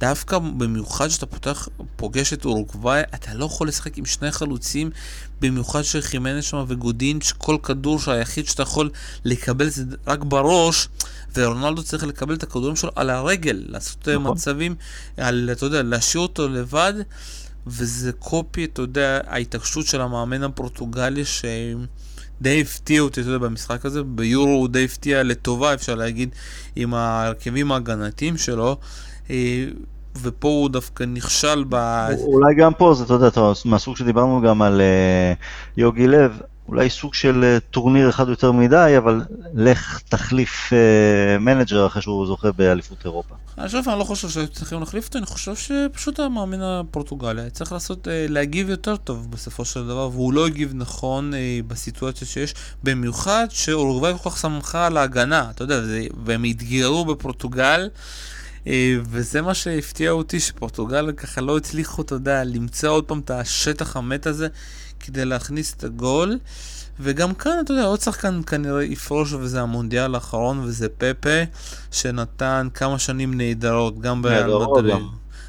דווקא 0.00 0.38
במיוחד 0.38 1.08
שאתה 1.08 1.26
פותח, 1.26 1.68
פוגש 1.96 2.32
את 2.32 2.44
אורוגוואי, 2.44 3.02
אתה 3.14 3.34
לא 3.34 3.44
יכול 3.44 3.68
לשחק 3.68 3.98
עם 3.98 4.04
שני 4.04 4.32
חלוצים, 4.32 4.90
במיוחד 5.42 5.82
של 5.82 6.00
חימנס 6.00 6.44
שם 6.44 6.64
וגודין, 6.68 7.20
שכל 7.20 7.56
כדור 7.62 7.98
שהיחיד 7.98 8.46
שאתה 8.46 8.62
יכול 8.62 8.90
לקבל 9.24 9.68
זה 9.68 9.84
רק 10.06 10.24
בראש, 10.24 10.88
ורונלדו 11.36 11.82
צריך 11.82 12.04
לקבל 12.04 12.34
את 12.34 12.42
הכדורים 12.42 12.76
שלו 12.76 12.90
על 12.94 13.10
הרגל, 13.10 13.64
לעשות 13.68 14.08
נכון. 14.08 14.32
מצבים, 14.32 14.74
על, 15.16 15.48
אתה 15.52 15.66
יודע, 15.66 15.82
להשאיר 15.82 16.22
אותו 16.22 16.48
לבד, 16.48 16.94
וזה 17.66 18.12
קופי, 18.12 18.64
אתה 18.64 18.82
יודע, 18.82 19.20
ההתעקשות 19.26 19.86
של 19.86 20.00
המאמן 20.00 20.42
הפורטוגלי, 20.42 21.24
ש... 21.24 21.44
די 22.42 22.60
הפתיע 22.60 23.00
אותי, 23.00 23.20
אתה 23.20 23.28
יודע, 23.28 23.38
במשחק 23.38 23.86
הזה. 23.86 24.02
ביורו 24.02 24.52
הוא 24.52 24.68
די 24.68 24.84
הפתיע 24.84 25.22
לטובה, 25.22 25.74
אפשר 25.74 25.94
להגיד, 25.94 26.28
עם 26.76 26.94
ההרכבים 26.94 27.72
ההגנתיים 27.72 28.36
שלו. 28.38 28.78
אה, 30.16 30.20
ופה 30.22 30.48
הוא 30.48 30.70
דווקא 30.70 31.04
נכשל 31.04 31.64
ב... 31.68 31.76
אולי 32.24 32.54
גם 32.54 32.74
פה, 32.74 32.94
זה, 32.94 33.04
אתה 33.04 33.14
יודע, 33.14 33.28
מהסוג 33.64 33.96
שדיברנו 33.96 34.40
גם 34.40 34.62
על 34.62 34.80
אה, 34.80 35.38
יוגי 35.76 36.06
לב, 36.06 36.40
אולי 36.68 36.90
סוג 36.90 37.14
של 37.14 37.58
אה, 37.58 37.72
טורניר 37.72 38.08
אחד 38.08 38.28
יותר 38.28 38.52
מדי, 38.52 38.94
אבל 38.98 39.22
לך 39.54 40.00
תחליף 40.08 40.70
אה, 40.72 41.38
מנג'ר 41.40 41.86
אחרי 41.86 42.02
שהוא 42.02 42.26
זוכה 42.26 42.52
באליפות 42.52 42.98
אירופה. 43.04 43.34
אני 43.58 43.66
חושב, 43.66 43.88
אני 43.88 43.98
לא 43.98 44.04
חושב 44.04 44.28
שהיו 44.28 44.48
צריכים 44.48 44.80
להחליף 44.80 45.06
אותו, 45.06 45.18
אני 45.18 45.26
חושב 45.26 45.54
שפשוט 45.56 46.20
המאמין 46.20 46.62
הפורטוגלי 46.62 47.50
צריך 47.50 47.72
לעשות, 47.72 48.08
להגיב 48.10 48.70
יותר 48.70 48.96
טוב 48.96 49.30
בסופו 49.30 49.64
של 49.64 49.84
דבר, 49.84 50.08
והוא 50.12 50.32
לא 50.32 50.46
הגיב 50.46 50.72
נכון 50.74 51.32
בסיטואציה 51.66 52.26
שיש, 52.26 52.54
במיוחד 52.82 53.46
שאורוגוואי 53.50 54.12
כל 54.22 54.30
כך 54.30 54.38
שמחה 54.38 54.86
על 54.86 54.96
ההגנה, 54.96 55.50
אתה 55.50 55.64
יודע, 55.64 55.80
והם 56.24 56.44
התגיירו 56.44 57.04
בפורטוגל. 57.04 57.88
אה, 58.66 58.96
וזה 59.04 59.42
מה 59.42 59.54
שהפתיע 59.54 60.10
אותי, 60.10 60.40
שפורטוגל 60.40 61.12
ככה 61.12 61.40
לא 61.40 61.56
הצליחו, 61.56 62.02
אתה 62.02 62.14
יודע, 62.14 62.44
למצוא 62.44 62.90
עוד 62.90 63.04
פעם 63.04 63.18
את 63.18 63.30
השטח 63.30 63.96
המת 63.96 64.26
הזה 64.26 64.48
כדי 65.00 65.24
להכניס 65.24 65.74
את 65.74 65.84
הגול. 65.84 66.38
וגם 67.00 67.34
כאן, 67.34 67.52
אתה 67.64 67.72
יודע, 67.72 67.84
עוד 67.84 68.00
שחקן 68.00 68.40
כנראה 68.46 68.84
יפרוש, 68.84 69.32
וזה 69.32 69.60
המונדיאל 69.60 70.14
האחרון, 70.14 70.60
וזה 70.60 70.88
פפה, 70.88 71.42
שנתן 71.90 72.68
כמה 72.74 72.98
שנים 72.98 73.34
נהדרות, 73.34 74.00
גם 74.00 74.22
בריאל 74.22 74.46
מדריד. 74.54 74.94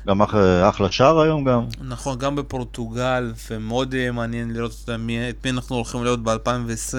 גם 0.07 0.21
אחלה, 0.21 0.69
אחלה 0.69 0.91
שער 0.91 1.19
היום 1.19 1.43
גם. 1.43 1.65
נכון, 1.81 2.17
גם 2.17 2.35
בפורטוגל, 2.35 3.33
ומאוד 3.49 3.93
יהיה 3.93 4.11
מעניין 4.11 4.53
לראות 4.53 4.71
את 4.83 4.89
מי, 4.89 5.29
את 5.29 5.45
מי 5.45 5.51
אנחנו 5.51 5.75
הולכים 5.75 6.03
להיות 6.03 6.23
ב-2020 6.23 6.95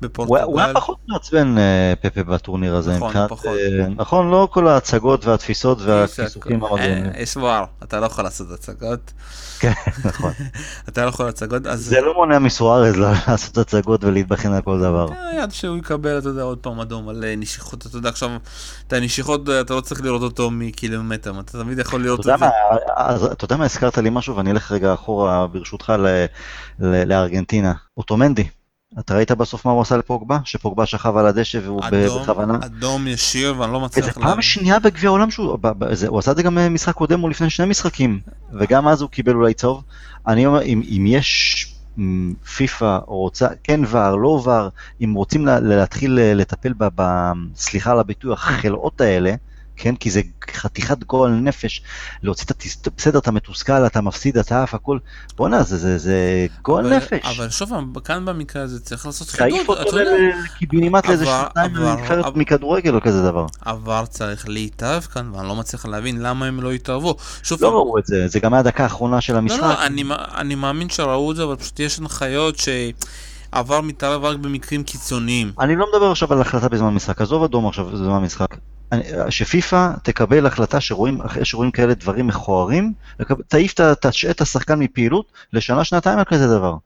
בפורטוגל. 0.00 0.42
הוא 0.42 0.60
היה 0.60 0.74
פחות 0.74 0.96
מעצבן 1.08 1.58
אה, 1.58 1.92
פפה 2.00 2.22
בטורניר 2.22 2.74
הזה. 2.74 2.96
נכון, 2.96 3.08
מבחינת, 3.08 3.28
פחות. 3.28 3.46
אה, 3.46 3.86
נכון, 3.96 4.30
לא 4.30 4.48
כל 4.50 4.68
ההצגות 4.68 5.24
והתפיסות. 5.24 5.78
אה, 5.88 6.04
יש 7.18 7.36
וואר, 7.36 7.64
אתה 7.82 8.00
לא 8.00 8.06
יכול 8.06 8.24
לעשות 8.24 8.50
הצגות. 8.50 9.12
כן, 9.58 9.72
נכון. 10.04 10.32
אתה 10.88 11.04
לא 11.04 11.08
יכול 11.08 11.28
הצגות, 11.28 11.66
אז... 11.66 11.84
זה 11.84 12.00
לא 12.00 12.14
מונע 12.14 12.38
מסוארז 12.38 12.96
לעשות 13.28 13.58
הצגות 13.58 14.04
ולהתבחן 14.04 14.52
על 14.52 14.62
כל 14.62 14.78
דבר. 14.78 15.08
כן, 15.08 15.38
עד 15.42 15.52
שהוא 15.52 15.76
יקבל, 15.76 16.18
אתה 16.18 16.28
יודע, 16.28 16.42
עוד 16.42 16.58
פעם 16.58 16.80
אדום 16.80 17.08
על 17.08 17.24
נשיכות, 17.36 17.86
אתה 17.86 17.96
יודע, 17.96 18.08
עכשיו, 18.08 18.30
את 18.86 18.92
הנשיכות, 18.92 19.48
אתה 19.48 19.74
לא 19.74 19.80
צריך 19.80 20.02
לראות 20.02 20.22
אותו 20.22 20.50
מקילומטר, 20.50 21.40
אתה 21.40 21.58
תמיד 21.58 21.78
יכול 21.78 22.02
לראות 22.02 22.20
את 22.20 22.24
זה. 22.24 22.47
אתה 23.32 23.44
יודע 23.44 23.56
מה, 23.56 23.64
הזכרת 23.64 23.98
לי 23.98 24.10
משהו, 24.10 24.36
ואני 24.36 24.50
אלך 24.50 24.72
רגע 24.72 24.94
אחורה, 24.94 25.46
ברשותך, 25.46 25.92
לארגנטינה. 26.78 27.72
אוטומנדי. 27.96 28.44
אתה 28.98 29.14
ראית 29.14 29.30
בסוף 29.30 29.64
מה 29.64 29.72
הוא 29.72 29.82
עשה 29.82 29.96
לפוגבה? 29.96 30.38
שפוגבה 30.44 30.86
שכב 30.86 31.16
על 31.16 31.26
הדשא 31.26 31.58
והוא 31.64 31.80
אדום, 31.84 32.22
בכוונה? 32.22 32.58
אדום 32.64 33.06
ישיר 33.06 33.54
ואני 33.58 33.72
לא 33.72 33.80
מצליח... 33.80 34.04
זה 34.04 34.12
פעם 34.12 34.42
שנייה 34.42 34.78
בגביע 34.78 35.10
העולם 35.10 35.30
שהוא... 35.30 35.58
הוא 36.08 36.18
עשה 36.18 36.30
את 36.30 36.36
זה 36.36 36.42
גם 36.42 36.54
במשחק 36.54 36.94
קודם 36.94 37.24
או 37.24 37.28
לפני 37.28 37.50
שני 37.50 37.66
משחקים, 37.66 38.20
וגם 38.52 38.88
אז 38.88 39.02
הוא 39.02 39.10
קיבל 39.10 39.34
אולי 39.34 39.54
צהוב. 39.54 39.82
אני 40.26 40.46
אומר, 40.46 40.62
אם, 40.62 40.82
אם 40.96 41.04
יש 41.06 41.74
פיפא 42.56 42.98
רוצה, 43.06 43.48
כן 43.64 43.80
ור, 43.88 44.16
לא 44.16 44.28
ור, 44.28 44.68
אם 45.04 45.14
רוצים 45.14 45.46
להתחיל 45.46 46.18
לטפל 46.34 46.72
ב... 46.78 47.02
סליחה 47.56 47.90
על 47.90 47.98
הביטוי, 47.98 48.32
החלאות 48.32 49.00
האלה, 49.00 49.34
כן? 49.78 49.96
כי 49.96 50.10
זה 50.10 50.20
חתיכת 50.50 51.04
גועל 51.04 51.30
נפש, 51.30 51.82
להוציא 52.22 52.46
את 52.46 52.50
ה... 52.50 52.90
בסדר, 52.96 53.18
אתה 53.18 53.30
מתוסכל, 53.30 53.86
אתה 53.86 54.00
מפסיד, 54.00 54.38
אתה 54.38 54.62
עף, 54.62 54.74
הכל, 54.74 54.98
בואנה, 55.36 55.62
זה, 55.62 55.76
זה, 55.76 55.98
זה 55.98 56.46
גועל 56.62 56.96
נפש. 56.96 57.36
אבל 57.36 57.50
שוב, 57.50 57.72
כאן 58.04 58.24
במקרה 58.24 58.62
הזה 58.62 58.80
צריך 58.80 59.06
לעשות 59.06 59.28
חידוד, 59.28 59.50
תעיף 59.50 59.68
אותו 59.68 59.96
קיבינימט 60.58 61.06
לאיזה 61.08 61.26
שנתיים 61.26 61.76
נבחרת 61.76 62.36
מכדורגל 62.36 62.94
או 62.94 63.00
כזה 63.00 63.22
דבר. 63.22 63.46
עבר 63.60 64.06
צריך 64.06 64.48
להתערב 64.48 65.02
כאן, 65.02 65.30
ואני 65.34 65.48
לא 65.48 65.56
מצליח 65.56 65.86
להבין 65.86 66.22
למה 66.22 66.46
הם 66.46 66.60
לא 66.60 66.72
התערבו. 66.72 67.16
לא 67.60 67.70
ראו 67.70 67.98
את 67.98 68.06
זה, 68.06 68.28
זה 68.28 68.40
גם 68.40 68.54
היה 68.54 68.60
הדקה 68.60 68.82
האחרונה 68.82 69.20
של 69.20 69.36
המשחק. 69.36 69.60
לא, 69.60 69.68
לא, 69.68 69.86
אני, 69.86 70.04
אני 70.34 70.54
מאמין 70.54 70.88
שראו 70.88 71.30
את 71.30 71.36
זה, 71.36 71.44
אבל 71.44 71.56
פשוט 71.56 71.80
יש 71.80 71.98
הנחיות 71.98 72.58
ש... 72.58 72.68
עבר 73.52 73.80
מתערב 73.80 74.24
רק 74.24 74.36
במקרים 74.36 74.82
קיצוניים. 74.82 75.52
אני 75.60 75.76
לא 75.76 75.86
מדבר 75.92 76.10
עכשיו 76.10 76.32
על 76.32 76.40
החלטה 76.40 76.68
בזמן 76.68 76.94
משחק, 76.94 77.20
עזוב 77.20 77.42
אדום 77.44 77.66
עכשיו 77.66 77.84
בזמן 77.84 78.22
משחק. 78.22 78.56
שפיפ"א 79.30 79.92
תקבל 80.02 80.46
החלטה 80.46 80.80
שרואים, 80.80 81.20
אחרי 81.20 81.44
שרואים 81.44 81.70
כאלה 81.70 81.94
דברים 81.94 82.26
מכוערים, 82.26 82.92
תעיף, 83.48 83.74
תשעה 84.00 84.30
את 84.30 84.40
השחקן 84.40 84.78
מפעילות 84.78 85.32
לשנה 85.52 85.84
שנתיים 85.84 86.18
על 86.18 86.24
כזה 86.24 86.46
דבר. 86.46 86.76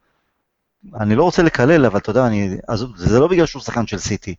אני 1.01 1.15
לא 1.15 1.25
רוצה 1.25 1.43
לקלל, 1.43 1.87
אבל 1.87 1.99
אתה 1.99 2.11
יודע, 2.11 2.27
אני, 2.27 2.57
אז 2.69 2.87
זה 2.97 3.21
לא 3.21 3.29
בגלל 3.29 3.47
שהוא 3.47 3.63
שחקן 3.63 3.87
של 3.87 3.99
סיטי. 3.99 4.35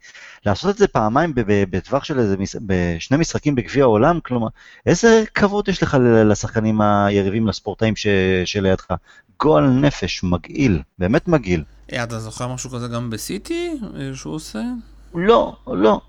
לעשות 0.45 0.69
את 0.69 0.77
זה 0.77 0.87
פעמיים 0.87 1.33
בטווח 1.45 2.03
של 2.03 2.19
איזה, 2.19 2.35
בשני 2.61 3.17
משחקים 3.17 3.55
בגביע 3.55 3.83
העולם, 3.83 4.19
כלומר, 4.19 4.47
איזה 4.85 5.23
כבוד 5.33 5.69
יש 5.69 5.83
לך 5.83 5.97
לשחקנים 6.25 6.81
היריבים, 6.81 7.47
לספורטאים 7.47 7.95
ש, 7.95 8.07
שלידך? 8.45 8.87
גועל 9.39 9.67
נפש, 9.67 10.23
מגעיל, 10.23 10.81
באמת 10.99 11.27
מגעיל. 11.27 11.63
אה, 11.93 12.03
אתה 12.03 12.19
זוכר 12.19 12.47
משהו 12.47 12.69
כזה 12.69 12.87
גם 12.87 13.09
בסיטי, 13.09 13.71
אה, 13.95 14.15
שהוא 14.15 14.35
עושה? 14.35 14.61
לא, 15.15 15.55
לא. 15.67 16.01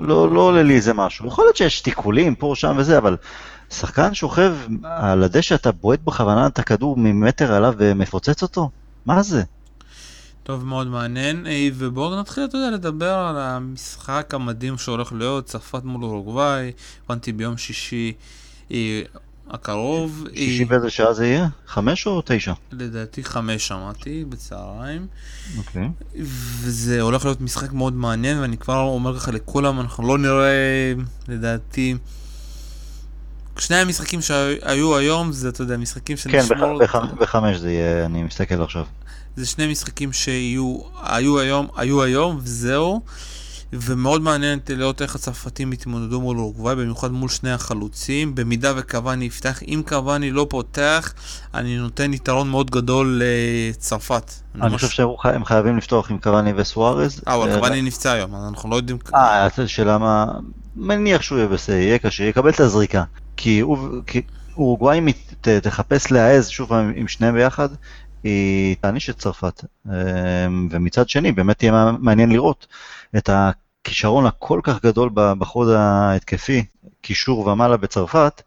לא, 0.00 0.34
לא 0.34 0.40
עולה 0.40 0.62
לי 0.62 0.74
איזה 0.74 0.94
משהו. 0.94 1.26
יכול 1.26 1.44
להיות 1.44 1.56
שיש 1.56 1.80
תיקולים 1.80 2.34
פה, 2.34 2.52
שם 2.56 2.76
וזה, 2.78 2.98
אבל 2.98 3.16
שחקן 3.70 4.14
שוכב 4.14 4.54
על 4.84 5.22
הדשא, 5.22 5.54
אתה 5.54 5.72
בועט 5.72 6.00
בכוונה 6.04 6.46
את 6.46 6.58
הכדור 6.58 6.96
ממטר 6.96 7.52
עליו 7.52 7.74
ומפוצץ 7.78 8.42
אותו? 8.42 8.70
מה 9.06 9.22
זה? 9.22 9.42
טוב, 10.42 10.64
מאוד 10.64 10.86
מעניין. 10.86 11.46
אה, 11.46 11.68
ובואו 11.74 12.20
נתחיל, 12.20 12.44
אתה 12.44 12.56
יודע, 12.56 12.70
לדבר 12.70 13.14
על 13.14 13.36
המשחק 13.38 14.34
המדהים 14.34 14.78
שהולך 14.78 15.12
להיות, 15.12 15.44
צרפת 15.44 15.84
מול 15.84 16.04
אורוגוואי. 16.04 16.72
הבנתי 17.04 17.32
ביום 17.32 17.56
שישי 17.56 18.12
הקרוב. 19.50 20.24
שישי 20.34 20.64
באיזה 20.64 20.90
שעה 20.90 21.12
זה 21.12 21.26
יהיה? 21.26 21.48
חמש 21.66 22.06
או 22.06 22.22
תשע? 22.24 22.52
לדעתי 22.72 23.24
חמש 23.24 23.68
שמעתי, 23.68 24.24
בצהריים. 24.28 25.06
אוקיי. 25.58 25.88
וזה 26.60 27.00
הולך 27.00 27.24
להיות 27.24 27.40
משחק 27.40 27.72
מאוד 27.72 27.94
מעניין, 27.94 28.38
ואני 28.38 28.56
כבר 28.56 28.80
אומר 28.80 29.18
ככה 29.18 29.30
לכולם, 29.30 29.80
אנחנו 29.80 30.08
לא 30.08 30.18
נראה, 30.18 30.92
לדעתי... 31.28 31.96
שני 33.58 33.76
המשחקים 33.76 34.22
שהיו 34.22 34.96
היום, 34.96 35.32
זה, 35.32 35.48
אתה 35.48 35.62
יודע, 35.62 35.76
משחקים 35.76 36.16
שנשמור... 36.16 36.86
כן, 36.86 37.00
בחמש 37.20 37.56
זה 37.56 37.70
יהיה, 37.70 38.06
אני 38.06 38.22
מסתכל 38.22 38.62
עכשיו. 38.62 38.84
זה 39.36 39.46
שני 39.46 39.66
משחקים 39.72 40.12
שיהיו, 40.12 40.78
היו 41.02 41.38
היום, 41.38 41.68
היו 41.76 42.02
היום, 42.02 42.38
וזהו. 42.42 43.00
ומאוד 43.72 44.22
מעניין 44.22 44.58
לראות 44.68 45.02
איך 45.02 45.14
הצרפתים 45.14 45.72
יתמודדו 45.72 46.20
מול 46.20 46.38
אורוגוואי, 46.38 46.76
במיוחד 46.76 47.12
מול 47.12 47.28
שני 47.28 47.50
החלוצים. 47.50 48.34
במידה 48.34 48.72
וקוואני 48.76 49.24
יפתח, 49.24 49.62
אם 49.62 49.82
קוואני 49.88 50.30
לא 50.30 50.46
פותח, 50.50 51.14
אני 51.54 51.78
נותן 51.78 52.14
יתרון 52.14 52.50
מאוד 52.50 52.70
גדול 52.70 53.22
לצרפת. 53.24 54.32
אני 54.62 54.78
חושב 54.78 54.88
שהם 54.88 55.44
חייבים 55.44 55.76
לפתוח 55.76 56.10
עם 56.10 56.18
קוואני 56.18 56.52
וסוארז. 56.56 57.22
אה, 57.28 57.34
אבל 57.34 57.54
קוואני 57.54 57.82
נפצע 57.82 58.12
היום, 58.12 58.34
אז 58.34 58.48
אנחנו 58.48 58.70
לא 58.70 58.76
יודעים... 58.76 58.98
אה, 59.14 59.48
השאלה 59.58 59.98
מה... 59.98 60.26
מניח 60.76 61.22
שהוא 61.22 61.38
יהיה 61.38 61.48
בסדר, 61.48 61.76
יהיה 61.76 61.98
קשה, 61.98 62.24
יקבל 62.24 62.50
את 62.50 62.60
הזריקה. 62.60 63.04
כי 63.36 63.62
אורוגוואי 64.56 65.00
תחפש 65.62 66.12
להעז 66.12 66.48
שוב 66.48 66.72
עם 66.72 67.08
שניהם 67.08 67.34
ביחד, 67.34 67.68
היא 68.22 68.76
תעניש 68.80 69.10
את 69.10 69.18
צרפת. 69.18 69.64
אמ, 69.86 70.68
ומצד 70.70 71.08
שני, 71.08 71.32
באמת 71.32 71.62
יהיה 71.62 71.92
מעניין 71.98 72.30
לראות 72.32 72.66
את 73.16 73.30
הכישרון 73.32 74.26
הכל 74.26 74.60
כך 74.62 74.82
גדול 74.82 75.10
בחוד 75.14 75.68
ההתקפי, 75.68 76.64
קישור 77.02 77.46
ומעלה 77.46 77.76
בצרפת, 77.76 78.42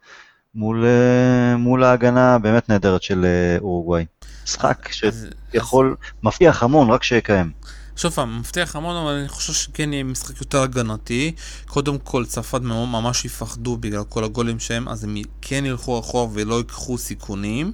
מול, 0.56 0.86
אה, 0.86 1.58
מול 1.58 1.84
ההגנה 1.84 2.36
הבאמת 2.36 2.70
נהדרת 2.70 3.04
של 3.04 3.26
אה, 3.26 3.58
אורוגוואי. 3.62 4.06
משחק 4.44 4.90
שיכול, 4.92 5.96
מבטיח 6.24 6.64
המון, 6.64 6.90
רק 6.90 7.04
שיקיים. 7.04 7.52
שוב 7.98 8.12
פעם, 8.12 8.40
מבטיח 8.40 8.76
המון, 8.76 8.96
אבל 8.96 9.12
אני 9.12 9.28
חושב 9.28 9.54
שכן 9.54 9.94
יהיה 9.94 10.04
משחק 10.04 10.42
יותר 10.42 10.62
הגנתי. 10.62 11.36
קודם 11.66 11.98
כל, 11.98 12.26
צרפת 12.26 12.62
ממש 12.62 13.26
יפחדו 13.26 13.78
בגלל 13.78 14.04
כל 14.04 14.24
הגולים 14.24 14.60
שהם, 14.60 14.88
אז 14.88 15.04
הם 15.04 15.16
כן 15.42 15.66
ילכו 15.66 16.00
אחורה 16.00 16.28
ולא 16.34 16.56
ייקחו 16.58 16.98
סיכונים. 16.98 17.74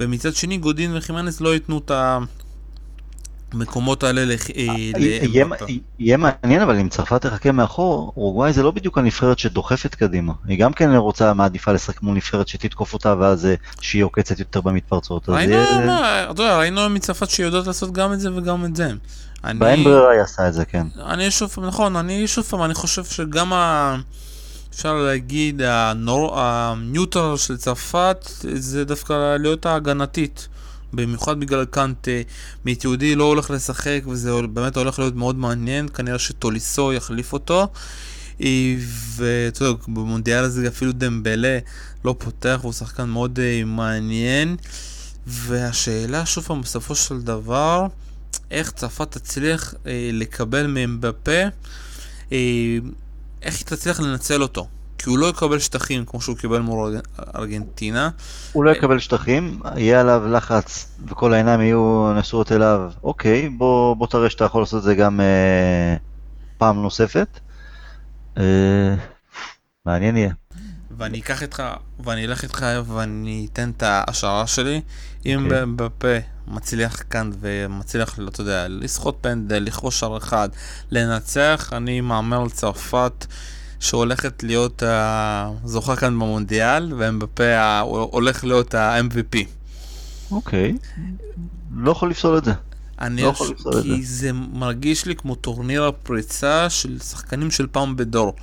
ומצד 0.00 0.34
שני, 0.34 0.58
גודין 0.58 0.96
וחימנס 0.96 1.40
לא 1.40 1.54
ייתנו 1.54 1.78
את 1.78 1.90
ה... 1.90 2.18
המקומות 3.54 4.02
האלה 4.02 4.24
לח... 4.24 4.50
אה, 4.50 4.64
יהיה 5.98 6.16
מעניין 6.16 6.62
אבל 6.62 6.78
אם 6.78 6.88
צרפת 6.88 7.26
תחכה 7.26 7.52
מאחור, 7.52 8.12
אורוגוואי 8.16 8.52
זה 8.52 8.62
לא 8.62 8.70
בדיוק 8.70 8.98
הנבחרת 8.98 9.38
שדוחפת 9.38 9.94
קדימה. 9.94 10.32
היא 10.46 10.58
גם 10.58 10.72
כן 10.72 10.94
רוצה, 10.94 11.34
מעדיפה 11.34 11.72
לשחק 11.72 12.02
מול 12.02 12.16
נבחרת 12.16 12.48
שתתקוף 12.48 12.92
אותה 12.92 13.14
ואז 13.18 13.46
אה, 13.46 13.54
שהיא 13.80 14.04
עוקצת 14.04 14.38
יותר 14.38 14.60
במתפרצות. 14.60 15.28
ראינו 16.38 16.90
מצרפת 16.90 17.30
שהיא 17.30 17.46
יודעת 17.46 17.66
לעשות 17.66 17.92
גם 17.92 18.12
את 18.12 18.20
זה 18.20 18.34
וגם 18.34 18.64
את 18.64 18.76
זה. 18.76 18.90
באין 19.58 19.84
ברירה 19.84 20.10
היא 20.10 20.20
עשה 20.20 20.48
את 20.48 20.54
זה, 20.54 20.64
כן. 20.64 20.86
אני 21.06 21.30
שוב, 21.30 21.56
נכון, 21.62 21.96
אני 21.96 22.28
שוב 22.28 22.44
פעם, 22.44 22.62
אני 22.62 22.74
חושב 22.74 23.04
שגם 23.04 23.52
ה... 23.52 23.96
אפשר 24.74 24.94
להגיד, 24.94 25.62
הניוטרל 26.34 27.36
של 27.36 27.56
צרפת 27.56 28.28
זה 28.54 28.84
דווקא 28.84 29.36
להיות 29.36 29.66
ההגנתית. 29.66 30.48
במיוחד 30.96 31.40
בגלל 31.40 31.64
קאנטה, 31.64 32.10
מיט 32.64 32.84
יהודי 32.84 33.14
לא 33.14 33.24
הולך 33.24 33.50
לשחק 33.50 34.02
וזה 34.06 34.32
באמת 34.52 34.76
הולך 34.76 34.98
להיות 34.98 35.14
מאוד 35.14 35.36
מעניין, 35.36 35.88
כנראה 35.88 36.18
שטוליסו 36.18 36.92
יחליף 36.92 37.32
אותו. 37.32 37.68
ואתה 39.16 39.64
יודע, 39.64 39.82
במונדיאל 39.88 40.44
הזה 40.44 40.68
אפילו 40.68 40.92
דמבלה 40.92 41.58
לא 42.04 42.14
פותח, 42.18 42.58
והוא 42.60 42.72
שחקן 42.72 43.08
מאוד 43.08 43.38
uh, 43.38 43.66
מעניין. 43.66 44.56
והשאלה, 45.26 46.26
שוב 46.26 46.44
פעם, 46.44 46.62
בסופו 46.62 46.94
של 46.94 47.20
דבר, 47.20 47.86
איך 48.50 48.70
צרפת 48.70 49.10
תצליח 49.10 49.74
uh, 49.74 49.86
לקבל 50.12 50.66
מהם 50.66 51.00
בפה, 51.00 51.42
uh, 52.28 52.32
איך 53.42 53.58
היא 53.58 53.66
תצליח 53.66 54.00
לנצל 54.00 54.42
אותו. 54.42 54.68
כי 55.04 55.10
הוא 55.10 55.18
לא 55.18 55.26
יקבל 55.26 55.58
שטחים 55.58 56.04
כמו 56.04 56.20
שהוא 56.20 56.36
קיבל 56.36 56.60
מול 56.60 57.00
ארגנטינה. 57.36 58.10
הוא 58.52 58.64
לא 58.64 58.70
יקבל 58.70 58.98
שטחים, 58.98 59.60
יהיה 59.76 60.00
עליו 60.00 60.28
לחץ 60.28 60.98
וכל 61.08 61.34
העיניים 61.34 61.60
יהיו 61.60 62.12
נשואות 62.16 62.52
אליו, 62.52 62.90
אוקיי, 63.02 63.48
בוא, 63.48 63.96
בוא 63.96 64.06
תראה 64.06 64.30
שאתה 64.30 64.44
יכול 64.44 64.62
לעשות 64.62 64.78
את 64.78 64.82
זה 64.82 64.94
גם 64.94 65.20
אה, 65.20 65.96
פעם 66.58 66.82
נוספת. 66.82 67.40
אה, 68.38 68.94
מעניין 69.86 70.16
יהיה. 70.16 70.32
ואני 70.98 71.20
אקח 71.20 71.42
איתך, 71.42 71.62
ואני 72.04 72.24
אלך 72.24 72.42
איתך 72.42 72.66
ואני 72.86 73.46
אתן 73.52 73.70
את 73.76 73.82
ההשערה 73.82 74.46
שלי. 74.46 74.80
אם 75.26 75.44
אוקיי. 75.44 75.62
בפה 75.76 76.16
מצליח 76.48 77.02
כאן 77.10 77.30
ומצליח, 77.40 78.18
אתה 78.28 78.40
יודע, 78.40 78.66
לסחוט 78.68 79.16
פנדל, 79.20 79.62
לכבוש 79.62 80.00
שער 80.00 80.18
אחד, 80.18 80.48
לנצח, 80.90 81.72
אני 81.72 82.00
מהמר 82.00 82.42
על 82.42 82.50
צרפת 82.50 83.26
שהולכת 83.80 84.42
להיות 84.42 84.82
הזוכה 84.86 85.96
כאן 85.96 86.14
במונדיאל, 86.14 86.92
ומבפה 86.98 87.80
הולך 87.80 88.44
להיות 88.44 88.74
ה-MVP. 88.74 89.38
אוקיי, 90.30 90.74
לא 91.76 91.90
יכול 91.90 92.10
לפסול 92.10 92.38
את 92.38 92.44
זה. 92.44 92.52
אני 93.00 93.22
לא 93.22 93.28
יכול 93.28 93.48
לפסול 93.50 93.78
את 93.78 93.82
כי 93.82 94.02
זה 94.06 94.32
מרגיש 94.32 95.06
לי 95.06 95.16
כמו 95.16 95.34
טורניר 95.34 95.84
הפריצה 95.84 96.70
של 96.70 96.98
שחקנים 96.98 97.50
של 97.50 97.66
פעם 97.66 97.96
בדור. 97.96 98.34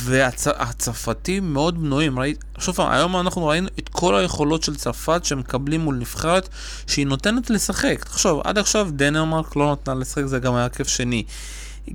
והצרפתים 0.00 1.52
מאוד 1.52 1.80
בנויים, 1.80 2.18
ראית, 2.18 2.44
שוב 2.58 2.74
פעם, 2.74 2.90
היום 2.92 3.16
אנחנו 3.16 3.46
ראינו 3.46 3.68
את 3.78 3.88
כל 3.88 4.14
היכולות 4.14 4.62
של 4.62 4.76
צרפת 4.76 5.24
שהם 5.24 5.38
מקבלים 5.38 5.80
מול 5.80 5.94
נבחרת 5.96 6.48
שהיא 6.86 7.06
נותנת 7.06 7.50
לשחק. 7.50 8.04
תחשוב, 8.04 8.40
עד 8.44 8.58
עכשיו 8.58 8.88
דנמרק 8.90 9.56
לא 9.56 9.72
נתנה 9.72 9.94
לשחק, 9.94 10.24
זה 10.24 10.38
גם 10.38 10.54
היה 10.54 10.68
כיף 10.68 10.88
שני. 10.88 11.24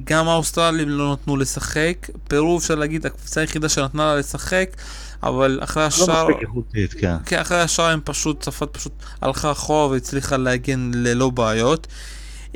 גם 0.04 0.28
האוסטרלים 0.28 0.90
לא 0.90 1.14
נתנו 1.14 1.38
לשחק, 1.38 2.10
פרו 2.28 2.58
אפשר 2.58 2.76
להגיד 2.76 3.06
הקבוצה 3.06 3.42
היחידה 3.42 3.70
שנתנה 3.70 4.06
לה 4.06 4.16
לשחק, 4.16 4.70
אבל 5.24 5.60
אחרי 5.64 5.84
לא 5.84 5.88
השאר, 5.88 6.28
מספיק 6.28 6.42
איכותית, 6.42 6.94
כן. 6.94 7.16
כן, 7.26 7.40
אחרי 7.40 7.62
השאר 7.62 7.86
הם 7.86 8.00
פשוט, 8.04 8.42
צרפת 8.42 8.70
פשוט 8.72 8.94
הלכה 9.22 9.52
אחורה 9.52 9.88
והצליחה 9.88 10.38
להגן 10.38 10.92
ללא 10.94 11.30
בעיות. 11.30 11.88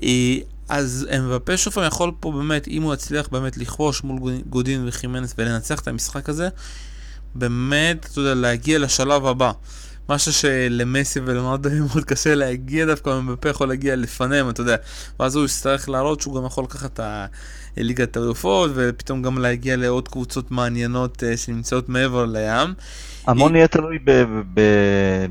אה, 0.04 0.38
אז 0.70 1.08
אמבפה 1.18 1.58
שוב 1.58 1.74
פעם 1.74 1.88
יכול 1.88 2.12
פה 2.20 2.32
באמת, 2.32 2.68
אם 2.68 2.84
הוא 2.84 2.94
יצליח 2.94 3.28
באמת 3.32 3.58
לכבוש 3.58 4.04
מול 4.04 4.42
גודין 4.50 4.88
וחימנס 4.88 5.36
ולנצח 5.38 5.80
את 5.80 5.88
המשחק 5.88 6.30
הזה, 6.30 6.50
באמת, 7.36 8.08
אתה 8.12 8.20
יודע, 8.20 8.34
להגיע 8.34 8.80
לשלב 8.80 9.26
הבא. 9.26 9.52
משהו 10.12 10.34
שלמסי 10.34 11.20
ולמרדו 11.26 11.70
מאוד 11.89 12.05
קשה 12.05 12.36
להגיע 12.36 12.86
דווקא, 12.86 13.09
אמבפה 13.09 13.49
יכול 13.49 13.68
להגיע 13.68 13.95
לפניהם, 13.95 14.49
אתה 14.49 14.62
יודע. 14.62 14.76
ואז 15.20 15.36
הוא 15.36 15.45
יצטרך 15.45 15.89
להראות 15.89 16.22
שהוא 16.22 16.36
גם 16.36 16.45
יכול 16.45 16.64
לקחת 16.64 16.99
את 16.99 17.30
ליגת 17.78 18.18
האלופות, 18.18 18.72
ופתאום 18.74 19.22
גם 19.22 19.38
להגיע 19.38 19.76
לעוד 19.76 20.07
קבוצות 20.07 20.51
מעניינות 20.51 21.24
אה, 21.24 21.38
שנמצאות 21.38 21.89
מעבר 21.89 22.26
לים. 22.26 22.74
המון 23.28 23.55
יהיה 23.55 23.68
תלוי 23.68 23.99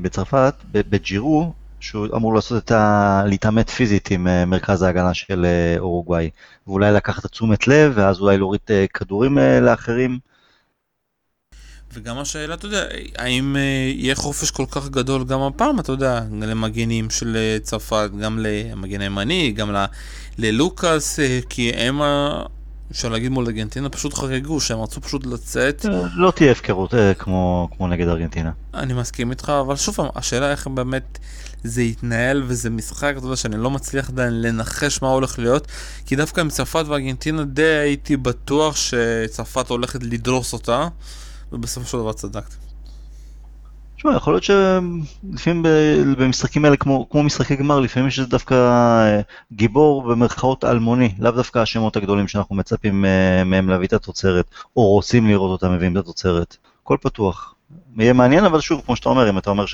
בצרפת, 0.01 0.53
בג'ירו, 0.71 1.53
שהוא 1.79 2.07
אמור 2.15 2.35
לעשות 2.35 2.63
את 2.63 2.71
ה... 2.71 3.23
להתעמת 3.25 3.69
פיזית 3.69 4.11
עם 4.11 4.27
אה, 4.27 4.45
מרכז 4.45 4.81
ההגנה 4.81 5.13
של 5.13 5.45
אה, 5.45 5.79
אורוגוואי, 5.79 6.29
ואולי 6.67 6.91
לקחת 6.91 7.25
תשומת 7.25 7.67
לב, 7.67 7.93
ואז 7.95 8.19
אולי 8.19 8.37
להוריד 8.37 8.61
כדורים 8.93 9.37
לאחרים. 9.61 10.30
וגם 11.93 12.17
השאלה, 12.17 12.53
אתה 12.53 12.65
יודע, 12.65 12.85
האם 13.17 13.55
אה, 13.55 13.61
יהיה 13.95 14.15
חופש 14.15 14.51
כל 14.51 14.65
כך 14.71 14.89
גדול 14.89 15.23
גם 15.23 15.41
הפעם, 15.41 15.79
אתה 15.79 15.91
יודע, 15.91 16.21
למגנים 16.41 17.09
של 17.09 17.35
אה, 17.35 17.57
צרפת, 17.61 18.09
גם 18.21 18.39
למגן 18.39 19.01
הימני, 19.01 19.51
גם 19.51 19.71
ל- 19.71 19.85
ללוקאס, 20.37 21.19
אה, 21.19 21.39
כי 21.49 21.69
הם, 21.69 22.01
אפשר 22.91 23.09
להגיד 23.09 23.31
מול 23.31 23.45
ארגנטינה, 23.45 23.89
פשוט 23.89 24.13
חגגו, 24.13 24.61
שהם 24.61 24.81
רצו 24.81 25.01
פשוט 25.01 25.25
לצאת. 25.25 25.85
לא 26.15 26.31
תהיה 26.31 26.51
הפקרות 26.51 26.93
כמו 27.17 27.69
כמו 27.77 27.87
נגד 27.87 28.07
ארגנטינה. 28.07 28.51
אני 28.73 28.93
מסכים 28.93 29.31
איתך, 29.31 29.51
אבל 29.61 29.75
שוב 29.75 29.95
פעם, 29.95 30.07
השאלה 30.15 30.51
איך 30.51 30.67
באמת 30.67 31.19
זה 31.63 31.81
יתנהל, 31.81 32.43
וזה 32.47 32.69
משחק, 32.69 33.13
אתה 33.17 33.25
יודע, 33.25 33.35
שאני 33.35 33.57
לא 33.57 33.71
מצליח 33.71 34.09
עדיין 34.09 34.41
לנחש 34.41 35.01
מה 35.01 35.09
הולך 35.09 35.39
להיות, 35.39 35.67
כי 36.05 36.15
דווקא 36.15 36.41
עם 36.41 36.49
צרפת 36.49 36.83
וארגנטינה 36.87 37.43
די 37.43 37.63
הייתי 37.63 38.17
בטוח 38.17 38.75
שצרפת 38.75 39.69
הולכת 39.69 40.03
לדרוס 40.03 40.53
אותה, 40.53 40.87
ובסופו 41.51 41.87
של 41.87 41.97
דבר 41.97 42.13
צדקתי. 42.13 42.55
תשמע, 44.01 44.15
יכול 44.15 44.33
להיות 44.33 44.43
שלפעמים 44.43 45.63
ב- 45.63 46.13
במשחקים 46.17 46.65
האלה, 46.65 46.77
כמו, 46.77 47.09
כמו 47.09 47.23
משחקי 47.23 47.55
גמר, 47.55 47.79
לפעמים 47.79 48.07
יש 48.07 48.19
דווקא 48.19 48.53
אה, 48.53 49.21
גיבור 49.53 50.03
במרכאות 50.03 50.63
אלמוני, 50.63 51.15
לאו 51.19 51.31
דווקא 51.31 51.59
השמות 51.59 51.95
הגדולים 51.95 52.27
שאנחנו 52.27 52.55
מצפים 52.55 53.05
אה, 53.05 53.43
מהם 53.43 53.69
להביא 53.69 53.87
את 53.87 53.93
התוצרת, 53.93 54.45
או 54.75 54.87
רוצים 54.87 55.27
לראות 55.27 55.51
אותם 55.61 55.73
מביאים 55.73 55.91
את 55.91 55.97
התוצרת. 55.97 56.57
הכל 56.83 56.97
פתוח. 57.01 57.55
יהיה 57.97 58.13
מעניין, 58.13 58.45
אבל 58.45 58.59
שוב, 58.59 58.81
כמו 58.85 58.95
שאתה 58.95 59.09
אומר, 59.09 59.29
אם 59.29 59.37
אתה 59.37 59.49
אומר 59.49 59.65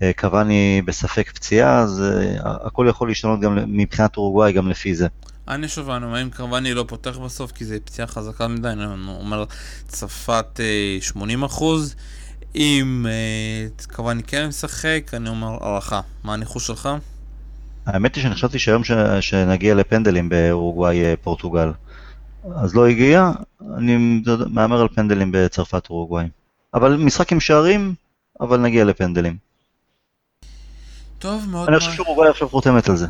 שקוואני 0.00 0.82
בספק 0.84 1.30
פציעה, 1.34 1.78
אז 1.78 2.02
אה, 2.02 2.56
הכל 2.66 2.86
יכול 2.88 3.08
להשתנות 3.08 3.40
גם 3.40 3.58
מבחינת 3.66 4.16
אורוגוואי, 4.16 4.52
גם 4.52 4.68
לפי 4.68 4.94
זה. 4.94 5.08
אני 5.48 5.68
שוב, 5.68 5.90
אני 5.90 6.04
אומר, 6.04 6.22
אם 6.22 6.30
קרווני 6.30 6.74
לא 6.74 6.84
פותח 6.88 7.18
בסוף, 7.18 7.52
כי 7.52 7.64
זו 7.64 7.74
פציעה 7.84 8.08
חזקה 8.08 8.48
מדי, 8.48 8.68
אני 8.68 8.84
אומר, 9.08 9.44
צרפת 9.88 10.60
אה, 10.60 10.98
80 11.00 11.42
אחוז. 11.42 11.94
אם 12.54 13.06
אה, 13.08 13.86
קרווני 13.86 14.22
כן 14.22 14.46
משחק, 14.46 15.10
אני 15.12 15.28
אומר 15.28 15.58
הערכה. 15.60 16.00
מה 16.24 16.34
הניחוש 16.34 16.66
שלך? 16.66 16.88
האמת 17.86 18.14
היא 18.14 18.22
שאני 18.22 18.34
חשבתי 18.34 18.58
שהיום 18.58 18.84
ש... 18.84 18.92
שנגיע 19.20 19.74
לפנדלים 19.74 20.28
באורוגוואי 20.28 21.04
אה, 21.04 21.14
פורטוגל. 21.22 21.72
אז 22.56 22.74
לא 22.74 22.86
הגיע, 22.86 23.30
אני 23.76 24.22
מהמר 24.46 24.80
על 24.80 24.88
פנדלים 24.88 25.30
בצרפת 25.32 25.90
אורוגוואי. 25.90 26.26
אבל 26.74 26.96
משחק 26.96 27.32
עם 27.32 27.40
שערים, 27.40 27.94
אבל 28.40 28.60
נגיע 28.60 28.84
לפנדלים. 28.84 29.36
טוב, 31.18 31.46
מאוד, 31.50 31.68
אני. 31.68 31.78
חושב 31.78 31.92
שאורוגוואי 31.92 32.28
עכשיו 32.28 32.48
חותמת 32.48 32.88
על 32.88 32.96
זה. 32.96 33.06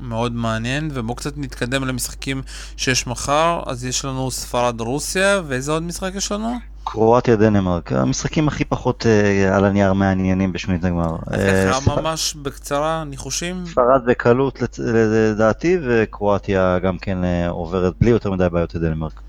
מאוד 0.00 0.32
מעניין, 0.32 0.90
ובואו 0.94 1.16
קצת 1.16 1.32
נתקדם 1.36 1.84
למשחקים 1.84 2.42
שיש 2.76 3.06
מחר. 3.06 3.62
אז 3.66 3.84
יש 3.84 4.04
לנו 4.04 4.30
ספרד 4.30 4.80
רוסיה, 4.80 5.40
ואיזה 5.46 5.72
עוד 5.72 5.82
משחק 5.82 6.10
יש 6.14 6.32
לנו? 6.32 6.54
קרואטיה 6.84 7.36
דנמרק, 7.36 7.92
המשחקים 7.92 8.48
הכי 8.48 8.64
פחות 8.64 9.06
אה, 9.06 9.56
על 9.56 9.64
הנייר 9.64 9.92
מעניינים 9.92 10.52
בשמינית 10.52 10.84
הגמר. 10.84 11.16
אז 11.26 11.40
אה, 11.40 11.70
ככה 11.72 11.80
ספ- 11.80 12.00
ממש 12.00 12.34
בקצרה, 12.34 13.04
ניחושים? 13.04 13.64
ספרד 13.66 14.04
בקלות 14.06 14.62
לדעתי, 14.78 15.78
וקרואטיה 15.88 16.78
גם 16.78 16.98
כן 16.98 17.24
אה, 17.24 17.48
עוברת 17.48 17.94
בלי 18.00 18.10
יותר 18.10 18.30
מדי 18.30 18.46
בעיות 18.52 18.76
את 18.76 18.80
דנמרק. 18.80 19.20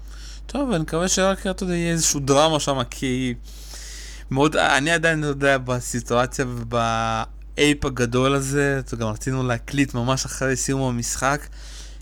טוב, 0.46 0.72
אני 0.72 0.84
מקווה 0.84 1.08
שרק, 1.08 1.48
אתה 1.48 1.64
יודע, 1.64 1.76
יהיה 1.76 1.92
איזשהו 1.92 2.20
דרמה 2.20 2.60
שם, 2.60 2.78
כי... 2.90 3.34
מאוד, 4.32 4.56
אני 4.56 4.92
עדיין, 4.92 5.20
אתה 5.20 5.28
יודע, 5.28 5.58
בסיטואציה 5.58 6.46
ובאייפ 7.60 7.86
הגדול 7.86 8.34
הזה, 8.36 8.82
גם 9.00 9.08
רצינו 9.08 9.44
להקליט 9.44 9.94
ממש 9.94 10.26
אחרי 10.26 10.56
סיום 10.56 10.82
המשחק, 10.82 11.42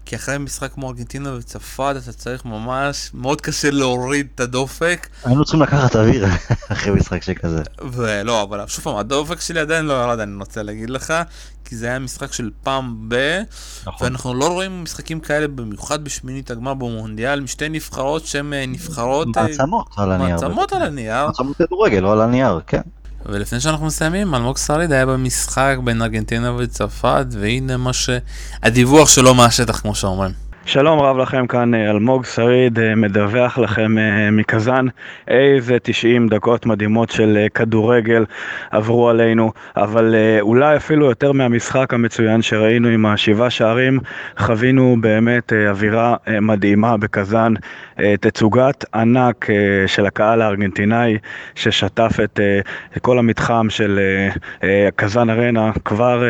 כי 0.05 0.15
אחרי 0.15 0.37
משחק 0.37 0.71
כמו 0.71 0.89
ארגנטינה 0.89 1.33
וצרפת, 1.33 1.95
אתה 2.03 2.11
צריך 2.11 2.45
ממש, 2.45 3.11
מאוד 3.13 3.41
קשה 3.41 3.71
להוריד 3.71 4.27
את 4.35 4.39
הדופק, 4.39 5.07
היינו 5.23 5.43
צריכים 5.43 5.61
לקחת 5.61 5.95
אוויר 5.95 6.25
אחרי 6.71 6.91
משחק 6.91 7.23
שכזה. 7.23 7.63
ולא, 7.91 8.43
אבל 8.43 8.67
שוב 8.67 8.83
פעם, 8.83 8.95
הדופק 8.95 9.41
שלי 9.41 9.59
עדיין 9.59 9.85
לא 9.85 9.93
ירד, 9.93 10.19
אני 10.19 10.35
רוצה 10.35 10.63
להגיד 10.63 10.89
לך, 10.89 11.13
כי 11.65 11.75
זה 11.75 11.85
היה 11.85 11.99
משחק 11.99 12.33
של 12.33 12.49
פעם 12.63 12.95
ב... 13.07 13.41
נכון. 13.85 14.07
ואנחנו 14.07 14.33
לא 14.33 14.47
רואים 14.47 14.83
משחקים 14.83 15.19
כאלה, 15.19 15.47
במיוחד 15.47 16.03
בשמינית 16.03 16.51
הגמר 16.51 16.73
במונדיאל, 16.73 17.41
משתי 17.41 17.69
נבחרות 17.69 18.25
שהן 18.25 18.53
אה, 18.53 18.65
נבחרות... 18.65 19.37
אה, 19.37 19.43
מעצמות 19.43 19.87
על 19.97 20.11
הנייר. 20.11 20.35
מעצמות 20.35 20.73
על 20.73 20.81
הנייר. 20.83 21.27
מעצמות 21.27 21.57
כדורגל, 21.57 21.99
לא 21.99 22.13
על 22.13 22.21
הנייר, 22.21 22.59
כן. 22.67 22.81
ולפני 23.27 23.59
שאנחנו 23.59 23.85
מסיימים, 23.85 24.35
אלמוג 24.35 24.57
שריד 24.57 24.91
היה 24.91 25.05
במשחק 25.05 25.77
בין 25.83 26.01
ארגנטינה 26.01 26.53
וצרפת, 26.57 27.25
והנה 27.31 27.77
מה 27.77 27.93
ש... 27.93 28.09
הדיווח 28.63 29.09
שלו 29.09 29.33
מהשטח, 29.33 29.79
כמו 29.79 29.95
שאומרים. 29.95 30.46
שלום 30.67 30.99
רב 30.99 31.17
לכם, 31.17 31.47
כאן 31.47 31.73
אה, 31.73 31.89
אלמוג 31.91 32.25
שריד 32.25 32.79
אה, 32.79 32.95
מדווח 32.95 33.57
לכם 33.57 33.97
אה, 33.97 34.31
מקזאן. 34.31 34.85
איזה 35.27 35.77
90 35.83 36.27
דקות 36.27 36.65
מדהימות 36.65 37.09
של 37.09 37.47
כדורגל 37.53 38.25
עברו 38.71 39.09
עלינו, 39.09 39.51
אבל 39.77 40.15
אולי 40.41 40.77
אפילו 40.77 41.05
יותר 41.05 41.31
מהמשחק 41.31 41.93
המצוין 41.93 42.41
שראינו 42.41 42.87
עם 42.87 43.05
השבעה 43.05 43.49
שערים, 43.49 43.99
חווינו 44.37 44.95
באמת 44.99 45.53
אווירה 45.69 46.15
מדהימה 46.41 46.97
בקזאן. 46.97 47.53
תצוגת 48.19 48.85
ענק 48.93 49.47
של 49.87 50.05
הקהל 50.05 50.41
הארגנטינאי 50.41 51.17
ששטף 51.55 52.17
את 52.19 52.39
כל 53.01 53.19
המתחם 53.19 53.67
של 53.69 53.99
קזאן 54.95 55.29
ארנה 55.29 55.71
כבר 55.85 56.23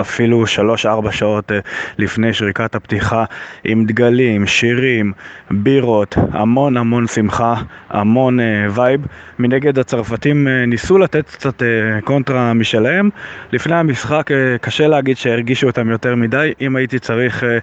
אפילו 0.00 0.44
3-4 0.84 1.10
שעות 1.10 1.52
לפני 1.98 2.32
שריקת 2.32 2.74
הפתיחה 2.74 3.24
עם 3.64 3.84
דגלים, 3.84 4.46
שירים, 4.46 5.12
בירות, 5.50 6.14
המון 6.32 6.76
המון 6.76 7.06
שמחה, 7.06 7.54
המון 7.90 8.40
אה, 8.40 8.44
vibe. 8.74 9.00
מנגד 9.38 9.78
הצרפתים 9.78 10.48
אה, 10.48 10.66
ניסו 10.66 10.98
לתת 10.98 11.30
קצת 11.30 11.62
אה, 11.62 11.66
קונטרה 12.04 12.54
משלהם. 12.54 13.10
לפני 13.52 13.74
המשחק 13.74 14.30
אה, 14.30 14.36
קשה 14.60 14.86
להגיד 14.86 15.16
שהרגישו 15.16 15.66
אותם 15.66 15.90
יותר 15.90 16.14
מדי. 16.14 16.52
אם 16.60 16.76
הייתי 16.76 16.98
צריך 16.98 17.44
אה, 17.44 17.58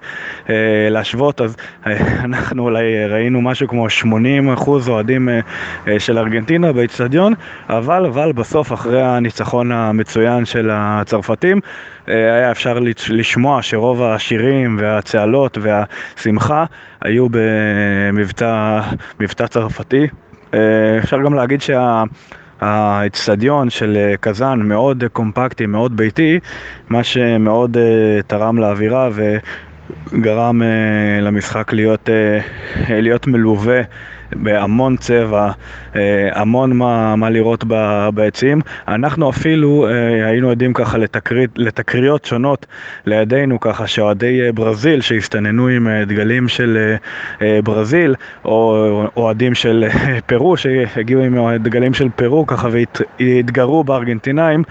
אה, 0.49 0.55
להשוות 0.89 1.41
אז 1.41 1.55
אה, 1.88 1.97
אנחנו 2.25 2.63
אולי 2.63 2.84
אה, 2.97 3.07
ראינו 3.07 3.41
משהו 3.41 3.67
כמו 3.67 3.88
80% 4.55 4.69
אוהדים 4.88 5.29
אה, 5.29 5.39
אה, 5.88 5.99
של 5.99 6.17
ארגנטינה 6.17 6.73
באיצטדיון, 6.73 7.34
אבל, 7.69 8.05
אבל 8.05 8.31
בסוף 8.31 8.73
אחרי 8.73 9.01
הניצחון 9.01 9.71
המצוין 9.71 10.45
של 10.45 10.69
הצרפתים 10.73 11.59
אה, 12.09 12.13
היה 12.36 12.51
אפשר 12.51 12.79
לש- 12.79 13.09
לשמוע 13.09 13.61
שרוב 13.61 14.03
השירים 14.03 14.77
והצהלות 14.79 15.57
והשמחה 15.74 16.65
היו 17.01 17.28
במבטא 17.32 18.82
מבטא 19.19 19.47
צרפתי. 19.47 20.07
אפשר 20.99 21.21
גם 21.26 21.34
להגיד 21.34 21.61
שה... 21.61 22.03
האצטדיון 22.65 23.69
של 23.69 23.97
אה, 23.97 24.17
קזאן 24.19 24.59
מאוד 24.59 25.03
קומפקטי, 25.13 25.65
מאוד 25.65 25.97
ביתי, 25.97 26.39
מה 26.89 27.03
שמאוד 27.03 27.78
uh, 27.78 28.24
תרם 28.28 28.57
לאווירה 28.57 29.09
וגרם 29.13 30.61
uh, 30.61 30.65
למשחק 31.21 31.74
להיות, 31.74 32.09
uh, 32.09 32.11
להיות 32.89 33.28
מלווה 33.28 33.82
בהמון 34.32 34.97
צבע, 34.97 35.51
אה, 35.95 36.30
המון 36.34 36.74
מה, 36.74 37.15
מה 37.15 37.30
לראות 37.30 37.63
ביציעים. 38.13 38.61
אנחנו 38.88 39.30
אפילו 39.30 39.88
אה, 39.88 40.26
היינו 40.26 40.49
עדים 40.49 40.74
ככה 40.74 40.97
לתקרית, 40.97 41.49
לתקריות 41.55 42.26
שונות 42.26 42.65
לידינו, 43.05 43.59
ככה 43.59 43.88
שאוהדי 43.88 44.41
אה, 44.41 44.51
ברזיל 44.51 45.01
שהסתננו 45.01 45.67
עם 45.67 45.88
דגלים 46.07 46.47
של 46.47 46.95
ברזיל, 47.63 48.15
או 48.45 49.03
אוהדים 49.17 49.55
של 49.55 49.86
פרו 50.26 50.57
שהגיעו 50.57 51.24
עם 51.24 51.55
דגלים 51.55 51.93
של 51.93 52.09
פרו 52.15 52.47
ככה 52.47 52.67
והתגרו 53.19 53.84
בארגנטינאים. 53.84 54.63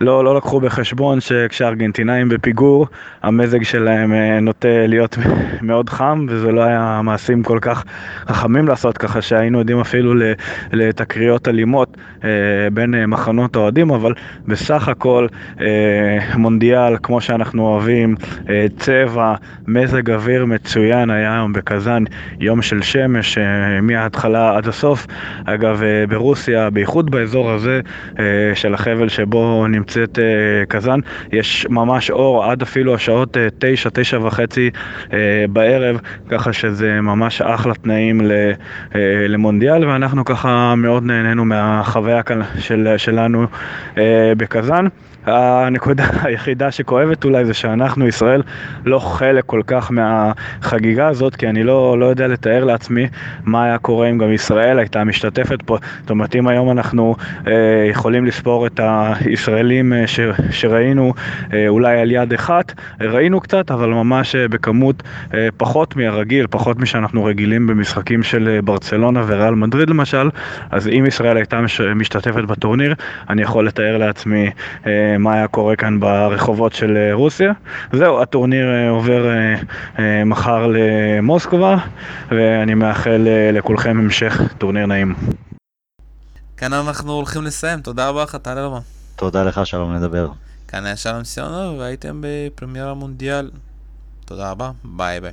לא, 0.00 0.24
לא 0.24 0.36
לקחו 0.36 0.60
בחשבון 0.60 1.20
שכשהארגנטינאים 1.20 2.28
בפיגור, 2.28 2.86
המזג 3.22 3.62
שלהם 3.62 4.12
נוטה 4.42 4.86
להיות 4.86 5.18
מאוד 5.62 5.90
חם, 5.90 6.26
וזה 6.28 6.52
לא 6.52 6.62
היה 6.62 7.00
מעשים 7.04 7.42
כל 7.42 7.58
כך 7.60 7.84
חכמים 8.26 8.68
לעשות, 8.68 8.98
ככה 8.98 9.22
שהיינו 9.22 9.58
יודעים 9.58 9.80
אפילו 9.80 10.14
לתקריות 10.72 11.48
אלימות 11.48 11.96
אה, 12.24 12.28
בין 12.72 12.94
אה, 12.94 13.06
מחנות 13.06 13.56
אוהדים, 13.56 13.90
אבל 13.90 14.14
בסך 14.46 14.88
הכל 14.88 15.26
אה, 15.60 15.66
מונדיאל, 16.36 16.96
כמו 17.02 17.20
שאנחנו 17.20 17.62
אוהבים, 17.62 18.14
אה, 18.48 18.66
צבע, 18.76 19.34
מזג 19.68 20.10
אוויר 20.10 20.46
מצוין 20.46 21.10
היה 21.10 21.34
היום 21.34 21.52
בקזאן, 21.52 22.04
יום 22.40 22.62
של 22.62 22.82
שמש 22.82 23.38
אה, 23.38 23.80
מההתחלה 23.80 24.56
עד 24.56 24.68
הסוף. 24.68 25.06
אגב, 25.44 25.82
אה, 25.82 26.06
ברוסיה, 26.06 26.70
בייחוד 26.70 27.10
באזור 27.10 27.50
הזה 27.50 27.80
אה, 28.18 28.24
של 28.54 28.74
החבל 28.74 29.08
שבו 29.10 29.66
נמצאת 29.68 30.18
אה, 30.18 30.24
קזאן, 30.68 31.00
יש 31.32 31.66
ממש 31.70 32.10
אור 32.10 32.44
עד 32.44 32.62
אפילו 32.62 32.94
השעות 32.94 33.36
אה, 33.36 33.48
תשע, 33.58 33.90
תשע 33.92 34.18
וחצי 34.22 34.70
אה, 35.12 35.44
בערב, 35.48 36.00
ככה 36.28 36.52
שזה 36.52 37.00
ממש 37.00 37.42
אחלה 37.42 37.74
תנאים 37.74 38.20
אה, 38.30 38.52
למונדיאל, 39.28 39.86
ואנחנו 39.88 40.24
ככה 40.24 40.74
מאוד 40.76 41.04
נהנינו 41.04 41.44
מהחוויה 41.44 42.22
כאן 42.22 42.40
של, 42.58 42.94
שלנו 42.96 43.46
אה, 43.98 44.32
בקזאן. 44.36 44.86
הנקודה 45.26 46.04
היחידה 46.22 46.70
שכואבת 46.70 47.24
אולי 47.24 47.44
זה 47.44 47.54
שאנחנו, 47.54 48.06
ישראל, 48.06 48.42
לא 48.84 48.98
חלק 48.98 49.44
כל 49.46 49.62
כך 49.66 49.90
מהחגיגה 49.92 51.08
הזאת, 51.08 51.36
כי 51.36 51.48
אני 51.48 51.64
לא, 51.64 51.98
לא 51.98 52.06
יודע 52.06 52.26
לתאר 52.26 52.64
לעצמי 52.64 53.06
מה 53.44 53.64
היה 53.64 53.78
קורה 53.78 54.10
אם 54.10 54.18
גם 54.18 54.32
ישראל 54.32 54.78
הייתה 54.78 55.04
משתתפת 55.04 55.62
פה. 55.62 55.78
זאת 56.00 56.10
אומרת, 56.10 56.36
אם 56.36 56.48
היום 56.48 56.70
אנחנו 56.70 57.16
אה, 57.46 57.52
יכולים 57.90 58.26
לספור 58.26 58.66
את 58.66 58.80
הישראלים 58.82 59.92
אה, 59.92 60.06
ש, 60.06 60.20
שראינו 60.50 61.14
אה, 61.52 61.68
אולי 61.68 62.00
על 62.00 62.10
יד 62.10 62.32
אחת, 62.32 62.74
ראינו 63.00 63.40
קצת, 63.40 63.70
אבל 63.70 63.88
ממש 63.88 64.34
אה, 64.34 64.48
בכמות 64.48 65.02
אה, 65.34 65.48
פחות 65.56 65.96
מהרגיל, 65.96 66.46
פחות 66.50 66.78
משאנחנו 66.78 67.24
רגילים 67.24 67.66
במשחקים 67.66 68.22
של 68.22 68.48
אה, 68.48 68.62
ברצלונה 68.62 69.22
וריאל 69.26 69.54
מדריד 69.54 69.90
למשל, 69.90 70.30
אז 70.70 70.88
אם 70.88 71.04
ישראל 71.08 71.36
הייתה 71.36 71.60
מש, 71.60 71.80
משתתפת 71.80 72.44
בטורניר, 72.44 72.94
אני 73.30 73.42
יכול 73.42 73.66
לתאר 73.66 73.96
לעצמי 73.96 74.50
אה, 74.86 75.09
מה 75.18 75.34
היה 75.34 75.48
קורה 75.48 75.76
כאן 75.76 76.00
ברחובות 76.00 76.72
של 76.72 76.96
אה, 76.96 77.14
רוסיה. 77.14 77.52
זהו, 77.92 78.22
הטורניר 78.22 78.66
אה, 78.68 78.90
עובר 78.90 79.26
אה, 79.98 80.24
מחר 80.24 80.66
למוסקבה, 80.66 81.76
ואני 82.30 82.74
מאחל 82.74 83.26
לכולכם 83.52 83.98
המשך 83.98 84.40
טורניר 84.58 84.86
נעים. 84.86 85.14
כאן 86.56 86.72
אנחנו 86.72 87.12
הולכים 87.12 87.42
לסיים, 87.42 87.80
תודה 87.80 88.08
רבה 88.08 88.22
לך, 88.22 88.36
תעלה 88.36 88.66
רבה. 88.66 88.78
תודה 89.16 89.44
לך, 89.44 89.66
שלום 89.66 89.94
לדבר. 89.94 90.28
כאן 90.68 90.86
היה 90.86 90.96
שלום 90.96 91.24
סיונו, 91.24 91.78
והייתם 91.78 92.20
בפרמיירה 92.20 92.94
מונדיאל. 92.94 93.50
תודה 94.24 94.50
רבה, 94.50 94.70
ביי 94.84 95.20
ביי. 95.20 95.32